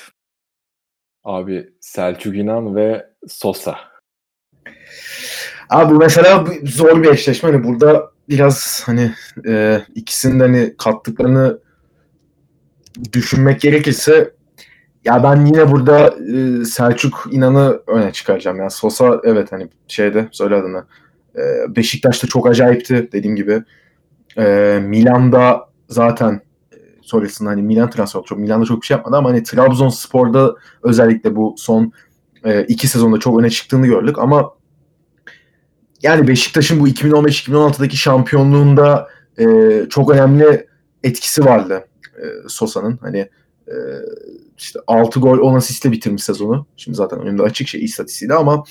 Abi 1.23 1.73
Selçuk 1.81 2.35
İnan 2.35 2.75
ve 2.75 3.09
Sosa. 3.27 3.75
Abi 5.69 5.93
mesela 5.93 6.45
zor 6.63 7.03
bir 7.03 7.09
eşleşme. 7.09 7.51
Hani 7.51 7.63
burada 7.63 8.11
biraz 8.29 8.83
hani 8.85 9.11
e, 9.47 9.81
ikisinin 9.95 10.39
hani 10.39 10.75
kattıklarını 10.77 11.59
düşünmek 13.13 13.61
gerekirse 13.61 14.33
Ya 15.05 15.23
ben 15.23 15.45
yine 15.45 15.71
burada 15.71 16.15
e, 16.33 16.65
Selçuk 16.65 17.27
İnan'ı 17.31 17.81
öne 17.87 18.11
çıkaracağım. 18.11 18.57
Yani 18.57 18.71
Sosa 18.71 19.21
evet 19.23 19.51
hani 19.51 19.69
şeyde 19.87 20.27
söyle 20.31 20.55
adını. 20.55 20.85
E, 21.36 21.75
Beşiktaş'ta 21.75 22.27
çok 22.27 22.47
acayipti 22.47 23.09
dediğim 23.11 23.36
gibi. 23.36 23.63
E, 24.38 24.43
Milan'da 24.84 25.69
zaten 25.88 26.41
e, 26.73 26.77
sonrasında 27.01 27.49
hani 27.49 27.61
Milan 27.61 27.89
transfer 27.89 28.21
çok 28.23 28.39
Milan'da 28.39 28.65
çok 28.65 28.82
bir 28.82 28.88
şey 28.88 28.97
yapmadı 28.97 29.17
ama 29.17 29.30
hani 29.30 29.43
Trabzonspor'da 29.43 30.55
özellikle 30.84 31.36
bu 31.36 31.55
son 31.57 31.91
e, 32.45 32.63
iki 32.63 32.88
sezonda 32.88 33.19
çok 33.19 33.39
öne 33.39 33.49
çıktığını 33.49 33.88
gördük 33.88 34.19
ama 34.19 34.53
yani 36.03 36.27
Beşiktaş'ın 36.27 36.80
bu 36.80 36.88
2015-2016'daki 36.88 37.97
şampiyonluğunda 37.97 39.07
e, 39.39 39.45
çok 39.89 40.11
önemli 40.11 40.67
etkisi 41.03 41.45
vardı 41.45 41.88
Sosa'nın. 42.47 42.97
Hani 43.01 43.30
işte 44.57 44.80
6 44.88 45.19
gol 45.19 45.38
10 45.39 45.55
asistle 45.55 45.91
bitirmiş 45.91 46.23
sezonu. 46.23 46.65
Şimdi 46.77 46.95
zaten 46.95 47.19
önümde 47.19 47.43
açık 47.43 47.67
şey 47.67 47.84
istatistiği 47.84 48.34
ama 48.34 48.63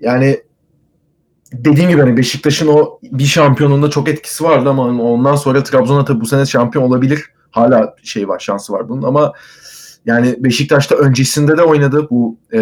yani 0.00 0.40
dediğim 1.52 1.90
gibi 1.90 2.00
hani 2.00 2.16
Beşiktaş'ın 2.16 2.68
o 2.68 2.98
bir 3.02 3.24
şampiyonluğunda 3.24 3.90
çok 3.90 4.08
etkisi 4.08 4.44
vardı 4.44 4.68
ama 4.68 4.86
hani 4.86 5.02
ondan 5.02 5.36
sonra 5.36 5.62
Trabzon'a 5.62 6.04
tabii 6.04 6.20
bu 6.20 6.26
sene 6.26 6.46
şampiyon 6.46 6.84
olabilir. 6.84 7.24
Hala 7.50 7.94
şey 8.02 8.28
var, 8.28 8.38
şansı 8.38 8.72
var 8.72 8.88
bunun 8.88 9.02
ama 9.02 9.32
yani 10.06 10.36
Beşiktaş'ta 10.38 10.96
öncesinde 10.96 11.56
de 11.56 11.62
oynadı 11.62 12.06
bu 12.10 12.38
e, 12.52 12.60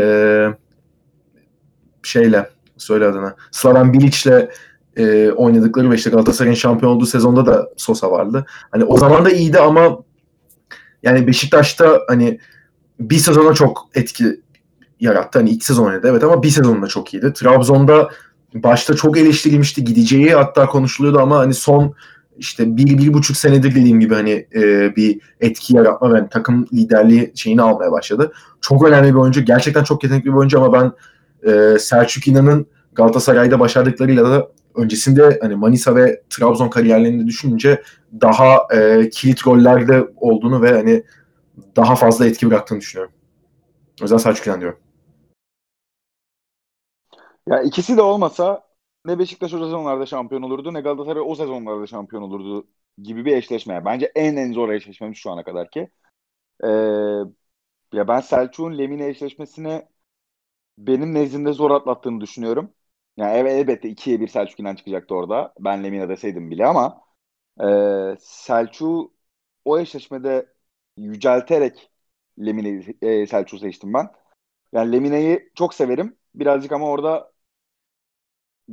şeyle 2.02 2.50
söyle 2.76 3.06
adına. 3.06 3.36
Slaven 3.50 3.92
Bilic'le 3.92 4.48
e, 4.96 5.30
oynadıkları 5.30 5.90
ve 5.90 5.94
işte 5.94 6.10
Galatasaray'ın 6.10 6.54
şampiyon 6.54 6.92
olduğu 6.92 7.06
sezonda 7.06 7.46
da 7.46 7.68
Sosa 7.76 8.10
vardı. 8.10 8.46
Hani 8.70 8.84
o 8.84 8.98
zaman 8.98 9.24
da 9.24 9.30
iyiydi 9.30 9.58
ama 9.58 9.98
yani 11.02 11.26
Beşiktaş'ta 11.26 12.00
hani 12.08 12.38
bir 13.00 13.18
sezona 13.18 13.54
çok 13.54 13.88
etki 13.94 14.40
yarattı. 15.00 15.38
Hani 15.38 15.50
iki 15.50 15.64
sezon 15.64 15.86
oynadı 15.86 16.08
evet 16.10 16.24
ama 16.24 16.42
bir 16.42 16.50
sezonda 16.50 16.86
çok 16.86 17.14
iyiydi. 17.14 17.32
Trabzon'da 17.32 18.10
başta 18.54 18.96
çok 18.96 19.18
eleştirilmişti 19.18 19.84
gideceği 19.84 20.34
hatta 20.34 20.66
konuşuluyordu 20.66 21.18
ama 21.18 21.38
hani 21.38 21.54
son 21.54 21.94
işte 22.38 22.76
bir, 22.76 22.98
bir 22.98 23.12
buçuk 23.12 23.36
senedir 23.36 23.74
dediğim 23.74 24.00
gibi 24.00 24.14
hani 24.14 24.46
e, 24.54 24.96
bir 24.96 25.20
etki 25.40 25.76
yaratma 25.76 26.14
ve 26.14 26.28
takım 26.28 26.66
liderliği 26.72 27.32
şeyini 27.34 27.62
almaya 27.62 27.92
başladı. 27.92 28.32
Çok 28.60 28.88
önemli 28.88 29.08
bir 29.08 29.18
oyuncu. 29.18 29.44
Gerçekten 29.44 29.84
çok 29.84 30.04
yetenekli 30.04 30.26
bir 30.26 30.36
oyuncu 30.36 30.62
ama 30.62 30.72
ben 30.72 30.92
e, 31.52 31.78
Selçuk 31.78 32.28
İnan'ın 32.28 32.66
Galatasaray'da 32.92 33.60
başardıklarıyla 33.60 34.24
da 34.24 34.48
öncesinde 34.76 35.38
hani 35.42 35.56
Manisa 35.56 35.96
ve 35.96 36.22
Trabzon 36.30 36.68
kariyerlerini 36.68 37.26
düşününce 37.26 37.82
daha 38.20 38.58
e, 38.72 39.10
kilit 39.10 39.46
rollerde 39.46 40.08
olduğunu 40.16 40.62
ve 40.62 40.72
hani 40.72 41.04
daha 41.76 41.96
fazla 41.96 42.26
etki 42.26 42.50
bıraktığını 42.50 42.80
düşünüyorum. 42.80 43.14
O 44.00 44.04
yüzden 44.04 44.16
Selçuk 44.16 44.46
İnan 44.46 44.60
diyorum. 44.60 44.78
Ya 47.48 47.62
ikisi 47.62 47.96
de 47.96 48.02
olmasa 48.02 48.68
ne 49.04 49.18
Beşiktaş 49.18 49.54
o 49.54 49.58
sezonlarda 49.58 50.06
şampiyon 50.06 50.42
olurdu 50.42 50.74
ne 50.74 50.80
Galatasaray 50.80 51.22
o 51.26 51.34
sezonlarda 51.34 51.86
şampiyon 51.86 52.22
olurdu 52.22 52.68
gibi 53.02 53.24
bir 53.24 53.36
eşleşme. 53.36 53.84
Bence 53.84 54.12
en 54.14 54.36
en 54.36 54.52
zor 54.52 54.68
eşleşmemiz 54.68 55.18
şu 55.18 55.30
ana 55.30 55.44
kadar 55.44 55.70
ki. 55.70 55.90
Ee, 56.64 56.68
ya 57.92 58.08
ben 58.08 58.20
Selçuk'un 58.20 58.78
Lemine 58.78 59.06
eşleşmesini 59.08 59.88
benim 60.78 61.14
nezdimde 61.14 61.54
zor 61.54 61.72
atlattığını 61.72 62.22
düşünüyorum. 62.22 62.74
Yani 63.18 63.38
evet 63.38 63.52
elbette 63.52 63.88
2'ye 63.88 64.20
1 64.20 64.28
Selçuk 64.28 64.60
İnan 64.60 64.76
çıkacaktı 64.76 65.16
orada. 65.16 65.54
Ben 65.60 65.84
Lemina 65.84 66.10
deseydim 66.10 66.50
bile 66.52 66.66
ama 66.66 67.02
e, 67.62 68.16
Selçuk 68.20 69.12
o 69.66 69.80
eşleşmede 69.80 70.54
yücelterek 70.98 71.90
Lemine'yi 72.40 72.98
e, 73.02 73.28
Selçuk'u 73.28 73.60
seçtim 73.60 73.94
ben. 73.94 74.10
Yani 74.74 74.92
Lemine'yi 74.92 75.52
çok 75.56 75.74
severim. 75.74 76.16
Birazcık 76.36 76.72
ama 76.72 76.88
orada 76.90 77.33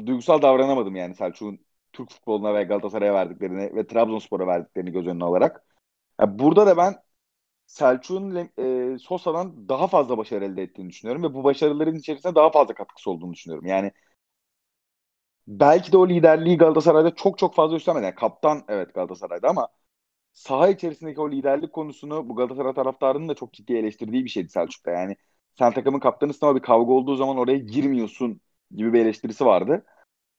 duygusal 0.05 0.41
davranamadım 0.41 0.95
yani 0.95 1.15
Selçuk'un 1.15 1.59
Türk 1.93 2.11
futboluna 2.11 2.53
ve 2.55 2.63
Galatasaray'a 2.63 3.13
verdiklerini 3.13 3.75
ve 3.75 3.87
Trabzonspor'a 3.87 4.47
verdiklerini 4.47 4.91
göz 4.91 5.07
önüne 5.07 5.23
alarak. 5.23 5.65
Yani 6.21 6.39
burada 6.39 6.67
da 6.67 6.77
ben 6.77 6.95
Selçuk'un 7.67 8.49
e, 8.95 8.99
Sosa'dan 8.99 9.69
daha 9.69 9.87
fazla 9.87 10.19
başarı 10.19 10.45
elde 10.45 10.63
ettiğini 10.63 10.89
düşünüyorum 10.89 11.23
ve 11.23 11.35
bu 11.35 11.45
başarıların 11.45 11.95
içerisinde 11.95 12.35
daha 12.35 12.51
fazla 12.51 12.73
katkısı 12.73 13.11
olduğunu 13.11 13.33
düşünüyorum. 13.33 13.67
Yani 13.67 13.93
belki 15.47 15.91
de 15.91 15.97
o 15.97 16.09
liderliği 16.09 16.57
Galatasaray'da 16.57 17.15
çok 17.15 17.37
çok 17.37 17.55
fazla 17.55 17.75
üstlenmedi. 17.75 18.05
Yani 18.05 18.15
kaptan 18.15 18.63
evet 18.67 18.93
Galatasaray'da 18.93 19.49
ama 19.49 19.67
saha 20.33 20.69
içerisindeki 20.69 21.21
o 21.21 21.31
liderlik 21.31 21.73
konusunu 21.73 22.29
bu 22.29 22.37
Galatasaray 22.37 22.73
taraftarının 22.75 23.29
da 23.29 23.35
çok 23.35 23.53
ciddi 23.53 23.73
eleştirdiği 23.77 24.25
bir 24.25 24.29
şeydi 24.29 24.49
Selçuk'ta. 24.49 24.91
Yani 24.91 25.17
sen 25.59 25.73
takımın 25.73 25.99
kaptanısın 25.99 26.47
ama 26.47 26.55
bir 26.57 26.61
kavga 26.63 26.93
olduğu 26.93 27.15
zaman 27.15 27.37
oraya 27.37 27.57
girmiyorsun 27.59 28.41
gibi 28.75 28.93
bir 28.93 28.99
eleştirisi 28.99 29.45
vardı 29.45 29.85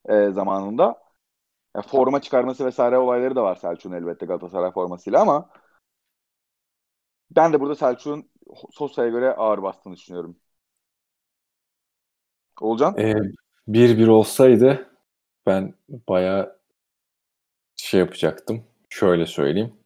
e, 0.09 0.31
zamanında. 0.31 1.03
Yani 1.77 1.87
forma 1.87 2.21
çıkarması 2.21 2.67
vesaire 2.67 2.99
olayları 2.99 3.37
da 3.37 3.43
var 3.43 3.57
Selçuk'un 3.57 3.97
elbette 3.97 4.27
Galatasaray 4.27 4.73
formasıyla 4.73 5.21
ama 5.21 5.51
ben 7.31 7.53
de 7.53 7.61
burada 7.61 7.75
Selçuk'un 7.75 8.31
Sosa'ya 8.71 9.09
göre 9.09 9.35
ağır 9.35 9.63
bastığını 9.63 9.97
düşünüyorum. 9.97 10.37
Olcan? 12.61 12.99
Ee, 12.99 13.15
1-1 13.69 14.09
olsaydı 14.09 14.91
ben 15.47 15.75
bayağı 15.89 16.59
şey 17.77 18.01
yapacaktım. 18.01 18.65
Şöyle 18.89 19.27
söyleyeyim. 19.27 19.82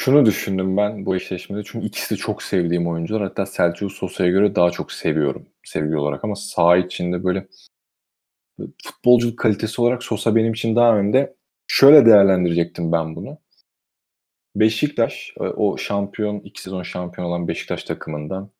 Şunu 0.00 0.26
düşündüm 0.26 0.76
ben 0.76 1.06
bu 1.06 1.16
eşleşmede. 1.16 1.62
Çünkü 1.64 1.86
ikisi 1.86 2.14
de 2.14 2.18
çok 2.18 2.42
sevdiğim 2.42 2.88
oyuncular. 2.88 3.22
Hatta 3.22 3.46
Selçuk 3.46 3.92
Sosa'ya 3.92 4.30
göre 4.30 4.54
daha 4.54 4.70
çok 4.70 4.92
seviyorum 4.92 5.48
sevgi 5.64 5.96
olarak 5.96 6.24
ama 6.24 6.36
saha 6.36 6.76
içinde 6.76 7.24
böyle 7.24 7.48
futbolculuk 8.84 9.38
kalitesi 9.38 9.82
olarak 9.82 10.02
Sosa 10.04 10.36
benim 10.36 10.52
için 10.52 10.76
daha 10.76 10.96
önde. 10.98 11.36
Şöyle 11.66 12.06
değerlendirecektim 12.06 12.92
ben 12.92 13.16
bunu. 13.16 13.38
Beşiktaş 14.56 15.34
o 15.36 15.78
şampiyon 15.78 16.40
iki 16.40 16.62
sezon 16.62 16.82
şampiyon 16.82 17.28
olan 17.28 17.48
Beşiktaş 17.48 17.84
takımından 17.84 18.50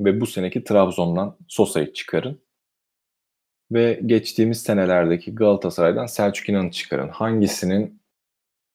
ve 0.00 0.20
bu 0.20 0.26
seneki 0.26 0.64
Trabzon'dan 0.64 1.38
Sosa'yı 1.48 1.92
çıkarın. 1.92 2.42
Ve 3.72 4.00
geçtiğimiz 4.06 4.62
senelerdeki 4.62 5.34
Galatasaray'dan 5.34 6.06
Selçuk 6.06 6.48
İnan'ı 6.48 6.70
çıkarın. 6.70 7.08
Hangisinin 7.08 8.01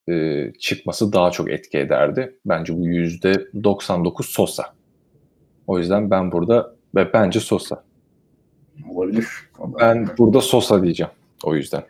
e, 0.09 0.45
çıkması 0.59 1.13
daha 1.13 1.31
çok 1.31 1.51
etki 1.51 1.77
ederdi? 1.77 2.35
Bence 2.45 2.77
bu 2.77 2.87
yüzde 2.87 3.47
99 3.63 4.25
Sosa. 4.25 4.63
O 5.67 5.79
yüzden 5.79 6.11
ben 6.11 6.31
burada 6.31 6.75
ve 6.95 7.13
bence 7.13 7.39
Sosa. 7.39 7.83
Olabilir. 8.89 9.27
Ben 9.79 10.07
burada 10.17 10.41
Sosa 10.41 10.83
diyeceğim. 10.83 11.11
O 11.43 11.55
yüzden. 11.55 11.83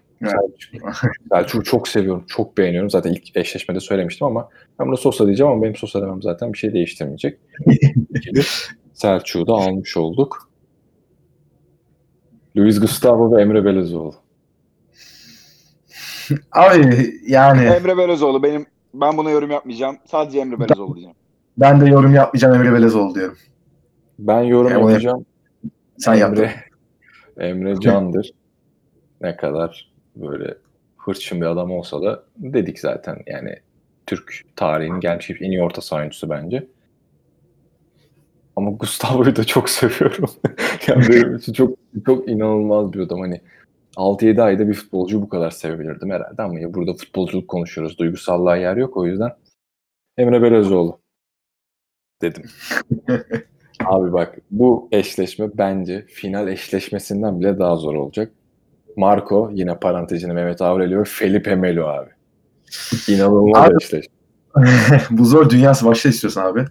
Selçuk'u 1.30 1.64
çok 1.64 1.88
seviyorum. 1.88 2.24
Çok 2.28 2.58
beğeniyorum. 2.58 2.90
Zaten 2.90 3.12
ilk 3.14 3.38
eşleşmede 3.38 3.80
söylemiştim 3.80 4.28
ama 4.28 4.50
ben 4.80 4.88
burada 4.88 5.02
Sosa 5.02 5.26
diyeceğim 5.26 5.52
ama 5.52 5.64
benim 5.64 5.76
Sosa 5.76 6.02
demem 6.02 6.22
zaten 6.22 6.54
bir 6.54 6.58
şey 6.58 6.74
değiştirmeyecek. 6.74 7.40
Selçuk'u 8.94 9.48
da 9.48 9.54
almış 9.54 9.98
olduk. 9.98 10.50
Luis 12.58 12.80
Gustavo 12.80 13.38
ve 13.38 13.42
Emre 13.42 13.66
Belezoğlu. 13.66 14.16
Abi 16.52 17.14
yani. 17.28 17.64
Emre 17.64 17.98
Belezoğlu 17.98 18.44
benim 18.44 18.66
ben 18.94 19.18
buna 19.18 19.30
yorum 19.30 19.52
yapmayacağım. 19.52 19.98
Sadece 20.06 20.40
Emre 20.40 20.60
Belezoğlu 20.60 20.96
diyeceğim. 20.96 21.16
Ben 21.58 21.82
de 21.82 21.90
yorum 21.90 22.14
yapmayacağım 22.14 22.56
Emre 22.56 22.74
Belezoğlu 22.74 23.16
diyorum. 23.16 23.38
Ben 24.20 24.42
yorum 24.42 24.72
yani 24.72 24.82
yapacağım. 24.90 25.26
Sen 25.98 26.14
Emre, 26.14 26.22
yaptın. 26.22 26.48
Emre 27.44 27.80
Candır. 27.80 28.32
ne 29.22 29.38
kadar 29.38 29.92
böyle 30.16 30.58
hırçın 30.98 31.42
bir 31.42 31.46
adam 31.46 31.72
olsa 31.72 32.02
da 32.02 32.24
dedik 32.38 32.80
zaten 32.80 33.18
yani 33.28 33.56
Türk 34.06 34.42
tarihinin 34.56 35.00
gelmiş 35.00 35.32
en 35.32 35.52
iyi 35.52 35.64
orta 35.64 35.82
saha 35.82 36.00
oyuncusu 36.00 36.30
bence. 36.30 36.68
Ama 38.56 38.72
Gustavo'yu 38.72 39.36
da 39.36 39.44
çok 39.44 39.70
seviyorum. 39.80 40.26
yani 40.88 41.10
benim 41.10 41.36
için 41.36 41.54
çok 41.54 41.78
çok 42.06 42.30
inanılmaz 42.30 42.94
bir 42.94 43.00
adam. 43.00 43.20
Hani 43.20 43.42
6-7 43.98 44.42
ayda 44.42 44.68
bir 44.68 44.74
futbolcu 44.74 45.22
bu 45.22 45.30
kadar 45.30 45.52
sevebilirdim 45.52 46.12
herhalde 46.12 46.42
ama 46.42 46.60
ya 46.60 46.74
burada 46.74 46.94
futbolculuk 46.94 47.48
konuşuyoruz. 47.48 47.98
Duygusallığa 47.98 48.56
yer 48.56 48.78
yok 48.78 48.98
o 48.98 49.06
yüzden. 49.06 49.32
Emre 50.18 50.42
Belözoğlu 50.42 51.00
dedim. 52.22 52.44
Abi 53.86 54.14
bak 54.14 54.38
bu 54.52 54.90
eşleşme 54.92 55.50
bence 55.58 56.06
final 56.08 56.48
eşleşmesinden 56.48 57.40
bile 57.40 57.60
daha 57.60 57.76
zor 57.76 57.96
olacak. 57.96 58.32
Marco 58.98 59.50
yine 59.54 59.80
parantezini 59.80 60.34
Mehmet 60.34 60.62
Aurelio 60.62 61.04
Felipe 61.04 61.56
Melo 61.56 61.86
abi. 61.86 62.10
İnanılmaz 63.08 63.70
abi, 63.70 63.76
eşleşme. 63.82 64.14
bu 65.10 65.26
zor 65.26 65.50
dünyası 65.50 65.86
başta 65.86 66.10
istiyorsan 66.10 66.46
abi. 66.46 66.66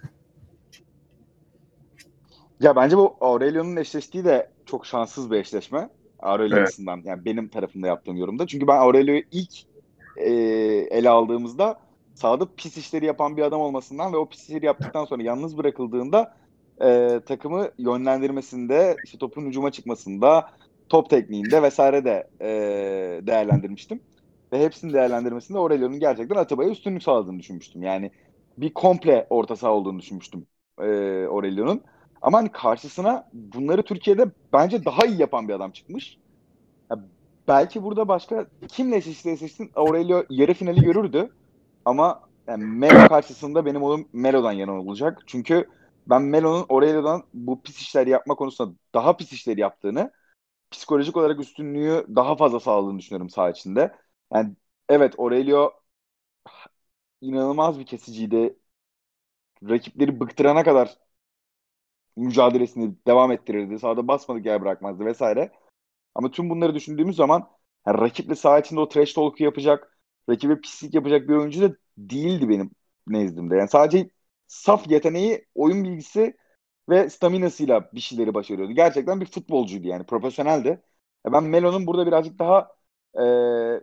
Ya 2.60 2.76
bence 2.76 2.96
bu 2.96 3.16
Aurelio'nun 3.20 3.76
eşleştiği 3.76 4.24
de 4.24 4.50
çok 4.66 4.86
şanssız 4.86 5.30
bir 5.30 5.36
eşleşme. 5.36 5.88
Aurelio 6.18 6.58
evet. 6.58 6.68
açısından 6.68 7.02
yani 7.04 7.24
benim 7.24 7.48
tarafımda 7.48 7.86
yaptığım 7.86 8.16
yorumda. 8.16 8.46
Çünkü 8.46 8.66
ben 8.66 8.76
Aurelio'yu 8.76 9.22
ilk 9.32 9.52
e, 10.16 10.30
ele 10.90 11.10
aldığımızda 11.10 11.80
sahada 12.14 12.54
pis 12.56 12.76
işleri 12.76 13.06
yapan 13.06 13.36
bir 13.36 13.42
adam 13.42 13.60
olmasından 13.60 14.12
ve 14.12 14.16
o 14.16 14.28
pis 14.28 14.42
işleri 14.42 14.66
yaptıktan 14.66 15.04
sonra 15.04 15.22
yalnız 15.22 15.58
bırakıldığında 15.58 16.34
e, 16.82 17.20
takımı 17.26 17.68
yönlendirmesinde, 17.78 19.00
işte 19.04 19.18
topun 19.18 19.46
hücuma 19.46 19.72
çıkmasında, 19.72 20.50
top 20.88 21.10
tekniğinde 21.10 21.62
vesaire 21.62 22.04
de 22.04 22.30
e, 22.40 22.46
değerlendirmiştim. 23.26 24.00
Ve 24.52 24.64
hepsini 24.64 24.92
değerlendirmesinde 24.92 25.58
Aurelio'nun 25.58 26.00
gerçekten 26.00 26.36
Atiba'ya 26.36 26.70
üstünlük 26.70 27.02
sağladığını 27.02 27.38
düşünmüştüm. 27.38 27.82
Yani 27.82 28.10
bir 28.58 28.74
komple 28.74 29.26
orta 29.30 29.56
saha 29.56 29.72
olduğunu 29.72 29.98
düşünmüştüm 29.98 30.46
e, 30.80 30.84
Aurelio'nun. 31.30 31.82
Ama 32.26 32.38
hani 32.38 32.52
karşısına 32.52 33.30
bunları 33.34 33.84
Türkiye'de 33.84 34.32
bence 34.54 34.86
daha 34.86 35.06
iyi 35.06 35.20
yapan 35.20 35.48
bir 35.48 35.54
adam 35.54 35.72
çıkmış. 35.72 36.18
Ya 36.90 36.98
belki 37.48 37.84
burada 37.84 38.08
başka 38.08 38.46
kimle 38.68 38.96
eşleşti 38.96 39.30
eşleşsin 39.30 39.72
Aurelio 39.76 40.24
yarı 40.30 40.54
finali 40.54 40.82
görürdü. 40.82 41.30
Ama 41.86 42.22
yani 42.48 42.64
Melo 42.64 43.08
karşısında 43.08 43.66
benim 43.66 43.82
oğlum 43.84 44.08
Melo'dan 44.14 44.52
yana 44.52 44.72
olacak. 44.80 45.22
Çünkü 45.26 45.70
ben 46.06 46.22
Melo'nun 46.22 46.66
Aurelio'dan 46.70 47.24
bu 47.34 47.62
pis 47.62 47.78
işler 47.78 48.06
yapma 48.08 48.36
konusunda 48.36 48.76
daha 48.94 49.16
pis 49.18 49.32
işleri 49.32 49.60
yaptığını, 49.60 50.12
psikolojik 50.72 51.18
olarak 51.18 51.40
üstünlüğü 51.40 52.06
daha 52.16 52.36
fazla 52.36 52.60
sağladığını 52.60 53.00
düşünüyorum 53.00 53.30
saha 53.30 53.50
içinde. 53.50 53.96
Yani 54.34 54.56
evet 54.90 55.20
Aurelio 55.20 55.72
inanılmaz 57.20 57.78
bir 57.78 57.86
kesiciydi. 57.86 58.58
Rakipleri 59.68 60.20
bıktırana 60.20 60.64
kadar 60.64 60.96
mücadelesini 62.16 62.94
devam 63.06 63.32
ettirirdi. 63.32 63.78
Sahada 63.78 64.08
basmadık 64.08 64.46
yer 64.46 64.62
bırakmazdı 64.62 65.04
vesaire. 65.04 65.52
Ama 66.14 66.30
tüm 66.30 66.50
bunları 66.50 66.74
düşündüğümüz 66.74 67.16
zaman 67.16 67.50
yani 67.86 67.98
rakiple 68.00 68.34
saha 68.34 68.58
içinde 68.58 68.80
o 68.80 68.88
trash 68.88 69.12
talk'u 69.14 69.44
yapacak, 69.44 69.98
rakibe 70.30 70.60
pislik 70.60 70.94
yapacak 70.94 71.28
bir 71.28 71.34
oyuncu 71.34 71.62
da 71.62 71.76
değildi 71.98 72.48
benim 72.48 72.70
nezdimde. 73.06 73.56
Yani 73.56 73.68
sadece 73.68 74.10
saf 74.46 74.90
yeteneği, 74.90 75.46
oyun 75.54 75.84
bilgisi 75.84 76.36
ve 76.88 77.10
staminasıyla 77.10 77.90
bir 77.94 78.00
şeyleri 78.00 78.34
başarıyordu. 78.34 78.72
Gerçekten 78.72 79.20
bir 79.20 79.26
futbolcuydu 79.26 79.88
yani 79.88 80.06
profesyoneldi. 80.06 80.82
Ben 81.26 81.44
Melo'nun 81.44 81.86
burada 81.86 82.06
birazcık 82.06 82.38
daha 82.38 82.75
e, 83.16 83.24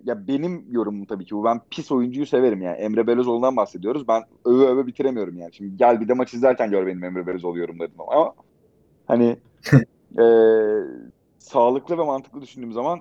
ya 0.03 0.27
benim 0.27 0.65
yorumum 0.69 1.05
tabii 1.05 1.25
ki 1.25 1.35
bu. 1.35 1.43
Ben 1.43 1.61
pis 1.69 1.91
oyuncuyu 1.91 2.25
severim 2.25 2.61
yani. 2.61 2.77
Emre 2.77 3.07
Belözoğlu'ndan 3.07 3.55
bahsediyoruz. 3.55 4.07
Ben 4.07 4.23
öve 4.45 4.65
öve 4.65 4.87
bitiremiyorum 4.87 5.37
yani. 5.37 5.53
Şimdi 5.53 5.77
gel 5.77 6.01
bir 6.01 6.07
de 6.07 6.13
maç 6.13 6.33
izlerken 6.33 6.71
gör 6.71 6.87
benim 6.87 7.03
Emre 7.03 7.27
Belözoğlu 7.27 7.59
yorumlarımı. 7.59 8.03
Ama 8.07 8.33
hani 9.05 9.37
e, 10.19 10.25
sağlıklı 11.39 11.97
ve 11.97 12.03
mantıklı 12.03 12.41
düşündüğüm 12.41 12.73
zaman 12.73 12.99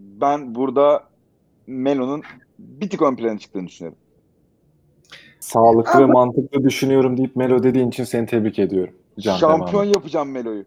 ben 0.00 0.54
burada 0.54 1.04
Melo'nun 1.66 2.22
bir 2.58 2.90
tık 2.90 3.02
ön 3.02 3.16
plana 3.16 3.38
çıktığını 3.38 3.66
düşünüyorum. 3.66 3.98
Sağlıklı 5.40 5.92
Ama... 5.92 6.08
ve 6.08 6.12
mantıklı 6.12 6.64
düşünüyorum 6.64 7.16
deyip 7.16 7.36
Melo 7.36 7.62
dediğin 7.62 7.88
için 7.88 8.04
seni 8.04 8.26
tebrik 8.26 8.58
ediyorum. 8.58 8.94
Can 9.18 9.36
Şampiyon 9.36 9.72
devamı. 9.72 9.86
yapacağım 9.86 10.30
Melo'yu. 10.30 10.64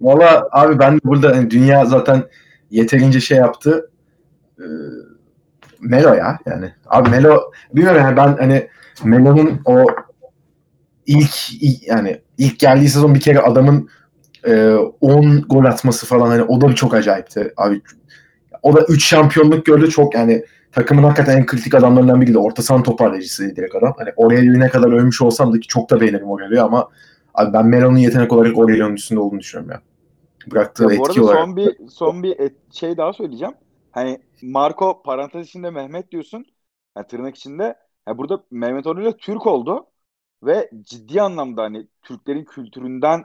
Valla 0.00 0.48
abi 0.52 0.78
ben 0.78 1.00
burada 1.04 1.36
hani 1.36 1.50
dünya 1.50 1.84
zaten 1.84 2.22
yeterince 2.70 3.20
şey 3.20 3.38
yaptı. 3.38 3.90
Ee, 4.58 4.64
Melo 5.80 6.14
ya 6.14 6.38
yani. 6.46 6.72
Abi 6.86 7.10
Melo 7.10 7.40
bilmiyorum 7.74 8.00
yani 8.00 8.16
ben 8.16 8.36
hani 8.36 8.68
Melo'nun 9.04 9.60
o 9.64 9.86
ilk, 11.06 11.62
ilk 11.62 11.88
yani 11.88 12.20
ilk 12.38 12.58
geldiği 12.58 12.88
sezon 12.88 13.14
bir 13.14 13.20
kere 13.20 13.40
adamın 13.40 13.88
10 14.46 14.50
e, 14.52 15.40
gol 15.40 15.64
atması 15.64 16.06
falan 16.06 16.26
hani 16.26 16.42
o 16.42 16.60
da 16.60 16.74
çok 16.74 16.94
acayipti. 16.94 17.52
Abi 17.56 17.82
o 18.62 18.76
da 18.76 18.84
3 18.88 19.06
şampiyonluk 19.06 19.66
gördü 19.66 19.90
çok 19.90 20.14
yani 20.14 20.44
takımın 20.72 21.02
hakikaten 21.02 21.36
en 21.36 21.46
kritik 21.46 21.74
adamlarından 21.74 22.20
biriydi. 22.20 22.38
Orta 22.38 22.62
sahan 22.62 22.82
toparlayıcısıydı 22.82 23.56
direkt 23.56 23.74
adam. 23.74 23.94
Hani 23.98 24.10
Aurelio'yu 24.16 24.60
ne 24.60 24.68
kadar 24.68 24.92
övmüş 24.92 25.22
olsam 25.22 25.52
da 25.52 25.60
ki 25.60 25.68
çok 25.68 25.90
da 25.90 26.00
beğenirim 26.00 26.30
Aurelio'yu 26.30 26.64
ama 26.64 26.88
abi 27.34 27.52
ben 27.52 27.66
Melo'nun 27.66 27.96
yetenek 27.96 28.32
olarak 28.32 28.58
Aurelio'nun 28.58 28.94
üstünde 28.94 29.20
olduğunu 29.20 29.40
düşünüyorum 29.40 29.72
ya. 29.72 29.80
Bıraktığı 30.50 30.84
ya 30.84 30.90
etki 30.90 31.22
olarak. 31.22 31.40
Son 31.40 31.56
bir, 31.56 31.76
son 31.90 32.22
bir 32.22 32.40
et, 32.40 32.52
şey 32.72 32.96
daha 32.96 33.12
söyleyeceğim. 33.12 33.54
Hani 33.90 34.18
Marco 34.42 35.02
parantez 35.02 35.46
içinde 35.48 35.70
Mehmet 35.70 36.12
diyorsun. 36.12 36.46
Yani 36.96 37.06
tırnak 37.06 37.36
içinde. 37.36 37.76
Yani 38.08 38.18
burada 38.18 38.44
Mehmet 38.50 38.86
Aurelio 38.86 39.12
Türk 39.16 39.46
oldu. 39.46 39.86
Ve 40.42 40.70
ciddi 40.82 41.22
anlamda 41.22 41.62
hani 41.62 41.88
Türklerin 42.02 42.44
kültüründen 42.44 43.24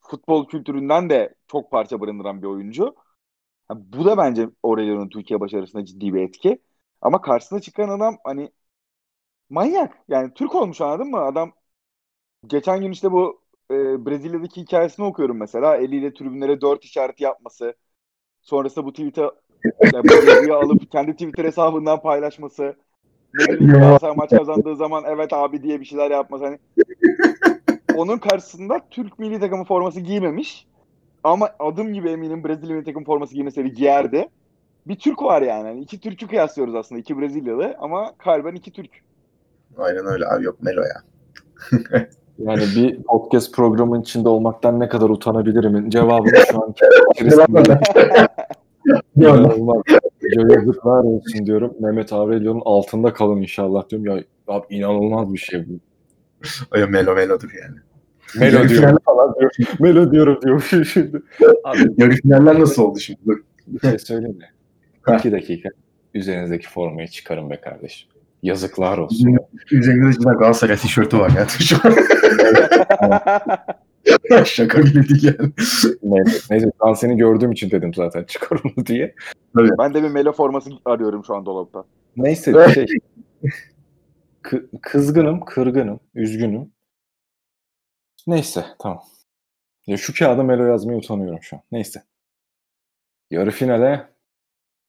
futbol 0.00 0.48
kültüründen 0.48 1.10
de 1.10 1.34
çok 1.48 1.70
parça 1.70 2.00
barındıran 2.00 2.42
bir 2.42 2.46
oyuncu. 2.46 2.94
Yani 3.70 3.82
bu 3.92 4.04
da 4.04 4.18
bence 4.18 4.50
Aurelio'nun 4.62 5.08
Türkiye 5.08 5.40
başarısında 5.40 5.84
ciddi 5.84 6.14
bir 6.14 6.22
etki. 6.22 6.62
Ama 7.02 7.20
karşısına 7.20 7.60
çıkan 7.60 7.88
adam 7.88 8.18
hani 8.24 8.52
manyak. 9.50 9.98
Yani 10.08 10.34
Türk 10.34 10.54
olmuş 10.54 10.80
anladın 10.80 11.10
mı? 11.10 11.18
Adam 11.18 11.52
geçen 12.46 12.80
gün 12.80 12.92
işte 12.92 13.12
bu 13.12 13.42
e, 13.70 14.06
Brezilya'daki 14.06 14.60
hikayesini 14.62 15.06
okuyorum 15.06 15.38
mesela. 15.38 15.76
Eliyle 15.76 16.14
tribünlere 16.14 16.60
dört 16.60 16.84
işareti 16.84 17.24
yapması. 17.24 17.74
Sonrasında 18.42 18.86
bu 18.86 18.92
tweet'i 18.92 19.22
yani 20.28 20.52
alıp 20.52 20.92
kendi 20.92 21.12
Twitter 21.12 21.44
hesabından 21.44 22.00
paylaşması. 22.02 22.74
Ne 23.34 23.44
bileyim 23.44 23.72
Galatasaray 23.72 24.16
maç 24.16 24.30
kazandığı 24.30 24.76
zaman 24.76 25.04
evet 25.06 25.32
abi 25.32 25.62
diye 25.62 25.80
bir 25.80 25.84
şeyler 25.84 26.10
yapması. 26.10 26.44
Hani 26.44 26.58
onun 27.96 28.18
karşısında 28.18 28.80
Türk 28.90 29.18
milli 29.18 29.40
takımı 29.40 29.64
forması 29.64 30.00
giymemiş. 30.00 30.66
Ama 31.24 31.50
adım 31.58 31.92
gibi 31.92 32.10
eminim 32.10 32.44
Brezilya 32.44 32.74
milli 32.74 32.84
takım 32.84 33.04
forması 33.04 33.34
giymeseydi 33.34 33.72
giyerdi. 33.72 34.28
Bir 34.86 34.96
Türk 34.96 35.22
var 35.22 35.42
yani. 35.42 35.68
yani. 35.68 35.80
İki 35.80 36.00
Türk'ü 36.00 36.26
kıyaslıyoruz 36.26 36.74
aslında. 36.74 37.00
iki 37.00 37.18
Brezilyalı 37.18 37.76
ama 37.78 38.12
kalben 38.18 38.54
iki 38.54 38.70
Türk. 38.72 38.90
Aynen 39.78 40.06
öyle 40.06 40.26
abi 40.26 40.44
yok 40.44 40.62
Melo 40.62 40.82
ya. 40.82 41.02
yani 42.38 42.62
bir 42.76 43.02
podcast 43.02 43.54
programın 43.54 44.02
içinde 44.02 44.28
olmaktan 44.28 44.80
ne 44.80 44.88
kadar 44.88 45.10
utanabilirim 45.10 45.90
cevabını 45.90 46.36
şu 46.50 46.62
an 46.62 46.74
İnanılmaz. 49.16 49.82
Yazıklar 50.36 51.04
olsun 51.04 51.46
diyorum. 51.46 51.74
Mehmet 51.80 52.12
Aurelio'nun 52.12 52.62
altında 52.64 53.12
kalın 53.12 53.42
inşallah 53.42 53.88
diyorum. 53.88 54.06
Ya 54.06 54.24
abi 54.48 54.74
inanılmaz 54.74 55.32
bir 55.32 55.38
şey 55.38 55.68
bu. 55.68 55.72
Ay 56.70 56.86
Melo 56.86 57.14
Melo'dur 57.14 57.50
yani. 57.62 57.76
Melo 58.38 58.68
diyorum 58.68 58.98
falan 59.04 59.34
diyor. 59.34 59.50
Melo 59.80 60.12
diyorum 60.12 60.38
diyor 60.42 60.84
şimdi. 60.92 61.22
Abi, 61.64 61.78
Yarı 61.96 62.12
finaller 62.12 62.60
nasıl 62.60 62.82
oldu 62.82 62.98
şimdi? 62.98 63.20
Dur. 63.26 63.38
Bir 63.66 63.80
şey 63.80 63.98
söyleyeyim 63.98 64.38
mi? 64.38 64.50
İki 65.18 65.32
dakika. 65.32 65.68
Üzerinizdeki 66.14 66.68
formayı 66.68 67.08
çıkarın 67.08 67.50
be 67.50 67.60
kardeşim. 67.60 68.08
Yazıklar 68.42 68.98
olsun. 68.98 69.36
Üzerinde 69.70 70.12
de 70.12 70.22
Galatasaray 70.24 70.76
tişörtü 70.76 71.18
var 71.18 71.30
ya. 71.30 71.46
Şaka 74.44 74.80
gibi 74.80 75.08
değil 75.08 75.24
yani. 75.24 75.52
neyse, 76.02 76.38
neyse 76.50 76.70
ben 76.86 76.92
seni 76.92 77.16
gördüğüm 77.16 77.52
için 77.52 77.70
dedim 77.70 77.94
zaten 77.94 78.24
çıkar 78.24 78.60
onu 78.64 78.86
diye. 78.86 79.14
Tabii. 79.56 79.70
Ben 79.78 79.94
de 79.94 80.02
bir 80.02 80.08
Melo 80.08 80.32
forması 80.32 80.70
arıyorum 80.84 81.24
şu 81.24 81.34
an 81.34 81.46
dolapta. 81.46 81.84
Neyse 82.16 82.52
şey, 82.74 82.86
kızgınım, 84.82 85.44
kırgınım, 85.44 86.00
üzgünüm. 86.14 86.72
Neyse 88.26 88.64
tamam. 88.78 89.02
Ya 89.86 89.96
şu 89.96 90.14
kağıda 90.14 90.42
Melo 90.42 90.64
yazmaya 90.64 90.98
utanıyorum 90.98 91.42
şu 91.42 91.56
an. 91.56 91.62
Neyse. 91.72 92.02
Yarı 93.30 93.50
finale 93.50 94.08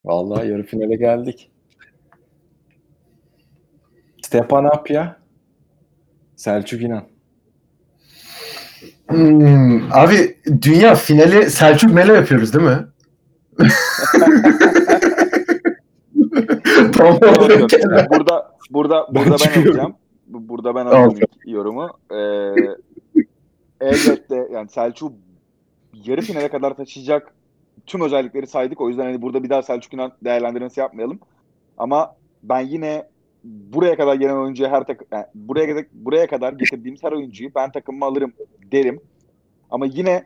vallahi 0.05 0.49
yarı 0.49 0.63
finale 0.63 0.95
geldik. 0.95 1.51
Stepan 4.21 4.63
Apya 4.63 5.23
Selçuk 6.35 6.81
İnan. 6.81 7.12
Hmm, 9.09 9.91
abi 9.91 10.37
dünya 10.61 10.95
finali 10.95 11.49
Selçuk 11.49 11.93
Melo 11.93 12.13
yapıyoruz 12.13 12.53
değil 12.53 12.65
mi? 12.65 12.87
burada 16.99 18.07
burada 18.09 18.47
burada 18.69 19.07
ben, 19.15 19.25
ben 19.25 19.31
alacağım. 19.31 19.95
Burada 20.27 20.75
ben 20.75 20.85
alacağım 20.85 21.19
yorumu. 21.45 21.89
Ee, 22.11 22.15
elbette 23.81 24.47
yani 24.51 24.69
Selçuk 24.69 25.13
yarı 25.93 26.21
finale 26.21 26.49
kadar 26.49 26.73
taşıyacak 26.73 27.33
tüm 27.85 28.01
özellikleri 28.01 28.47
saydık. 28.47 28.81
O 28.81 28.89
yüzden 28.89 29.03
hani 29.03 29.21
burada 29.21 29.43
bir 29.43 29.49
daha 29.49 29.61
Selçuk 29.61 29.93
İnan 29.93 30.11
değerlendirmesi 30.23 30.79
yapmayalım. 30.79 31.19
Ama 31.77 32.15
ben 32.43 32.59
yine 32.59 33.07
buraya 33.43 33.97
kadar 33.97 34.15
gelen 34.15 34.35
oyuncuya 34.35 34.71
her 34.71 34.83
tak 34.83 35.01
yani 35.11 35.25
buraya 35.35 35.85
buraya 35.93 36.27
kadar 36.27 36.53
getirdiğimiz 36.53 37.03
her 37.03 37.11
oyuncuyu 37.11 37.51
ben 37.55 37.71
takımıma 37.71 38.05
alırım 38.05 38.33
derim. 38.71 39.01
Ama 39.69 39.85
yine 39.85 40.23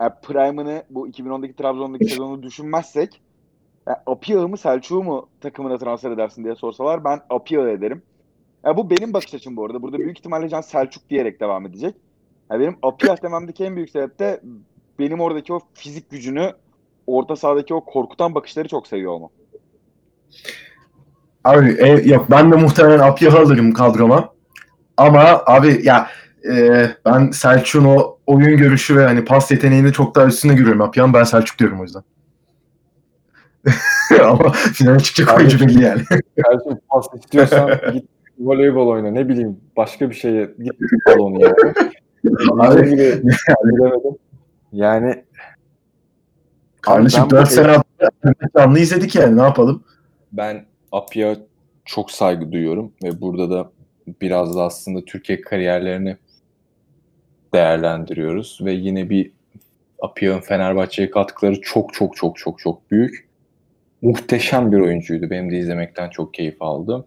yani 0.00 0.12
Prime'ını 0.22 0.84
bu 0.90 1.08
2010'daki 1.08 1.54
Trabzon'daki 1.56 2.04
sezonu 2.04 2.42
düşünmezsek 2.42 3.20
yani 3.86 3.98
Apiyah'ı 4.06 4.48
mı 4.48 4.58
Selçuk'u 4.58 5.02
mu 5.02 5.28
takımına 5.40 5.78
transfer 5.78 6.10
edersin 6.10 6.44
diye 6.44 6.54
sorsalar 6.54 7.04
ben 7.04 7.20
Apiyah'ı 7.30 7.70
ederim. 7.70 8.02
Yani 8.64 8.76
bu 8.76 8.90
benim 8.90 9.12
bakış 9.12 9.34
açım 9.34 9.56
bu 9.56 9.64
arada. 9.64 9.82
Burada 9.82 9.98
büyük 9.98 10.18
ihtimalle 10.18 10.48
Can 10.48 10.60
Selçuk 10.60 11.10
diyerek 11.10 11.40
devam 11.40 11.66
edecek. 11.66 11.94
Yani 12.50 12.60
benim 12.60 12.76
Apiyah 12.82 13.22
dememdeki 13.22 13.64
en 13.64 13.76
büyük 13.76 13.90
sebep 13.90 14.18
de 14.18 14.40
benim 14.98 15.20
oradaki 15.20 15.52
o 15.52 15.60
fizik 15.74 16.10
gücünü 16.10 16.52
orta 17.06 17.36
sahadaki 17.36 17.74
o 17.74 17.84
korkutan 17.84 18.34
bakışları 18.34 18.68
çok 18.68 18.86
seviyor 18.86 19.12
olmam. 19.12 19.30
Abi 21.44 21.76
e, 21.78 21.88
yok 21.88 22.30
ben 22.30 22.52
de 22.52 22.56
muhtemelen 22.56 22.98
Apyah'ı 22.98 23.38
alırım 23.38 23.72
kadroma. 23.72 24.34
Ama 24.96 25.42
abi 25.46 25.80
ya 25.82 26.08
e, 26.50 26.86
ben 27.06 27.30
Selçuk'un 27.30 27.84
o 27.84 28.18
oyun 28.26 28.56
görüşü 28.56 28.96
ve 28.96 29.04
hani 29.04 29.24
pas 29.24 29.50
yeteneğini 29.50 29.92
çok 29.92 30.14
daha 30.14 30.26
üstüne 30.26 30.54
görüyorum 30.54 30.82
Apyah'ın. 30.82 31.14
Ben 31.14 31.24
Selçuk 31.24 31.58
diyorum 31.58 31.80
o 31.80 31.82
yüzden. 31.82 32.02
Ama 34.24 34.50
finale 34.52 35.00
çıkacak 35.00 35.38
oyuncu 35.38 35.60
belli 35.60 35.82
yani. 35.82 36.02
Kardeşim 36.42 36.78
pas 36.90 37.06
istiyorsan 37.14 37.70
git 37.92 38.04
voleybol 38.38 38.88
oyna. 38.88 39.10
Ne 39.10 39.28
bileyim 39.28 39.60
başka 39.76 40.10
bir 40.10 40.14
şeye 40.14 40.54
git 40.62 40.74
balonu 41.06 41.40
yani. 41.40 41.54
Abi, 42.60 42.90
gibi 42.90 43.22
bilemedim. 43.64 44.16
Yani 44.72 45.24
Kardeşim 46.80 47.22
ben 47.22 47.30
bu 47.30 47.30
4 47.30 47.48
sene 47.48 47.76
canlı 48.56 48.78
izledik 48.78 49.14
yani 49.14 49.36
ne 49.36 49.42
yapalım? 49.42 49.84
ben 50.32 50.64
Apya 50.94 51.36
çok 51.84 52.10
saygı 52.10 52.52
duyuyorum 52.52 52.92
ve 53.04 53.20
burada 53.20 53.50
da 53.50 53.70
biraz 54.20 54.56
da 54.56 54.62
aslında 54.62 55.04
Türkiye 55.04 55.40
kariyerlerini 55.40 56.16
değerlendiriyoruz 57.54 58.58
ve 58.64 58.72
yine 58.72 59.10
bir 59.10 59.32
Apya'nın 60.02 60.40
Fenerbahçe'ye 60.40 61.10
katkıları 61.10 61.60
çok 61.60 61.94
çok 61.94 62.16
çok 62.16 62.38
çok 62.38 62.58
çok 62.58 62.90
büyük. 62.90 63.28
Muhteşem 64.02 64.72
bir 64.72 64.78
oyuncuydu. 64.78 65.30
Benim 65.30 65.50
de 65.50 65.58
izlemekten 65.58 66.10
çok 66.10 66.34
keyif 66.34 66.62
aldım. 66.62 67.06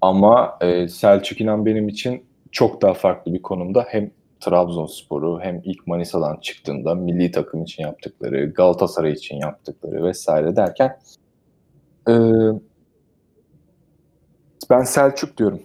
Ama 0.00 0.58
e, 0.60 0.88
Selçuk 0.88 1.40
İnan 1.40 1.66
benim 1.66 1.88
için 1.88 2.24
çok 2.50 2.82
daha 2.82 2.94
farklı 2.94 3.34
bir 3.34 3.42
konumda. 3.42 3.86
Hem 3.88 4.10
Trabzonspor'u 4.40 5.40
hem 5.42 5.60
ilk 5.64 5.86
Manisa'dan 5.86 6.36
çıktığında 6.36 6.94
milli 6.94 7.30
takım 7.30 7.62
için 7.62 7.82
yaptıkları, 7.82 8.52
Galatasaray 8.52 9.12
için 9.12 9.36
yaptıkları 9.36 10.04
vesaire 10.04 10.56
derken 10.56 10.98
e, 12.08 12.12
ben 14.70 14.82
Selçuk 14.82 15.36
diyorum. 15.36 15.62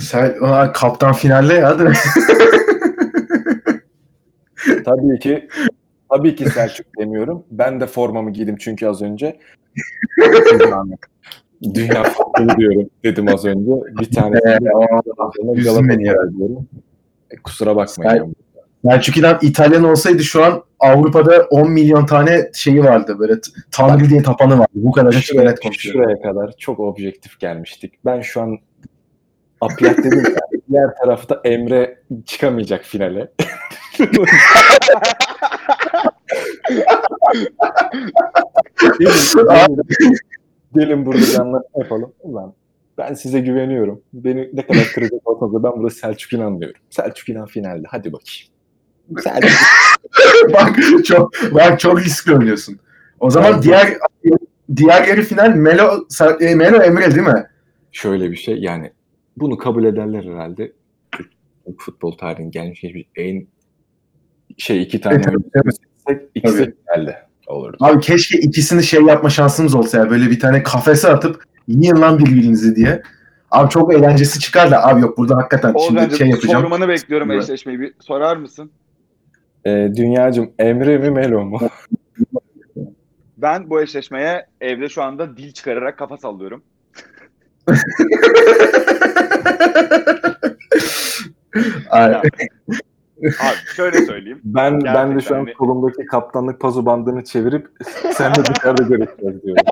Sen 0.00 0.34
Aa, 0.42 0.72
kaptan 0.72 1.12
finalde 1.12 1.54
ya 1.54 1.78
değil 1.78 1.90
mi? 1.90 1.96
Tabii 4.84 5.18
ki 5.18 5.48
tabii 6.10 6.36
ki 6.36 6.50
Selçuk 6.50 6.86
demiyorum. 6.98 7.44
Ben 7.50 7.80
de 7.80 7.86
formamı 7.86 8.30
giydim 8.32 8.56
çünkü 8.58 8.86
az 8.86 9.02
önce. 9.02 9.38
Dünya 11.74 12.02
futbolu 12.04 12.56
diyorum 12.58 12.90
dedim 13.04 13.28
az 13.28 13.44
önce. 13.44 13.70
Bir 14.00 14.10
tane 14.12 14.36
Ee, 14.46 14.58
üzdün 15.58 15.88
beni 15.88 16.06
ya. 16.06 16.14
Bakmayın. 18.84 19.00
Selçuk 19.00 19.16
İnan 19.16 19.38
İtalyan 19.42 19.84
olsaydı 19.84 20.24
şu 20.24 20.44
an 20.44 20.62
Avrupa'da 20.80 21.46
10 21.50 21.70
milyon 21.70 22.06
tane 22.06 22.50
şeyi 22.54 22.84
vardı. 22.84 23.18
Böyle 23.18 23.34
Tanrı 23.70 24.10
diye 24.10 24.22
tapanı 24.22 24.58
vardı. 24.58 24.70
Bu 24.74 24.92
kadar 24.92 25.08
açık 25.08 25.36
net 25.36 25.60
konuşuyorum. 25.60 26.02
şuraya 26.02 26.22
kadar 26.22 26.52
çok 26.58 26.80
objektif 26.80 27.40
gelmiştik. 27.40 27.94
Ben 28.04 28.20
şu 28.20 28.40
an 28.40 28.58
Apyat 29.60 29.98
dedim 29.98 30.24
ya, 30.24 30.36
diğer 30.70 30.88
tarafta 31.02 31.40
Emre 31.44 32.02
çıkamayacak 32.26 32.84
finale. 32.84 33.32
gelin, 40.74 41.06
burada 41.06 41.42
anlaşma 41.42 41.62
yapalım. 41.76 42.12
Ulan 42.20 42.54
ben 42.98 43.14
size 43.14 43.40
güveniyorum. 43.40 44.02
Beni 44.12 44.50
ne 44.52 44.66
kadar 44.66 44.84
kıracak 44.94 45.28
olsanız 45.28 45.54
da 45.54 45.62
ben 45.62 45.72
burada 45.72 45.90
Selçuk 45.90 46.32
İnan 46.32 46.60
diyorum. 46.60 46.80
Selçuk 46.90 47.28
İnan 47.28 47.46
finalde. 47.46 47.86
Hadi 47.90 48.12
bakayım. 48.12 48.57
Selçuk 49.22 49.50
bak 50.52 50.76
çok 51.04 51.32
bak 51.54 51.80
çok 51.80 52.00
riskli 52.00 52.32
oynuyorsun. 52.34 52.78
O 53.20 53.30
zaman 53.30 53.52
Ben- 53.52 53.62
diğer 53.62 53.96
diğer 54.76 55.08
yarı 55.08 55.22
final 55.22 55.48
Melo 55.54 56.06
e, 56.40 56.54
Melo 56.54 56.82
Emre 56.82 57.14
değil 57.14 57.26
mi? 57.26 57.46
şöyle 57.92 58.30
bir 58.30 58.36
şey 58.36 58.56
yani 58.58 58.92
bunu 59.36 59.58
kabul 59.58 59.84
ederler 59.84 60.24
herhalde. 60.24 60.72
Türk 61.12 61.30
futbol 61.78 62.12
tarihinin 62.18 62.50
gelmiş 62.50 62.80
geçmiş 62.80 63.04
en 63.16 63.46
şey 64.58 64.82
iki 64.82 65.00
tane 65.00 65.22
Evet, 65.28 65.76
evet. 66.08 66.22
ikisi 66.34 66.74
finalde 66.86 67.16
olurdu. 67.46 67.76
Abi 67.80 68.00
keşke 68.00 68.38
ikisini 68.38 68.82
şey 68.82 69.02
yapma 69.02 69.30
şansımız 69.30 69.74
olsa 69.74 69.98
ya. 69.98 70.10
Böyle 70.10 70.30
bir 70.30 70.40
tane 70.40 70.62
kafese 70.62 71.08
atıp 71.08 71.42
yiyin 71.68 71.96
lan 71.96 72.18
birbirinizi 72.18 72.76
diye. 72.76 73.02
Abi 73.50 73.70
çok 73.70 73.94
eğlencesi 73.94 74.40
çıkar 74.40 74.70
da 74.70 74.86
abi 74.86 75.00
yok 75.00 75.18
burada 75.18 75.36
hakikaten 75.36 75.68
şimdi 75.68 75.78
Oğuzhan'cığım 75.78 76.18
şey 76.18 76.28
yapacağım. 76.28 76.62
sormanı 76.62 76.88
bekliyorum 76.88 77.30
Evet. 77.30 77.42
eşleşmeyi. 77.42 77.80
Bir 77.80 77.94
sorar 78.00 78.36
mısın? 78.36 78.70
Ee, 79.66 79.90
dünyacım 79.96 80.52
Emre 80.58 80.98
mi 80.98 81.10
Melo 81.10 81.44
mu? 81.44 81.60
Ben 83.38 83.70
bu 83.70 83.80
eşleşmeye 83.82 84.46
evde 84.60 84.88
şu 84.88 85.02
anda 85.02 85.36
dil 85.36 85.52
çıkararak 85.52 85.98
kafa 85.98 86.16
sallıyorum. 86.16 86.62
Ay, 91.90 92.14
Abi 92.14 93.56
şöyle 93.76 93.98
söyleyeyim. 94.06 94.40
Ben 94.44 94.80
ben 94.80 95.16
de 95.16 95.20
şu 95.20 95.34
an 95.34 95.44
Gerçekten 95.44 95.44
mi? 95.44 95.52
kolumdaki 95.54 96.06
kaptanlık 96.06 96.60
pazu 96.60 96.86
bandını 96.86 97.24
çevirip 97.24 97.68
sen 98.12 98.34
de 98.34 98.44
dışarıda 98.44 98.82
görüşeceğiz 98.82 99.42
diyorum. 99.42 99.64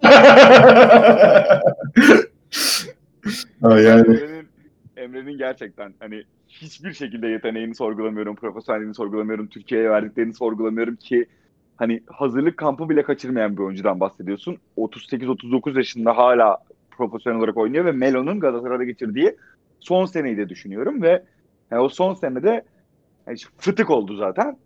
Ay, 3.62 3.82
yani 3.82 4.18
Emre'nin, 5.06 5.38
gerçekten 5.38 5.94
hani 5.98 6.24
hiçbir 6.48 6.92
şekilde 6.92 7.28
yeteneğini 7.28 7.74
sorgulamıyorum, 7.74 8.36
profesyonelliğini 8.36 8.94
sorgulamıyorum, 8.94 9.46
Türkiye'ye 9.46 9.90
verdiklerini 9.90 10.34
sorgulamıyorum 10.34 10.96
ki 10.96 11.26
hani 11.76 12.02
hazırlık 12.06 12.56
kampı 12.56 12.88
bile 12.88 13.02
kaçırmayan 13.02 13.56
bir 13.56 13.62
oyuncudan 13.62 14.00
bahsediyorsun. 14.00 14.56
38-39 14.76 15.76
yaşında 15.76 16.16
hala 16.16 16.58
profesyonel 16.90 17.38
olarak 17.38 17.56
oynuyor 17.56 17.84
ve 17.84 17.92
Melo'nun 17.92 18.40
Galatasaray'da 18.40 18.84
geçirdiği 18.84 19.36
son 19.80 20.06
seneyi 20.06 20.36
de 20.36 20.48
düşünüyorum 20.48 21.02
ve 21.02 21.22
yani 21.70 21.82
o 21.82 21.88
son 21.88 22.14
senede 22.14 22.64
yani 23.26 23.38
fıtık 23.58 23.90
oldu 23.90 24.16
zaten. 24.16 24.56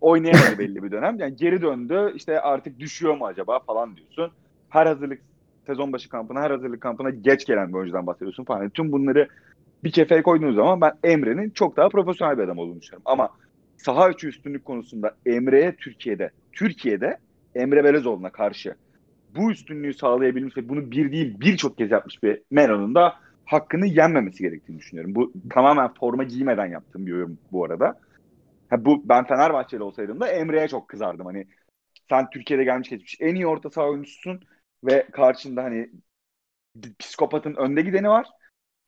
Oynayamadı 0.00 0.58
belli 0.58 0.82
bir 0.82 0.90
dönem. 0.90 1.18
Yani 1.18 1.36
geri 1.36 1.62
döndü. 1.62 2.12
İşte 2.14 2.40
artık 2.40 2.78
düşüyor 2.78 3.16
mu 3.16 3.26
acaba 3.26 3.58
falan 3.58 3.96
diyorsun. 3.96 4.30
Her 4.68 4.86
hazırlık 4.86 5.20
sezon 5.66 5.92
başı 5.92 6.08
kampına, 6.08 6.40
her 6.40 6.50
hazırlık 6.50 6.80
kampına 6.80 7.10
geç 7.10 7.46
gelen 7.46 7.68
bir 7.68 7.74
oyuncudan 7.74 8.06
bahsediyorsun 8.06 8.44
falan. 8.44 8.60
Yani 8.60 8.70
tüm 8.70 8.92
bunları 8.92 9.28
bir 9.84 9.92
kefeye 9.92 10.22
koyduğunuz 10.22 10.54
zaman 10.54 10.80
ben 10.80 10.92
Emre'nin 11.04 11.50
çok 11.50 11.76
daha 11.76 11.88
profesyonel 11.88 12.38
bir 12.38 12.42
adam 12.42 12.58
olduğunu 12.58 12.80
düşünüyorum. 12.80 13.02
Ama 13.06 13.30
saha 13.76 14.10
içi 14.10 14.28
üstünlük 14.28 14.64
konusunda 14.64 15.16
Emre'ye 15.26 15.76
Türkiye'de, 15.76 16.30
Türkiye'de 16.52 17.18
Emre 17.54 17.84
Belezoğlu'na 17.84 18.32
karşı 18.32 18.74
bu 19.36 19.50
üstünlüğü 19.50 19.94
sağlayabilmiş 19.94 20.56
ve 20.56 20.68
bunu 20.68 20.90
bir 20.90 21.12
değil 21.12 21.40
birçok 21.40 21.78
kez 21.78 21.90
yapmış 21.90 22.22
bir 22.22 22.42
Melo'nun 22.50 22.94
da 22.94 23.14
hakkını 23.44 23.86
yenmemesi 23.86 24.42
gerektiğini 24.42 24.78
düşünüyorum. 24.78 25.14
Bu 25.14 25.32
tamamen 25.50 25.94
forma 25.94 26.24
giymeden 26.24 26.66
yaptığım 26.66 27.06
bir 27.06 27.10
yorum 27.10 27.38
bu 27.52 27.64
arada. 27.64 28.00
Ha, 28.70 28.84
bu 28.84 29.08
ben 29.08 29.24
Fenerbahçeli 29.26 29.82
olsaydım 29.82 30.20
da 30.20 30.28
Emre'ye 30.28 30.68
çok 30.68 30.88
kızardım. 30.88 31.26
Hani 31.26 31.46
sen 32.08 32.30
Türkiye'de 32.30 32.64
gelmiş 32.64 32.88
geçmiş 32.88 33.16
en 33.20 33.34
iyi 33.34 33.46
orta 33.46 33.70
saha 33.70 33.86
oyuncususun 33.88 34.40
ve 34.84 35.06
karşında 35.12 35.64
hani 35.64 35.90
psikopatın 36.98 37.54
önde 37.54 37.82
gideni 37.82 38.08
var. 38.08 38.26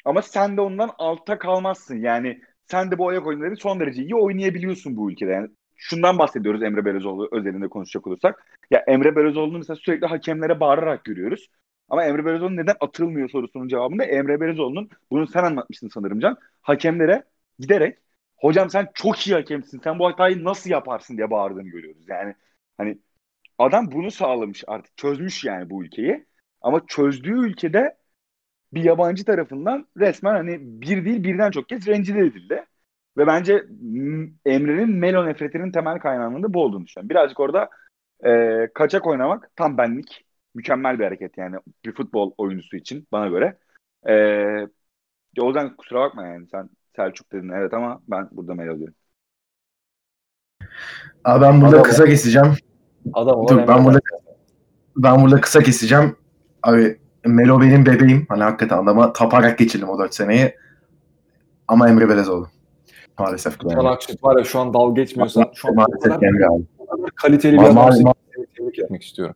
Ama 0.04 0.22
sen 0.22 0.56
de 0.56 0.60
ondan 0.60 0.90
altta 0.98 1.38
kalmazsın. 1.38 1.96
Yani 2.02 2.40
sen 2.66 2.90
de 2.90 2.98
bu 2.98 3.08
ayak 3.08 3.26
oyunları 3.26 3.56
son 3.56 3.80
derece 3.80 4.02
iyi 4.02 4.14
oynayabiliyorsun 4.14 4.96
bu 4.96 5.10
ülkede. 5.12 5.30
Yani 5.30 5.48
şundan 5.76 6.18
bahsediyoruz 6.18 6.62
Emre 6.62 6.84
Belözoğlu 6.84 7.28
özelinde 7.32 7.68
konuşacak 7.68 8.06
olursak. 8.06 8.58
Ya 8.70 8.84
Emre 8.88 9.16
Belözoğlu'nu 9.16 9.58
mesela 9.58 9.76
sürekli 9.76 10.06
hakemlere 10.06 10.60
bağırarak 10.60 11.04
görüyoruz. 11.04 11.48
Ama 11.88 12.04
Emre 12.04 12.24
Belözoğlu 12.24 12.56
neden 12.56 12.74
atılmıyor 12.80 13.30
sorusunun 13.30 13.68
cevabında 13.68 14.04
Emre 14.04 14.40
Belözoğlu'nun 14.40 14.88
bunu 15.10 15.26
sen 15.26 15.44
anlatmıştın 15.44 15.88
sanırım 15.88 16.20
Can. 16.20 16.36
Hakemlere 16.62 17.24
giderek 17.58 17.98
hocam 18.36 18.70
sen 18.70 18.88
çok 18.94 19.26
iyi 19.26 19.34
hakemsin. 19.34 19.80
Sen 19.84 19.98
bu 19.98 20.06
hatayı 20.06 20.44
nasıl 20.44 20.70
yaparsın 20.70 21.16
diye 21.16 21.30
bağırdığını 21.30 21.68
görüyoruz. 21.68 22.04
Yani 22.08 22.34
hani 22.78 22.98
adam 23.58 23.92
bunu 23.92 24.10
sağlamış 24.10 24.64
artık. 24.66 24.96
Çözmüş 24.96 25.44
yani 25.44 25.70
bu 25.70 25.84
ülkeyi. 25.84 26.26
Ama 26.60 26.86
çözdüğü 26.86 27.46
ülkede 27.46 27.96
bir 28.74 28.84
yabancı 28.84 29.24
tarafından 29.24 29.86
resmen 29.96 30.34
hani 30.34 30.58
bir 30.60 31.04
değil 31.04 31.24
birden 31.24 31.50
çok 31.50 31.68
kez 31.68 31.86
rencide 31.86 32.20
edildi. 32.20 32.64
Ve 33.18 33.26
bence 33.26 33.54
Emre'nin 34.44 34.90
Melo 34.90 35.26
nefretinin 35.26 35.72
temel 35.72 35.98
kaynağının 35.98 36.42
da 36.42 36.54
bu 36.54 36.62
olduğunu 36.62 36.86
düşünüyorum. 36.86 37.10
Birazcık 37.10 37.40
orada 37.40 37.68
e, 38.24 38.68
kaçak 38.74 39.06
oynamak 39.06 39.50
tam 39.56 39.78
benlik. 39.78 40.24
Mükemmel 40.54 40.98
bir 40.98 41.04
hareket 41.04 41.38
yani 41.38 41.56
bir 41.84 41.92
futbol 41.92 42.32
oyuncusu 42.38 42.76
için 42.76 43.08
bana 43.12 43.28
göre. 43.28 43.58
E, 44.08 44.14
o 45.40 45.46
yüzden 45.46 45.76
kusura 45.76 46.00
bakma 46.00 46.26
yani 46.26 46.46
sen 46.50 46.70
Selçuk 46.96 47.32
dedin 47.32 47.48
evet 47.48 47.74
ama 47.74 48.00
ben 48.08 48.28
burada 48.32 48.54
Melo 48.54 48.78
diyorum. 48.78 48.94
Abi 51.24 51.42
ben 51.42 51.60
burada 51.60 51.76
Adam- 51.76 51.82
kısa 51.82 52.04
keseceğim. 52.04 52.54
Adam 53.12 53.48
Dur, 53.48 53.68
ben 53.68 53.84
burada-. 53.84 54.00
Ben 54.96 55.22
burada 55.22 55.40
kısa 55.40 55.62
keseceğim. 55.62 56.16
Abi 56.62 57.00
Melo 57.26 57.60
benim 57.60 57.86
bebeğim. 57.86 58.26
Hani 58.28 58.42
hakikaten 58.42 58.78
adama 58.78 59.12
taparak 59.12 59.58
geçirdim 59.58 59.88
o 59.88 59.98
4 59.98 60.14
seneyi. 60.14 60.54
Ama 61.68 61.88
Emre 61.88 62.08
Belezoğlu. 62.08 62.48
Maalesef. 63.18 63.60
Can 63.60 63.84
Akşit 63.84 64.24
var 64.24 64.38
ya 64.38 64.44
şu 64.44 64.58
an 64.58 64.74
dalga 64.74 65.02
geçmiyorsan 65.02 65.50
şu 65.54 65.68
an 65.68 65.74
Maalesef 65.74 66.02
kadar, 66.02 66.22
Emre 66.22 66.46
abi. 66.46 66.62
kaliteli 67.14 67.58
bir 67.58 67.64
Seni 67.64 68.12
tebrik 68.56 68.78
etmek 68.78 69.02
istiyorum. 69.02 69.34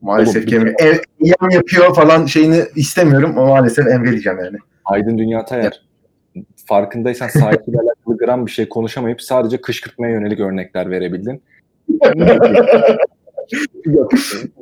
Maalesef 0.00 0.52
Emre. 0.52 0.74
Ev, 0.78 0.96
yan 1.20 1.50
yapıyor 1.50 1.94
falan 1.94 2.26
şeyini 2.26 2.64
istemiyorum 2.74 3.38
ama 3.38 3.46
maalesef 3.46 3.86
Emre 3.86 4.10
diyeceğim 4.10 4.38
yani. 4.38 4.56
Aydın 4.84 5.18
Dünya 5.18 5.44
Tayer. 5.44 5.82
Farkındaysan 6.66 7.28
sahibiyle 7.28 7.78
alakalı 7.78 8.18
gram 8.18 8.46
bir 8.46 8.50
şey 8.50 8.68
konuşamayıp 8.68 9.22
sadece 9.22 9.60
kışkırtmaya 9.60 10.12
yönelik 10.12 10.40
örnekler 10.40 10.90
verebildin. 10.90 11.42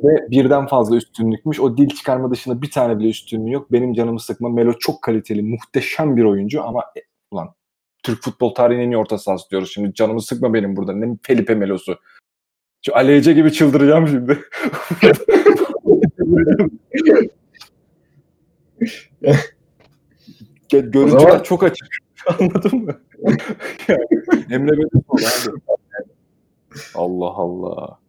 Ve 0.03 0.31
birden 0.31 0.67
fazla 0.67 0.95
üstünlükmüş. 0.95 1.59
O 1.59 1.77
dil 1.77 1.89
çıkarma 1.89 2.31
dışında 2.31 2.61
bir 2.61 2.71
tane 2.71 2.99
bile 2.99 3.09
üstünlüğü 3.09 3.51
yok. 3.51 3.71
Benim 3.71 3.93
canımı 3.93 4.19
sıkma. 4.19 4.49
Melo 4.49 4.73
çok 4.79 5.01
kaliteli, 5.01 5.41
muhteşem 5.41 6.17
bir 6.17 6.23
oyuncu 6.23 6.63
ama 6.63 6.81
e, 6.81 6.99
ulan 7.31 7.53
Türk 8.03 8.23
futbol 8.23 8.53
tarihinin 8.53 8.83
en 8.83 8.91
iyi 8.91 8.97
orta 8.97 9.17
sahası 9.17 9.49
diyoruz. 9.49 9.71
Şimdi 9.73 9.93
canımı 9.93 10.21
sıkma 10.21 10.53
benim 10.53 10.75
burada. 10.75 10.93
Ne 10.93 11.17
Felipe 11.23 11.55
Melo'su. 11.55 11.97
Şu 12.85 12.95
Aleyce 12.95 13.33
gibi 13.33 13.51
çıldıracağım 13.53 14.07
şimdi. 14.07 14.39
Gö- 20.69 20.91
Görüntüler 20.91 21.19
zaman- 21.19 21.43
çok 21.43 21.63
açık. 21.63 21.87
Anladın 22.39 22.83
mı? 22.83 23.01
yani, 23.87 24.05
Emre 24.51 24.71
Belözoğlu 24.71 25.03
abi. 25.09 25.61
Allah 26.95 27.29
Allah. 27.29 27.99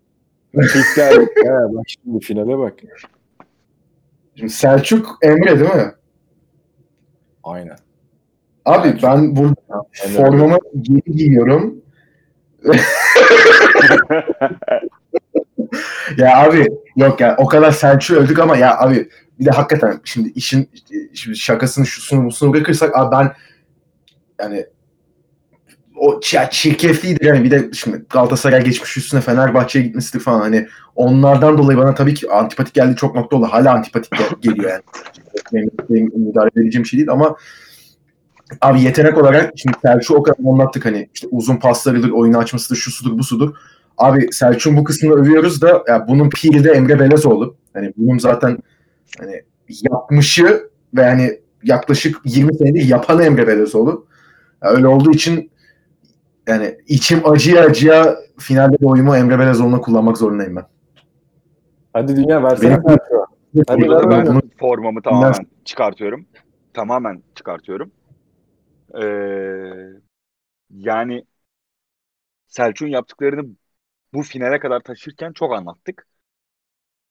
Geldi. 0.96 1.28
He, 1.36 1.50
bak 1.74 1.84
şimdi 1.86 2.24
finale 2.24 2.58
bak. 2.58 2.74
Şimdi 4.36 4.52
Selçuk 4.52 5.18
Emre 5.22 5.60
değil 5.60 5.74
mi? 5.74 5.94
Aynen. 7.44 7.76
Abi 8.64 8.88
Selçuk. 8.88 9.02
ben 9.02 9.36
burada 9.36 9.82
Emre 10.04 10.16
formamı 10.16 10.58
geri 10.80 11.12
giyiyorum. 11.12 11.82
ya 16.16 16.38
abi 16.38 16.66
yok 16.96 17.20
ya 17.20 17.36
o 17.38 17.46
kadar 17.46 17.70
Selçuk'u 17.70 18.20
öldük 18.20 18.38
ama 18.38 18.56
ya 18.56 18.78
abi 18.78 19.08
bir 19.38 19.44
de 19.44 19.50
hakikaten 19.50 20.00
şimdi 20.04 20.28
işin 20.28 20.70
şimdi 21.14 21.36
şakasını 21.36 21.86
şusunu 21.86 22.24
busunu 22.24 22.52
bırakırsak 22.52 22.96
abi 22.96 23.16
ben 23.16 23.32
yani 24.40 24.66
o 25.96 26.20
ya 26.20 26.50
yani. 27.22 27.44
Bir 27.44 27.50
de 27.50 27.70
şimdi 27.72 28.04
Galatasaray 28.10 28.64
geçmiş 28.64 28.96
üstüne 28.96 29.20
Fenerbahçe'ye 29.20 29.84
gitmesidir 29.84 30.20
falan. 30.20 30.40
Hani 30.40 30.68
onlardan 30.94 31.58
dolayı 31.58 31.78
bana 31.78 31.94
tabii 31.94 32.14
ki 32.14 32.30
antipatik 32.30 32.74
geldi 32.74 32.96
çok 32.96 33.14
nokta 33.14 33.36
oldu. 33.36 33.48
Hala 33.50 33.74
antipatik 33.74 34.12
gel- 34.18 34.40
geliyor 34.40 34.70
yani. 34.70 34.82
Benim, 35.90 36.10
müdahale 36.16 36.50
edeceğim 36.56 36.86
şey 36.86 36.98
değil 36.98 37.10
ama 37.10 37.36
abi 38.60 38.82
yetenek 38.82 39.18
olarak 39.18 39.52
şimdi 39.56 39.76
Selçuk'u 39.82 40.14
o 40.14 40.22
kadar 40.22 40.50
anlattık. 40.50 40.84
Hani 40.84 41.08
işte 41.14 41.28
uzun 41.30 41.56
paslarıdır 41.56 42.10
oyunu 42.10 42.38
açmasıdır 42.38 42.76
şu 42.76 42.90
sudur 42.90 43.18
bu 43.18 43.24
sudur 43.24 43.54
Abi 43.98 44.32
Selçuk'un 44.32 44.76
bu 44.76 44.84
kısmını 44.84 45.14
övüyoruz 45.14 45.62
da 45.62 45.84
ya 45.88 46.08
bunun 46.08 46.30
piri 46.30 46.64
de 46.64 46.70
Emre 46.70 47.00
Belezoğlu. 47.00 47.56
Hani 47.72 47.92
bunun 47.96 48.18
zaten 48.18 48.58
hani 49.18 49.42
yapmışı 49.68 50.70
ve 50.94 51.04
hani 51.04 51.40
yaklaşık 51.62 52.16
20 52.24 52.54
senedir 52.54 52.84
yapanı 52.84 53.24
Emre 53.24 53.46
Belezoğlu. 53.46 54.06
Ya 54.64 54.70
öyle 54.70 54.86
olduğu 54.86 55.12
için 55.12 55.50
yani 56.46 56.78
içim 56.86 57.28
acıya 57.28 57.64
acıya 57.64 58.16
finalde 58.38 58.78
de 58.78 58.86
oyumu 58.86 59.16
Emre 59.16 59.38
Belezoğlu'na 59.38 59.80
kullanmak 59.80 60.18
zorundayım 60.18 60.56
ben. 60.56 60.66
Hadi 61.92 62.16
dünya 62.16 62.42
versene. 62.42 62.84
Benim-. 62.84 62.98
Hadi 63.68 63.90
ver 63.90 64.10
ben 64.10 64.26
bunu. 64.26 64.40
formamı 64.58 65.02
tamamen 65.02 65.46
çıkartıyorum. 65.64 66.26
Tamamen 66.74 67.22
çıkartıyorum. 67.34 67.90
Ee, 68.94 69.06
yani 70.70 71.24
Selçuk'un 72.46 72.90
yaptıklarını 72.90 73.56
bu 74.14 74.22
finale 74.22 74.58
kadar 74.58 74.80
taşırken 74.80 75.32
çok 75.32 75.52
anlattık. 75.54 76.06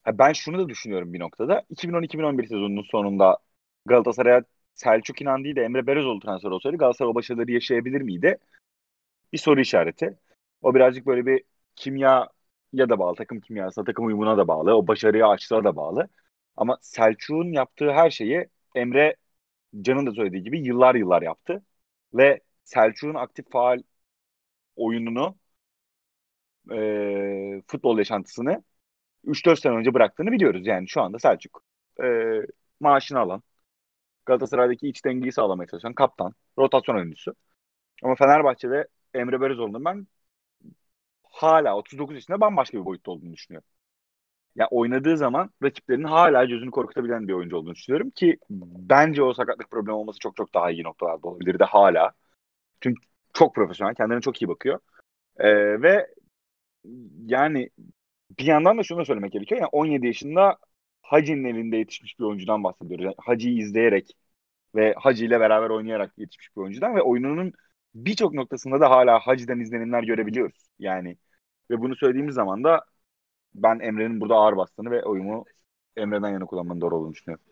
Ha, 0.04 0.18
ben 0.18 0.34
şunu 0.34 0.60
da 0.60 0.70
düşünüyorum 0.70 1.14
bir 1.14 1.20
noktada. 1.20 1.64
2010-2011 1.76 2.42
sezonunun 2.42 2.84
sonunda 2.92 3.38
Galatasaray'a 3.86 4.42
Selçuk 4.76 5.22
İnan 5.22 5.44
değil 5.44 5.56
de 5.56 5.62
Emre 5.64 5.88
Belözoğlu 5.88 6.20
transfer 6.20 6.50
olsaydı 6.50 6.78
Galatasaray 6.78 7.12
o 7.12 7.16
başarıları 7.16 7.52
yaşayabilir 7.52 8.02
miydi? 8.02 8.38
Bir 9.36 9.40
soru 9.40 9.62
işareti. 9.62 10.18
O 10.62 10.76
birazcık 10.76 11.06
böyle 11.06 11.26
bir 11.26 11.44
kimya 11.76 12.30
ya 12.74 12.90
da 12.90 13.00
bağlı, 13.00 13.16
takım 13.16 13.40
kimyasına, 13.42 13.86
takım 13.86 14.06
uyumuna 14.06 14.38
da 14.38 14.48
bağlı, 14.48 14.76
o 14.76 14.88
başarıya 14.88 15.28
açlığa 15.28 15.64
da 15.64 15.76
bağlı. 15.76 16.08
Ama 16.58 16.78
Selçuk'un 16.82 17.52
yaptığı 17.52 17.92
her 17.92 18.10
şeyi 18.10 18.48
Emre 18.76 19.16
Can'ın 19.82 20.06
da 20.08 20.12
söylediği 20.12 20.44
gibi 20.44 20.60
yıllar 20.60 20.96
yıllar 20.96 21.22
yaptı. 21.22 21.64
Ve 22.14 22.42
Selçuk'un 22.64 23.16
aktif 23.16 23.52
faal 23.52 23.82
oyununu 24.76 25.38
e, 26.72 27.62
futbol 27.68 27.98
yaşantısını 27.98 28.64
3-4 29.26 29.60
sene 29.60 29.74
önce 29.76 29.94
bıraktığını 29.94 30.32
biliyoruz. 30.32 30.68
Yani 30.68 30.90
şu 30.90 31.02
anda 31.02 31.20
Selçuk 31.20 31.64
e, 32.04 32.06
maaşını 32.80 33.20
alan, 33.20 33.44
Galatasaray'daki 34.26 34.90
iç 34.90 35.06
dengeyi 35.06 35.32
sağlamaya 35.32 35.68
çalışan 35.68 35.94
kaptan, 35.94 36.34
rotasyon 36.58 36.96
oyuncusu. 36.96 37.36
Ama 38.04 38.16
Fenerbahçe'de 38.16 38.88
Emre 39.16 39.42
Belözoğlu'nun 39.42 39.86
ben 39.86 40.08
hala 41.24 41.78
39 41.78 42.16
yaşında 42.16 42.42
bambaşka 42.42 42.78
bir 42.78 42.86
boyutta 42.86 43.12
olduğunu 43.12 43.34
düşünüyorum. 43.34 43.68
Ya 44.56 44.68
oynadığı 44.72 45.18
zaman 45.18 45.50
rakiplerinin 45.64 46.04
hala 46.06 46.46
gözünü 46.46 46.72
korkutabilen 46.72 47.28
bir 47.28 47.34
oyuncu 47.34 47.58
olduğunu 47.58 47.76
düşünüyorum 47.76 48.10
ki 48.10 48.38
bence 48.50 49.24
o 49.24 49.34
sakatlık 49.34 49.72
problemi 49.72 49.98
olması 49.98 50.20
çok 50.20 50.36
çok 50.38 50.54
daha 50.54 50.72
iyi 50.72 50.84
noktalarda 50.84 51.28
olabilir 51.28 51.60
de 51.60 51.64
hala. 51.64 52.12
Çünkü 52.82 53.02
çok 53.34 53.56
profesyonel, 53.56 53.96
kendine 53.96 54.22
çok 54.22 54.42
iyi 54.42 54.48
bakıyor. 54.48 54.80
Ee, 55.38 55.82
ve 55.82 56.08
yani 57.26 57.70
bir 58.40 58.46
yandan 58.46 58.78
da 58.78 58.84
şunu 58.84 59.00
da 59.00 59.06
söylemek 59.06 59.32
gerekiyor. 59.32 59.62
Yani 59.62 59.70
17 59.72 60.08
yaşında 60.08 60.58
Hacı'nın 61.02 61.44
elinde 61.44 61.78
yetişmiş 61.78 62.20
bir 62.20 62.24
oyuncudan 62.24 62.64
bahsediyoruz. 62.64 63.06
Yani 63.06 63.16
Hacı'yı 63.18 63.58
izleyerek 63.58 64.12
ve 64.76 64.96
Hacı 64.98 65.26
ile 65.26 65.40
beraber 65.40 65.70
oynayarak 65.70 66.14
yetişmiş 66.18 66.56
bir 66.58 66.62
oyuncudan 66.62 66.96
ve 66.96 67.02
oyununun 67.02 67.54
birçok 67.96 68.34
noktasında 68.34 68.80
da 68.80 68.90
hala 68.90 69.20
Hacı'dan 69.20 69.60
izlenimler 69.60 70.04
görebiliyoruz. 70.04 70.70
Yani 70.80 71.18
ve 71.72 71.82
bunu 71.82 71.96
söylediğimiz 71.96 72.36
zaman 72.36 72.64
da 72.64 72.86
ben 73.56 73.80
Emre'nin 73.80 74.22
burada 74.22 74.36
ağır 74.36 74.58
bastığını 74.58 74.92
ve 74.92 75.04
oyumu 75.04 75.46
Emre'den 75.98 76.30
yana 76.30 76.46
kullanmanın 76.46 76.82
doğru 76.82 76.96
olduğunu 76.96 77.14
düşünüyorum. 77.14 77.46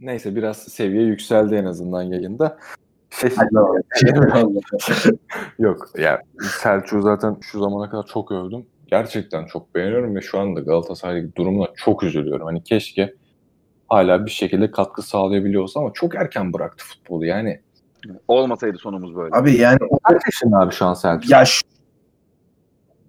Neyse 0.00 0.36
biraz 0.36 0.56
seviye 0.56 1.02
yükseldi 1.02 1.54
en 1.54 1.64
azından 1.64 2.02
yayında. 2.02 2.58
Yok 5.58 5.90
ya 5.98 6.22
Selçuk'u 6.40 7.02
zaten 7.02 7.36
şu 7.40 7.60
zamana 7.60 7.90
kadar 7.90 8.06
çok 8.06 8.32
övdüm. 8.32 8.66
Gerçekten 8.86 9.46
çok 9.46 9.74
beğeniyorum 9.74 10.16
ve 10.16 10.20
şu 10.20 10.38
anda 10.38 10.60
Galatasaray'daki 10.60 11.36
durumuna 11.36 11.68
çok 11.76 12.02
üzülüyorum. 12.02 12.46
Hani 12.46 12.64
keşke 12.64 13.14
hala 13.88 14.26
bir 14.26 14.30
şekilde 14.30 14.70
katkı 14.70 15.02
sağlayabiliyor 15.02 15.62
olsa 15.62 15.80
ama 15.80 15.90
çok 15.94 16.14
erken 16.14 16.52
bıraktı 16.52 16.84
futbolu. 16.84 17.26
Yani 17.26 17.60
Olmasaydı 18.28 18.78
sonumuz 18.78 19.16
böyle. 19.16 19.36
Abi 19.36 19.56
yani 19.56 19.78
o- 19.90 19.98
kaç 19.98 20.22
yaşında 20.26 20.58
abi 20.58 20.72
şu 20.74 20.84
an 20.84 20.94
Selçuk? 20.94 21.30
ya 21.30 21.44
şu- 21.44 21.62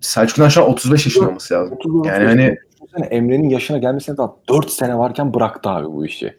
Selçuk'un 0.01 0.43
aşağı 0.43 0.65
35 0.65 1.05
yaşında 1.05 1.27
olması 1.27 1.53
lazım. 1.53 1.75
30 1.75 2.07
Yani 2.07 2.57
hani 2.93 3.05
Emre'nin 3.05 3.49
yaşına 3.49 3.77
gelmesine 3.77 4.17
daha 4.17 4.35
4 4.49 4.69
sene 4.71 4.97
varken 4.97 5.33
bıraktı 5.33 5.69
abi 5.69 5.87
bu 5.87 6.05
işi. 6.05 6.35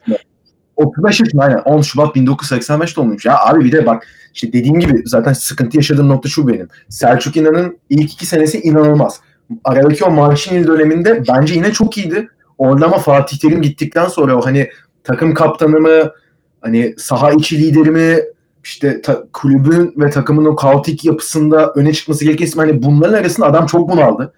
35 0.77 1.21
yaşında 1.21 1.43
aynen 1.43 1.59
10 1.59 1.81
Şubat 1.81 2.15
1985 2.15 2.97
doğumluymuş. 2.97 3.25
Ya 3.27 3.39
abi 3.47 3.65
bir 3.65 3.73
de 3.73 3.87
bak 3.87 4.07
işte 4.35 4.53
dediğim 4.53 4.81
gibi 4.81 5.03
zaten 5.05 5.33
sıkıntı 5.33 5.77
yaşadığım 5.77 6.09
nokta 6.09 6.29
şu 6.29 6.49
benim. 6.49 6.69
Selçuk 6.89 7.37
İnan'ın 7.37 7.79
ilk 7.91 8.13
iki 8.13 8.27
senesi 8.27 8.61
inanılmaz. 8.61 9.21
Aradaki 9.65 10.05
o 10.05 10.11
Mancini 10.11 10.67
döneminde 10.67 11.23
bence 11.29 11.55
yine 11.55 11.73
çok 11.73 11.99
iyiydi. 11.99 12.29
Orada 12.59 12.87
ama 12.87 12.99
Fatih 12.99 13.39
Terim 13.39 13.63
gittikten 13.63 14.09
sonra 14.09 14.37
o 14.37 14.47
hani 14.47 14.71
takım 15.05 15.35
kaptanı 15.35 15.81
mı 15.81 16.13
hani 16.61 16.95
saha 16.99 17.33
içi 17.33 17.59
lideri 17.59 17.91
mi 17.91 18.19
işte 18.65 19.03
ta- 19.03 19.25
kulübün 19.33 19.95
ve 19.97 20.11
takımın 20.11 20.45
o 20.45 20.57
kaotik 20.57 21.05
yapısında 21.05 21.73
öne 21.75 21.93
çıkması 21.93 22.25
gereken 22.25 22.45
isim 22.45 22.59
hani 22.59 22.83
bunların 22.83 23.15
arasında 23.15 23.47
adam 23.47 23.67
çok 23.67 23.91
bunaldı. 23.91 24.33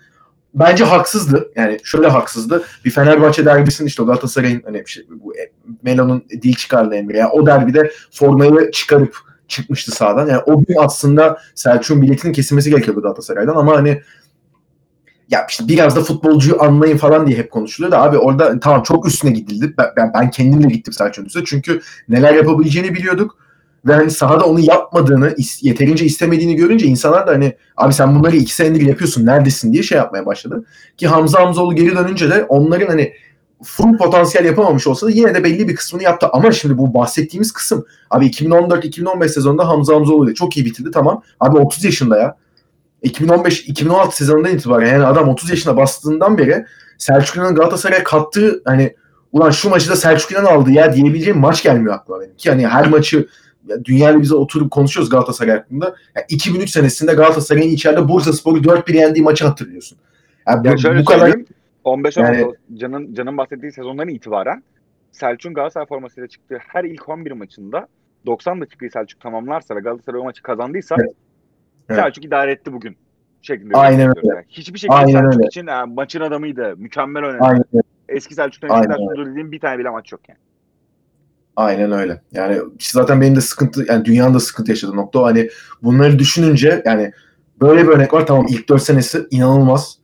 Bence 0.54 0.84
haksızdı. 0.84 1.50
Yani 1.56 1.78
şöyle 1.84 2.08
haksızdı. 2.08 2.64
Bir 2.84 2.90
Fenerbahçe 2.90 3.44
derbisinin 3.44 3.88
işte 3.88 4.02
o 4.02 4.06
Galatasaray'ın 4.06 4.62
hani 4.64 4.82
işte 4.86 5.02
bu 5.10 5.36
e, 5.36 5.50
Melo'nun 5.82 6.24
dil 6.30 6.54
çıkardı 6.54 6.94
Emre. 6.94 7.18
Yani 7.18 7.30
o 7.30 7.46
derbide 7.46 7.90
formayı 8.12 8.70
çıkarıp 8.70 9.16
çıkmıştı 9.48 9.90
sağdan. 9.90 10.28
Yani 10.28 10.42
o 10.46 10.64
gün 10.64 10.76
aslında 10.78 11.38
Selçuk'un 11.54 12.02
biletinin 12.02 12.32
kesilmesi 12.32 12.70
gerekiyordu 12.70 13.02
Galatasaray'dan 13.02 13.56
ama 13.56 13.76
hani 13.76 14.02
ya 15.30 15.46
işte 15.48 15.68
biraz 15.68 15.96
da 15.96 16.00
futbolcuyu 16.00 16.62
anlayın 16.62 16.96
falan 16.96 17.26
diye 17.26 17.38
hep 17.38 17.50
konuşuluyor 17.50 17.92
da 17.92 18.02
abi 18.02 18.18
orada 18.18 18.60
tamam 18.60 18.82
çok 18.82 19.06
üstüne 19.06 19.30
gidildi. 19.30 19.74
Ben, 19.78 20.12
ben, 20.14 20.30
kendimle 20.30 20.68
gittim 20.68 20.92
Selçuk'un 20.92 21.26
üstüne. 21.26 21.44
Çünkü 21.46 21.80
neler 22.08 22.34
yapabileceğini 22.34 22.94
biliyorduk. 22.94 23.36
Ve 23.86 23.94
hani 23.94 24.10
sahada 24.10 24.44
onu 24.44 24.60
yapmadığını, 24.60 25.34
yeterince 25.60 26.04
istemediğini 26.04 26.56
görünce 26.56 26.86
insanlar 26.86 27.26
da 27.26 27.30
hani 27.30 27.56
abi 27.76 27.92
sen 27.92 28.18
bunları 28.18 28.36
iki 28.36 28.54
senedir 28.54 28.86
yapıyorsun 28.86 29.26
neredesin 29.26 29.72
diye 29.72 29.82
şey 29.82 29.98
yapmaya 29.98 30.26
başladı. 30.26 30.64
Ki 30.96 31.08
Hamza 31.08 31.40
Hamzoğlu 31.40 31.74
geri 31.74 31.96
dönünce 31.96 32.30
de 32.30 32.44
onların 32.44 32.86
hani 32.86 33.12
full 33.62 33.98
potansiyel 33.98 34.44
yapamamış 34.44 34.86
olsa 34.86 35.06
da 35.06 35.10
yine 35.10 35.34
de 35.34 35.44
belli 35.44 35.68
bir 35.68 35.76
kısmını 35.76 36.02
yaptı. 36.02 36.28
Ama 36.32 36.52
şimdi 36.52 36.78
bu 36.78 36.94
bahsettiğimiz 36.94 37.52
kısım 37.52 37.86
abi 38.10 38.26
2014-2015 38.26 39.28
sezonunda 39.28 39.68
Hamza 39.68 39.94
Hamzoğlu 39.94 40.26
ile 40.26 40.34
çok 40.34 40.56
iyi 40.56 40.66
bitirdi 40.66 40.90
tamam. 40.90 41.22
Abi 41.40 41.58
30 41.58 41.84
yaşında 41.84 42.18
ya. 42.18 42.36
2015-2016 43.04 44.12
sezonundan 44.12 44.52
itibaren 44.54 44.86
yani 44.86 45.04
adam 45.04 45.28
30 45.28 45.50
yaşına 45.50 45.76
bastığından 45.76 46.38
beri 46.38 46.64
Selçuk 46.98 47.36
İnan'ın 47.36 47.54
Galatasaray'a 47.54 48.04
kattığı 48.04 48.62
hani 48.64 48.96
ulan 49.32 49.50
şu 49.50 49.70
maçı 49.70 49.90
da 49.90 49.96
Selçuk 49.96 50.32
İnan 50.32 50.44
aldı 50.44 50.70
ya 50.70 50.92
diyebileceğim 50.94 51.38
maç 51.38 51.62
gelmiyor 51.62 51.94
aklıma 51.94 52.20
benim. 52.20 52.36
Ki 52.36 52.50
hani 52.50 52.66
her 52.66 52.88
maçı 52.88 53.28
ya 53.66 53.84
dünyayla 53.84 54.20
bize 54.20 54.34
oturup 54.34 54.70
konuşuyoruz 54.70 55.10
Galatasaray 55.10 55.56
hakkında. 55.56 55.94
Yani 56.16 56.24
2003 56.28 56.70
senesinde 56.70 57.14
Galatasaray'ın 57.14 57.70
içeride 57.70 58.08
Bursa 58.08 58.32
Spor'u 58.32 58.58
4-1 58.58 58.96
yendiği 58.96 59.24
maçı 59.24 59.46
hatırlıyorsun. 59.46 59.98
Yani 60.48 60.66
Ya 60.66 60.72
bu, 60.72 60.78
şöyle 60.78 61.00
bu 61.00 61.04
kadar 61.04 61.20
söyleyeyim. 61.20 61.46
15 61.84 62.18
16 62.18 62.34
Yani- 62.34 62.54
Can'ın 62.74 63.14
Can'ın 63.14 63.36
bahsettiği 63.38 63.72
sezondan 63.72 64.08
itibaren 64.08 64.62
Selçuk'un 65.12 65.54
Galatasaray 65.54 65.86
formasıyla 65.86 66.28
çıktığı 66.28 66.58
her 66.68 66.84
ilk 66.84 67.08
11 67.08 67.32
maçında 67.32 67.88
90 68.26 68.60
dakikayı 68.60 68.90
Selçuk 68.90 69.20
tamamlarsa 69.20 69.76
ve 69.76 69.80
Galatasaray 69.80 70.20
o 70.20 70.24
maçı 70.24 70.42
kazandıysa 70.42 70.96
Evet. 71.00 71.10
Evet. 71.90 72.00
Selçuk 72.00 72.24
idare 72.24 72.52
etti 72.52 72.72
bugün 72.72 72.96
şeklinde. 73.42 73.76
Aynen 73.76 74.08
öyle. 74.08 74.28
yani. 74.34 74.44
Hiçbir 74.48 74.78
şekilde 74.78 74.94
Aynen 74.96 75.12
Selçuk 75.12 75.34
öyle. 75.34 75.46
için 75.46 75.66
yani 75.66 75.94
maçın 75.94 76.20
adamıydı. 76.20 76.74
Mükemmel 76.76 77.24
oynadı. 77.24 77.38
Aynen, 77.40 77.64
Eski 78.08 78.34
Selçuk'tan 78.34 78.78
eskiler 78.80 78.96
sunduğu 78.96 79.26
dediğim 79.30 79.52
bir 79.52 79.60
tane 79.60 79.78
bile 79.78 79.90
maç 79.90 80.12
yok 80.12 80.20
yani. 80.28 80.38
aynen 81.56 81.92
öyle. 81.92 82.20
Yani 82.32 82.58
zaten 82.80 83.20
benim 83.20 83.36
de 83.36 83.40
sıkıntı 83.40 83.84
yani 83.88 84.04
dünyanın 84.04 84.34
da 84.34 84.40
sıkıntı 84.40 84.70
yaşadığı 84.70 84.96
nokta 84.96 85.18
o. 85.18 85.24
Hani 85.24 85.50
bunları 85.82 86.18
düşününce 86.18 86.82
yani 86.86 87.12
böyle 87.60 87.82
bir 87.82 87.88
örnek 87.88 88.14
var 88.14 88.26
tamam 88.26 88.46
ilk 88.48 88.68
4 88.68 88.82
senesi 88.82 89.26
inanılmaz. 89.30 89.98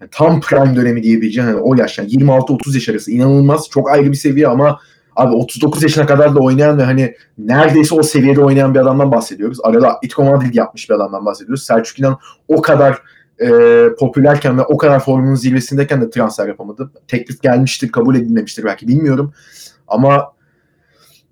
Yani 0.00 0.10
tam 0.12 0.40
prime 0.40 0.76
dönemi 0.76 1.02
diyebileceğim 1.02 1.50
hani 1.50 1.60
o 1.60 1.74
yaş 1.74 1.98
yani 1.98 2.08
26-30 2.10 2.74
yaş 2.74 2.88
arası 2.88 3.10
inanılmaz. 3.10 3.68
Çok 3.70 3.90
ayrı 3.90 4.10
bir 4.10 4.16
seviye 4.16 4.48
ama 4.48 4.80
abi 5.16 5.34
39 5.34 5.82
yaşına 5.82 6.06
kadar 6.06 6.34
da 6.34 6.40
oynayan 6.40 6.78
ve 6.78 6.82
hani 6.82 7.14
neredeyse 7.38 7.94
o 7.94 8.02
seviyede 8.02 8.40
oynayan 8.40 8.74
bir 8.74 8.80
adamdan 8.80 9.12
bahsediyoruz. 9.12 9.58
Arada 9.62 9.88
Atletico 9.88 10.24
Madrid 10.24 10.54
yapmış 10.54 10.90
bir 10.90 10.94
adamdan 10.94 11.26
bahsediyoruz. 11.26 11.64
Selçuk 11.64 11.98
İnan 11.98 12.18
o 12.48 12.62
kadar 12.62 13.02
e, 13.40 13.48
popülerken 13.98 14.58
ve 14.58 14.62
o 14.62 14.76
kadar 14.76 15.00
formunun 15.00 15.34
zirvesindeyken 15.34 16.00
de 16.00 16.10
transfer 16.10 16.48
yapamadı. 16.48 16.90
Teklif 17.08 17.42
gelmiştir, 17.42 17.92
kabul 17.92 18.16
edilmemiştir 18.16 18.64
belki 18.64 18.88
bilmiyorum. 18.88 19.32
Ama 19.88 20.32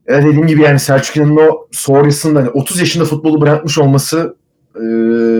e, 0.06 0.12
dediğim 0.14 0.46
gibi 0.46 0.62
yani 0.62 0.78
Selçuk 0.78 1.16
İnan'ın 1.16 1.36
o 1.36 1.68
sonrasında 1.70 2.40
hani 2.40 2.50
30 2.50 2.80
yaşında 2.80 3.04
futbolu 3.04 3.40
bırakmış 3.40 3.78
olması 3.78 4.36
e, 4.76 4.80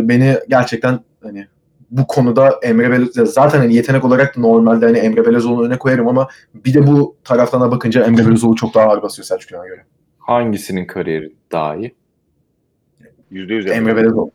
beni 0.08 0.38
gerçekten 0.48 1.00
hani 1.22 1.46
bu 1.92 2.06
konuda 2.06 2.58
Emre 2.62 2.90
Belözoğlu 2.90 3.26
zaten 3.26 3.58
hani 3.58 3.74
yetenek 3.74 4.04
olarak 4.04 4.36
normalde 4.36 4.86
hani 4.86 4.98
Emre 4.98 5.26
Belözoğlu'nu 5.26 5.66
öne 5.66 5.78
koyarım 5.78 6.08
ama 6.08 6.28
bir 6.54 6.74
de 6.74 6.86
bu 6.86 7.16
taraftan 7.24 7.60
da 7.60 7.70
bakınca 7.70 8.04
Emre 8.04 8.26
Belözoğlu 8.26 8.56
çok 8.56 8.74
daha 8.74 8.86
ağır 8.86 9.02
basıyor 9.02 9.26
Selçuk 9.26 9.50
İnan'a 9.50 9.66
göre. 9.66 9.84
Hangisinin 10.18 10.86
kariyeri 10.86 11.32
daha 11.52 11.76
iyi? 11.76 11.94
%100 13.32 13.70
Emre 13.70 13.74
yapıyor. 13.74 13.96
Belözoğlu. 13.96 14.30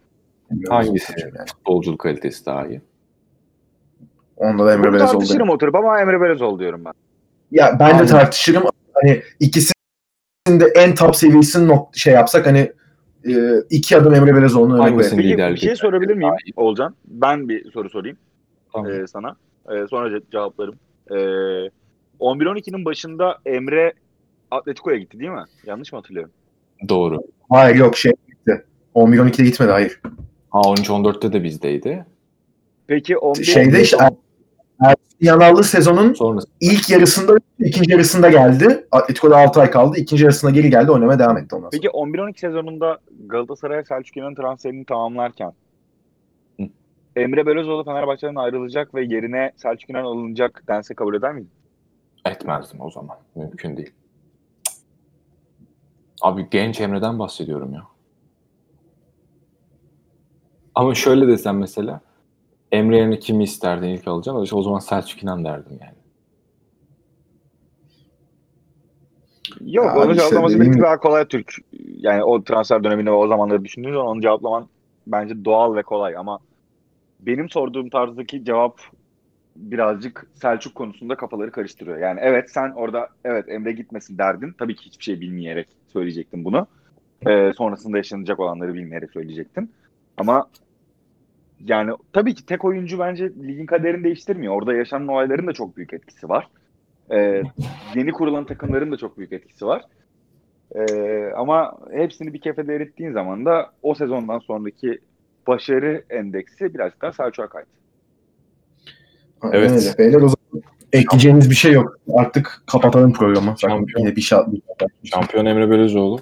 Hangisi? 0.70 1.14
Yani. 1.18 1.48
Futbolculuk 1.48 2.00
kalitesi 2.00 2.46
daha 2.46 2.68
iyi. 2.68 2.82
Onda 4.38 4.66
da 4.66 4.74
Emre 4.74 4.94
Belözoğlu. 4.94 5.12
tartışırım 5.12 5.50
oturup 5.50 5.76
ama 5.76 6.02
Emre 6.02 6.22
Belözoğlu 6.22 6.60
diyorum 6.60 6.86
ben. 6.86 6.94
Ya 7.52 7.78
ben 7.80 7.90
de 7.90 7.94
Aynen. 7.94 8.08
tartışırım. 8.08 8.64
Hani 8.94 9.22
ikisinin 9.40 9.74
de 10.48 10.66
en 10.76 10.96
top 10.96 11.16
seviyesini 11.16 11.80
şey 11.94 12.14
yapsak 12.14 12.46
hani 12.46 12.72
e, 13.26 13.34
iki 13.70 13.98
adım 13.98 14.14
Emre 14.14 14.36
Belözoğlu'nu 14.36 14.74
öne 14.84 14.94
koyarım. 14.96 15.18
Peki 15.18 15.30
liderlik 15.30 15.56
bir 15.62 15.68
şey 15.68 15.76
sorabilir 15.76 16.16
miyim. 16.16 16.34
Olcan? 16.56 16.96
Ben 17.08 17.50
bir 17.50 17.72
soru 17.72 17.90
sorayım. 17.90 18.18
Tamam. 18.74 18.92
e, 18.92 19.08
sana. 19.08 19.36
E, 19.72 19.88
sonra 19.88 20.10
ce- 20.10 20.32
cevaplarım. 20.32 20.76
E, 21.12 21.16
11-12'nin 22.20 22.86
başında 22.86 23.38
Emre 23.46 23.94
Atletico'ya 24.52 24.98
gitti 24.98 25.20
değil 25.20 25.32
mi? 25.32 25.44
Yanlış 25.66 25.92
mı 25.92 25.98
hatırlıyorum? 26.00 26.32
Doğru. 26.90 27.20
Hayır 27.50 27.76
yok 27.76 27.98
şey 27.98 28.12
gitti. 28.28 28.66
11-12'de 28.96 29.44
gitmedi 29.44 29.72
hayır. 29.72 30.02
Ha 30.50 30.60
13-14'te 30.60 31.34
de 31.34 31.44
bizdeydi. 31.44 32.06
Peki 32.88 33.18
11 33.18 33.44
Şeyde 33.44 33.82
işte 33.82 33.98
Er- 33.98 34.04
Ersin 34.04 34.18
Yanallı 35.22 35.64
sezonun 35.64 36.14
Sonrası 36.14 36.48
ilk 36.62 36.90
yarısında 36.90 37.34
ikinci 37.60 37.92
yarısında 37.92 38.30
geldi. 38.30 38.88
Atletico'da 38.92 39.38
6 39.38 39.62
ay 39.62 39.72
kaldı. 39.72 39.98
İkinci 39.98 40.24
yarısına 40.24 40.50
geri 40.50 40.70
geldi. 40.70 40.92
Oynamaya 40.92 41.20
devam 41.20 41.38
etti 41.38 41.56
ondan 41.56 41.70
sonra. 41.70 41.70
Peki 41.70 41.88
11-12 41.88 42.40
sezonunda 42.40 43.00
Galatasaray'a 43.26 43.84
Selçuk 43.84 44.18
İnan'ın 44.18 44.36
transferini 44.36 44.86
tamamlarken 44.86 45.54
Hı. 46.60 46.64
Emre 47.16 47.46
Belözoğlu 47.46 47.84
Fenerbahçe'den 47.84 48.36
ayrılacak 48.36 48.96
ve 48.96 49.04
yerine 49.04 49.52
Selçuk 49.56 49.90
İnan 49.90 50.04
alınacak 50.04 50.64
dense 50.68 50.96
kabul 50.96 51.16
eder 51.16 51.34
miydin? 51.34 51.52
etmezdim 52.26 52.82
o 52.82 52.92
zaman. 52.92 53.18
Mümkün 53.36 53.78
değil. 53.78 53.92
Abi 56.22 56.48
genç 56.52 56.82
Emre'den 56.82 57.20
bahsediyorum 57.20 57.74
ya. 57.74 57.84
Ama 60.76 60.96
şöyle 60.96 61.28
desem 61.28 61.58
mesela 61.58 62.02
Emre 62.72 62.98
yerine 62.98 63.20
kimi 63.20 63.44
isterdin 63.44 63.88
ilk 63.88 64.08
alacaksın? 64.08 64.58
O 64.58 64.62
zaman 64.62 64.80
Selçuk 64.80 65.24
İnan 65.24 65.46
derdim 65.46 65.80
yani. 65.82 65.98
Yok 69.62 69.86
Ya 69.86 70.06
işte 70.06 70.16
cevaplaması 70.16 70.64
gibi- 70.64 70.82
daha 70.82 71.00
kolay 71.00 71.28
Türk. 71.28 71.54
Yani 71.98 72.24
o 72.24 72.44
transfer 72.44 72.84
döneminde 72.84 73.10
ve 73.12 73.16
o 73.16 73.28
zamanları 73.28 73.66
düşündüğün 73.66 73.94
zaman 73.94 74.08
onu 74.08 74.22
cevaplaman 74.22 74.70
bence 75.08 75.46
doğal 75.46 75.76
ve 75.76 75.84
kolay 75.84 76.18
ama 76.18 76.40
benim 77.20 77.50
sorduğum 77.50 77.90
tarzdaki 77.90 78.46
cevap 78.46 78.82
birazcık 79.56 80.26
Selçuk 80.34 80.76
konusunda 80.76 81.16
kafaları 81.16 81.52
karıştırıyor. 81.52 81.98
Yani 81.98 82.20
evet 82.24 82.52
sen 82.52 82.72
orada 82.72 83.10
evet 83.26 83.50
Emre 83.50 83.72
gitmesin 83.72 84.18
derdin. 84.18 84.54
Tabii 84.60 84.76
ki 84.76 84.86
hiçbir 84.86 85.04
şey 85.04 85.22
bilmeyerek 85.22 85.68
söyleyecektin 85.94 86.46
bunu. 86.46 86.68
Ee, 87.28 87.52
sonrasında 87.58 87.98
yaşanacak 87.98 88.40
olanları 88.40 88.74
bilmeyerek 88.74 89.12
söyleyecektin. 89.12 89.74
Ama 90.18 90.48
yani 91.66 91.92
tabii 92.14 92.36
ki 92.36 92.46
tek 92.46 92.66
oyuncu 92.66 93.00
bence 93.00 93.30
ligin 93.48 93.66
kaderini 93.66 94.04
değiştirmiyor. 94.04 94.54
Orada 94.54 94.74
yaşanan 94.74 95.08
olayların 95.08 95.48
da 95.48 95.54
çok 95.54 95.78
büyük 95.78 95.94
etkisi 95.94 96.30
var. 96.30 96.48
Ee, 97.12 97.44
yeni 97.96 98.12
kurulan 98.12 98.46
takımların 98.46 98.92
da 98.92 98.98
çok 98.98 99.18
büyük 99.18 99.34
etkisi 99.34 99.66
var. 99.66 99.82
Ee, 100.76 101.32
ama 101.36 101.78
hepsini 101.92 102.34
bir 102.34 102.42
kefede 102.42 102.76
erittiğin 102.76 103.12
zaman 103.12 103.46
da 103.46 103.72
o 103.82 103.96
sezondan 103.96 104.40
sonraki 104.40 105.00
başarı 105.48 106.04
endeksi 106.10 106.74
birazcık 106.74 107.02
daha 107.02 107.14
Selçuk'a 107.14 107.50
kaydı. 107.50 107.68
Evet. 109.44 109.72
öyle. 109.72 109.98
Beyler 109.98 110.22
o 110.22 110.30
zaman 110.30 110.64
ekleyeceğiniz 110.94 111.50
bir 111.50 111.56
şey 111.56 111.72
yok. 111.72 111.98
Artık 112.14 112.64
kapatalım 112.72 113.14
programı. 113.14 113.56
Şampiyon. 113.62 114.00
Yine 114.00 114.16
bir 114.16 114.22
şart. 114.22 114.50
Şampiyon 115.04 115.46
Emre 115.46 115.70
Belözoğlu. 115.70 116.20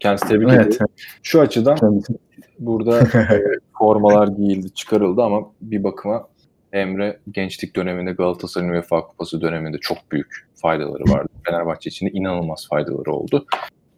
Kendisi 0.00 0.28
tebrik 0.28 0.48
Evet. 0.48 0.66
ediyorum. 0.66 0.94
Şu 1.22 1.40
açıdan 1.40 1.76
Kendisi. 1.76 2.14
burada 2.58 3.00
formalar 3.78 4.28
giyildi, 4.28 4.74
çıkarıldı 4.74 5.22
ama 5.22 5.40
bir 5.60 5.84
bakıma 5.84 6.28
Emre 6.72 7.18
gençlik 7.30 7.76
döneminde 7.76 8.12
Galatasaray'ın 8.12 8.72
UEFA 8.72 9.06
Kupası 9.06 9.40
döneminde 9.40 9.78
çok 9.78 9.98
büyük 10.12 10.46
faydaları 10.54 11.02
vardı. 11.02 11.28
Fenerbahçe 11.46 11.90
için 11.90 12.06
de 12.06 12.10
inanılmaz 12.10 12.68
faydaları 12.68 13.12
oldu. 13.12 13.46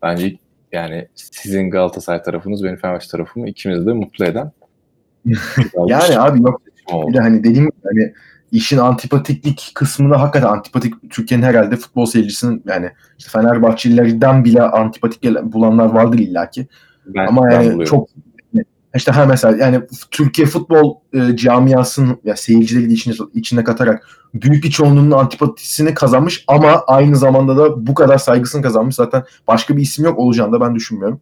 Bence 0.02 0.36
yani 0.72 1.08
sizin 1.14 1.70
Galatasaray 1.70 2.22
tarafınız, 2.22 2.64
benim 2.64 2.76
Fenerbahçe 2.76 3.08
tarafımı 3.08 3.48
ikimizi 3.48 3.86
de 3.86 3.92
mutlu 3.92 4.24
eden 4.24 4.52
Yani 5.86 6.18
abi 6.18 6.42
yok 6.42 6.62
Bir 7.08 7.14
de 7.14 7.20
hani 7.20 7.44
dediğim 7.44 7.64
gibi 7.64 7.76
hani 7.84 8.12
işin 8.52 8.78
antipatiklik 8.78 9.70
kısmında 9.74 10.20
hakikaten 10.20 10.48
antipatik 10.48 10.94
Türkiye'nin 11.10 11.44
herhalde 11.46 11.76
futbol 11.76 12.06
seyircisinin 12.06 12.62
yani 12.66 12.90
işte 13.18 13.30
Fenerbahçelilerden 13.30 14.44
bile 14.44 14.62
antipatik 14.62 15.24
bulanlar 15.42 15.86
vardır 15.86 16.18
illaki. 16.18 16.66
Ben, 17.06 17.26
Ama 17.26 17.42
ben 17.44 17.50
yani 17.50 17.64
buluyorum. 17.64 17.84
çok 17.84 18.08
işte 18.98 19.12
ha 19.12 19.26
mesela 19.26 19.56
yani 19.56 19.80
Türkiye 20.10 20.46
futbol 20.46 20.96
e, 21.12 21.36
camiasının 21.36 22.20
ya 22.24 22.36
seyircileri 22.36 22.90
de 22.90 22.92
içine, 22.92 23.14
içine 23.34 23.64
katarak 23.64 24.08
büyük 24.34 24.64
bir 24.64 24.70
çoğunluğunun 24.70 25.10
antipatisini 25.10 25.94
kazanmış 25.94 26.44
ama 26.48 26.84
aynı 26.86 27.16
zamanda 27.16 27.56
da 27.56 27.86
bu 27.86 27.94
kadar 27.94 28.18
saygısını 28.18 28.62
kazanmış. 28.62 28.94
Zaten 28.94 29.24
başka 29.48 29.76
bir 29.76 29.82
isim 29.82 30.04
yok 30.04 30.18
olacağını 30.18 30.52
da 30.52 30.60
ben 30.60 30.74
düşünmüyorum. 30.74 31.20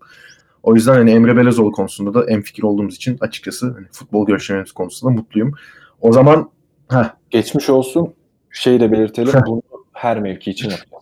O 0.62 0.74
yüzden 0.74 0.95
hani 0.95 1.11
Emre 1.11 1.37
Belezoğlu 1.37 1.72
konusunda 1.72 2.14
da 2.14 2.31
en 2.31 2.43
fikir 2.43 2.62
olduğumuz 2.62 2.95
için 2.95 3.16
açıkçası 3.20 3.72
hani 3.74 3.87
futbol 3.93 4.27
görüşlerimiz 4.27 4.72
konusunda 4.72 5.12
mutluyum. 5.12 5.53
O 6.01 6.12
zaman 6.12 6.51
ha 6.89 7.16
Geçmiş 7.31 7.70
olsun. 7.70 8.14
Şeyi 8.51 8.81
de 8.81 8.93
belirtelim. 8.93 9.33
Bunu 9.47 9.62
her 9.93 10.20
mevki 10.20 10.51
için 10.51 10.70
yapacağız. 10.70 10.95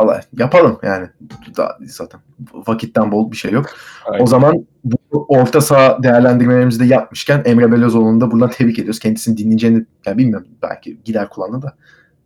Valla 0.00 0.20
yapalım 0.38 0.78
yani. 0.82 1.08
Daha 1.56 1.78
zaten 1.86 2.20
vakitten 2.54 3.12
bol 3.12 3.30
bir 3.30 3.36
şey 3.36 3.50
yok. 3.50 3.66
Aynen. 4.04 4.24
O 4.24 4.26
zaman 4.26 4.66
bu 5.12 5.26
orta 5.28 5.60
saha 5.60 6.02
değerlendirmelerimizi 6.02 6.80
de 6.80 6.84
yapmışken 6.84 7.42
Emre 7.44 7.72
Belözoğlu'nu 7.72 8.20
da 8.20 8.30
buradan 8.30 8.50
tebrik 8.50 8.78
ediyoruz. 8.78 8.98
Kendisini 8.98 9.36
dinleyeceğini 9.36 9.86
yani 10.06 10.18
bilmiyorum 10.18 10.48
belki 10.62 10.98
gider 11.04 11.28
kullanır 11.28 11.62
da 11.62 11.76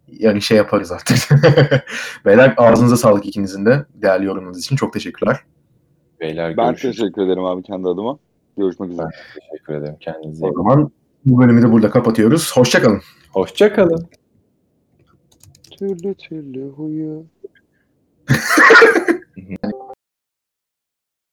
yani 0.08 0.42
şey 0.42 0.56
yaparız 0.56 0.92
artık. 0.92 1.18
Beyler 2.24 2.54
ağzınıza 2.56 2.96
sağlık 2.96 3.26
ikinizin 3.26 3.66
de 3.66 3.86
değerli 3.94 4.26
yorumunuz 4.26 4.58
için 4.58 4.76
çok 4.76 4.92
teşekkürler. 4.92 5.40
Beyler 6.20 6.56
Ben 6.56 6.68
görüşürüz. 6.68 6.96
teşekkür 6.96 7.22
ederim 7.22 7.44
abi 7.44 7.62
kendi 7.62 7.88
adıma. 7.88 8.18
Görüşmek 8.58 8.90
üzere. 8.90 9.06
Teşekkür 9.50 9.74
ederim. 9.74 9.96
Kendinize 10.00 10.46
O 10.46 10.52
zaman 10.52 10.90
bu 11.24 11.38
bölümü 11.38 11.62
de 11.62 11.72
burada 11.72 11.90
kapatıyoruz. 11.90 12.56
Hoşçakalın. 12.56 13.00
Hoşçakalın. 13.32 14.08
Türlü 15.78 16.14
türlü 16.14 16.68
huyu. 16.68 17.24
mm-hmm. 19.36 19.99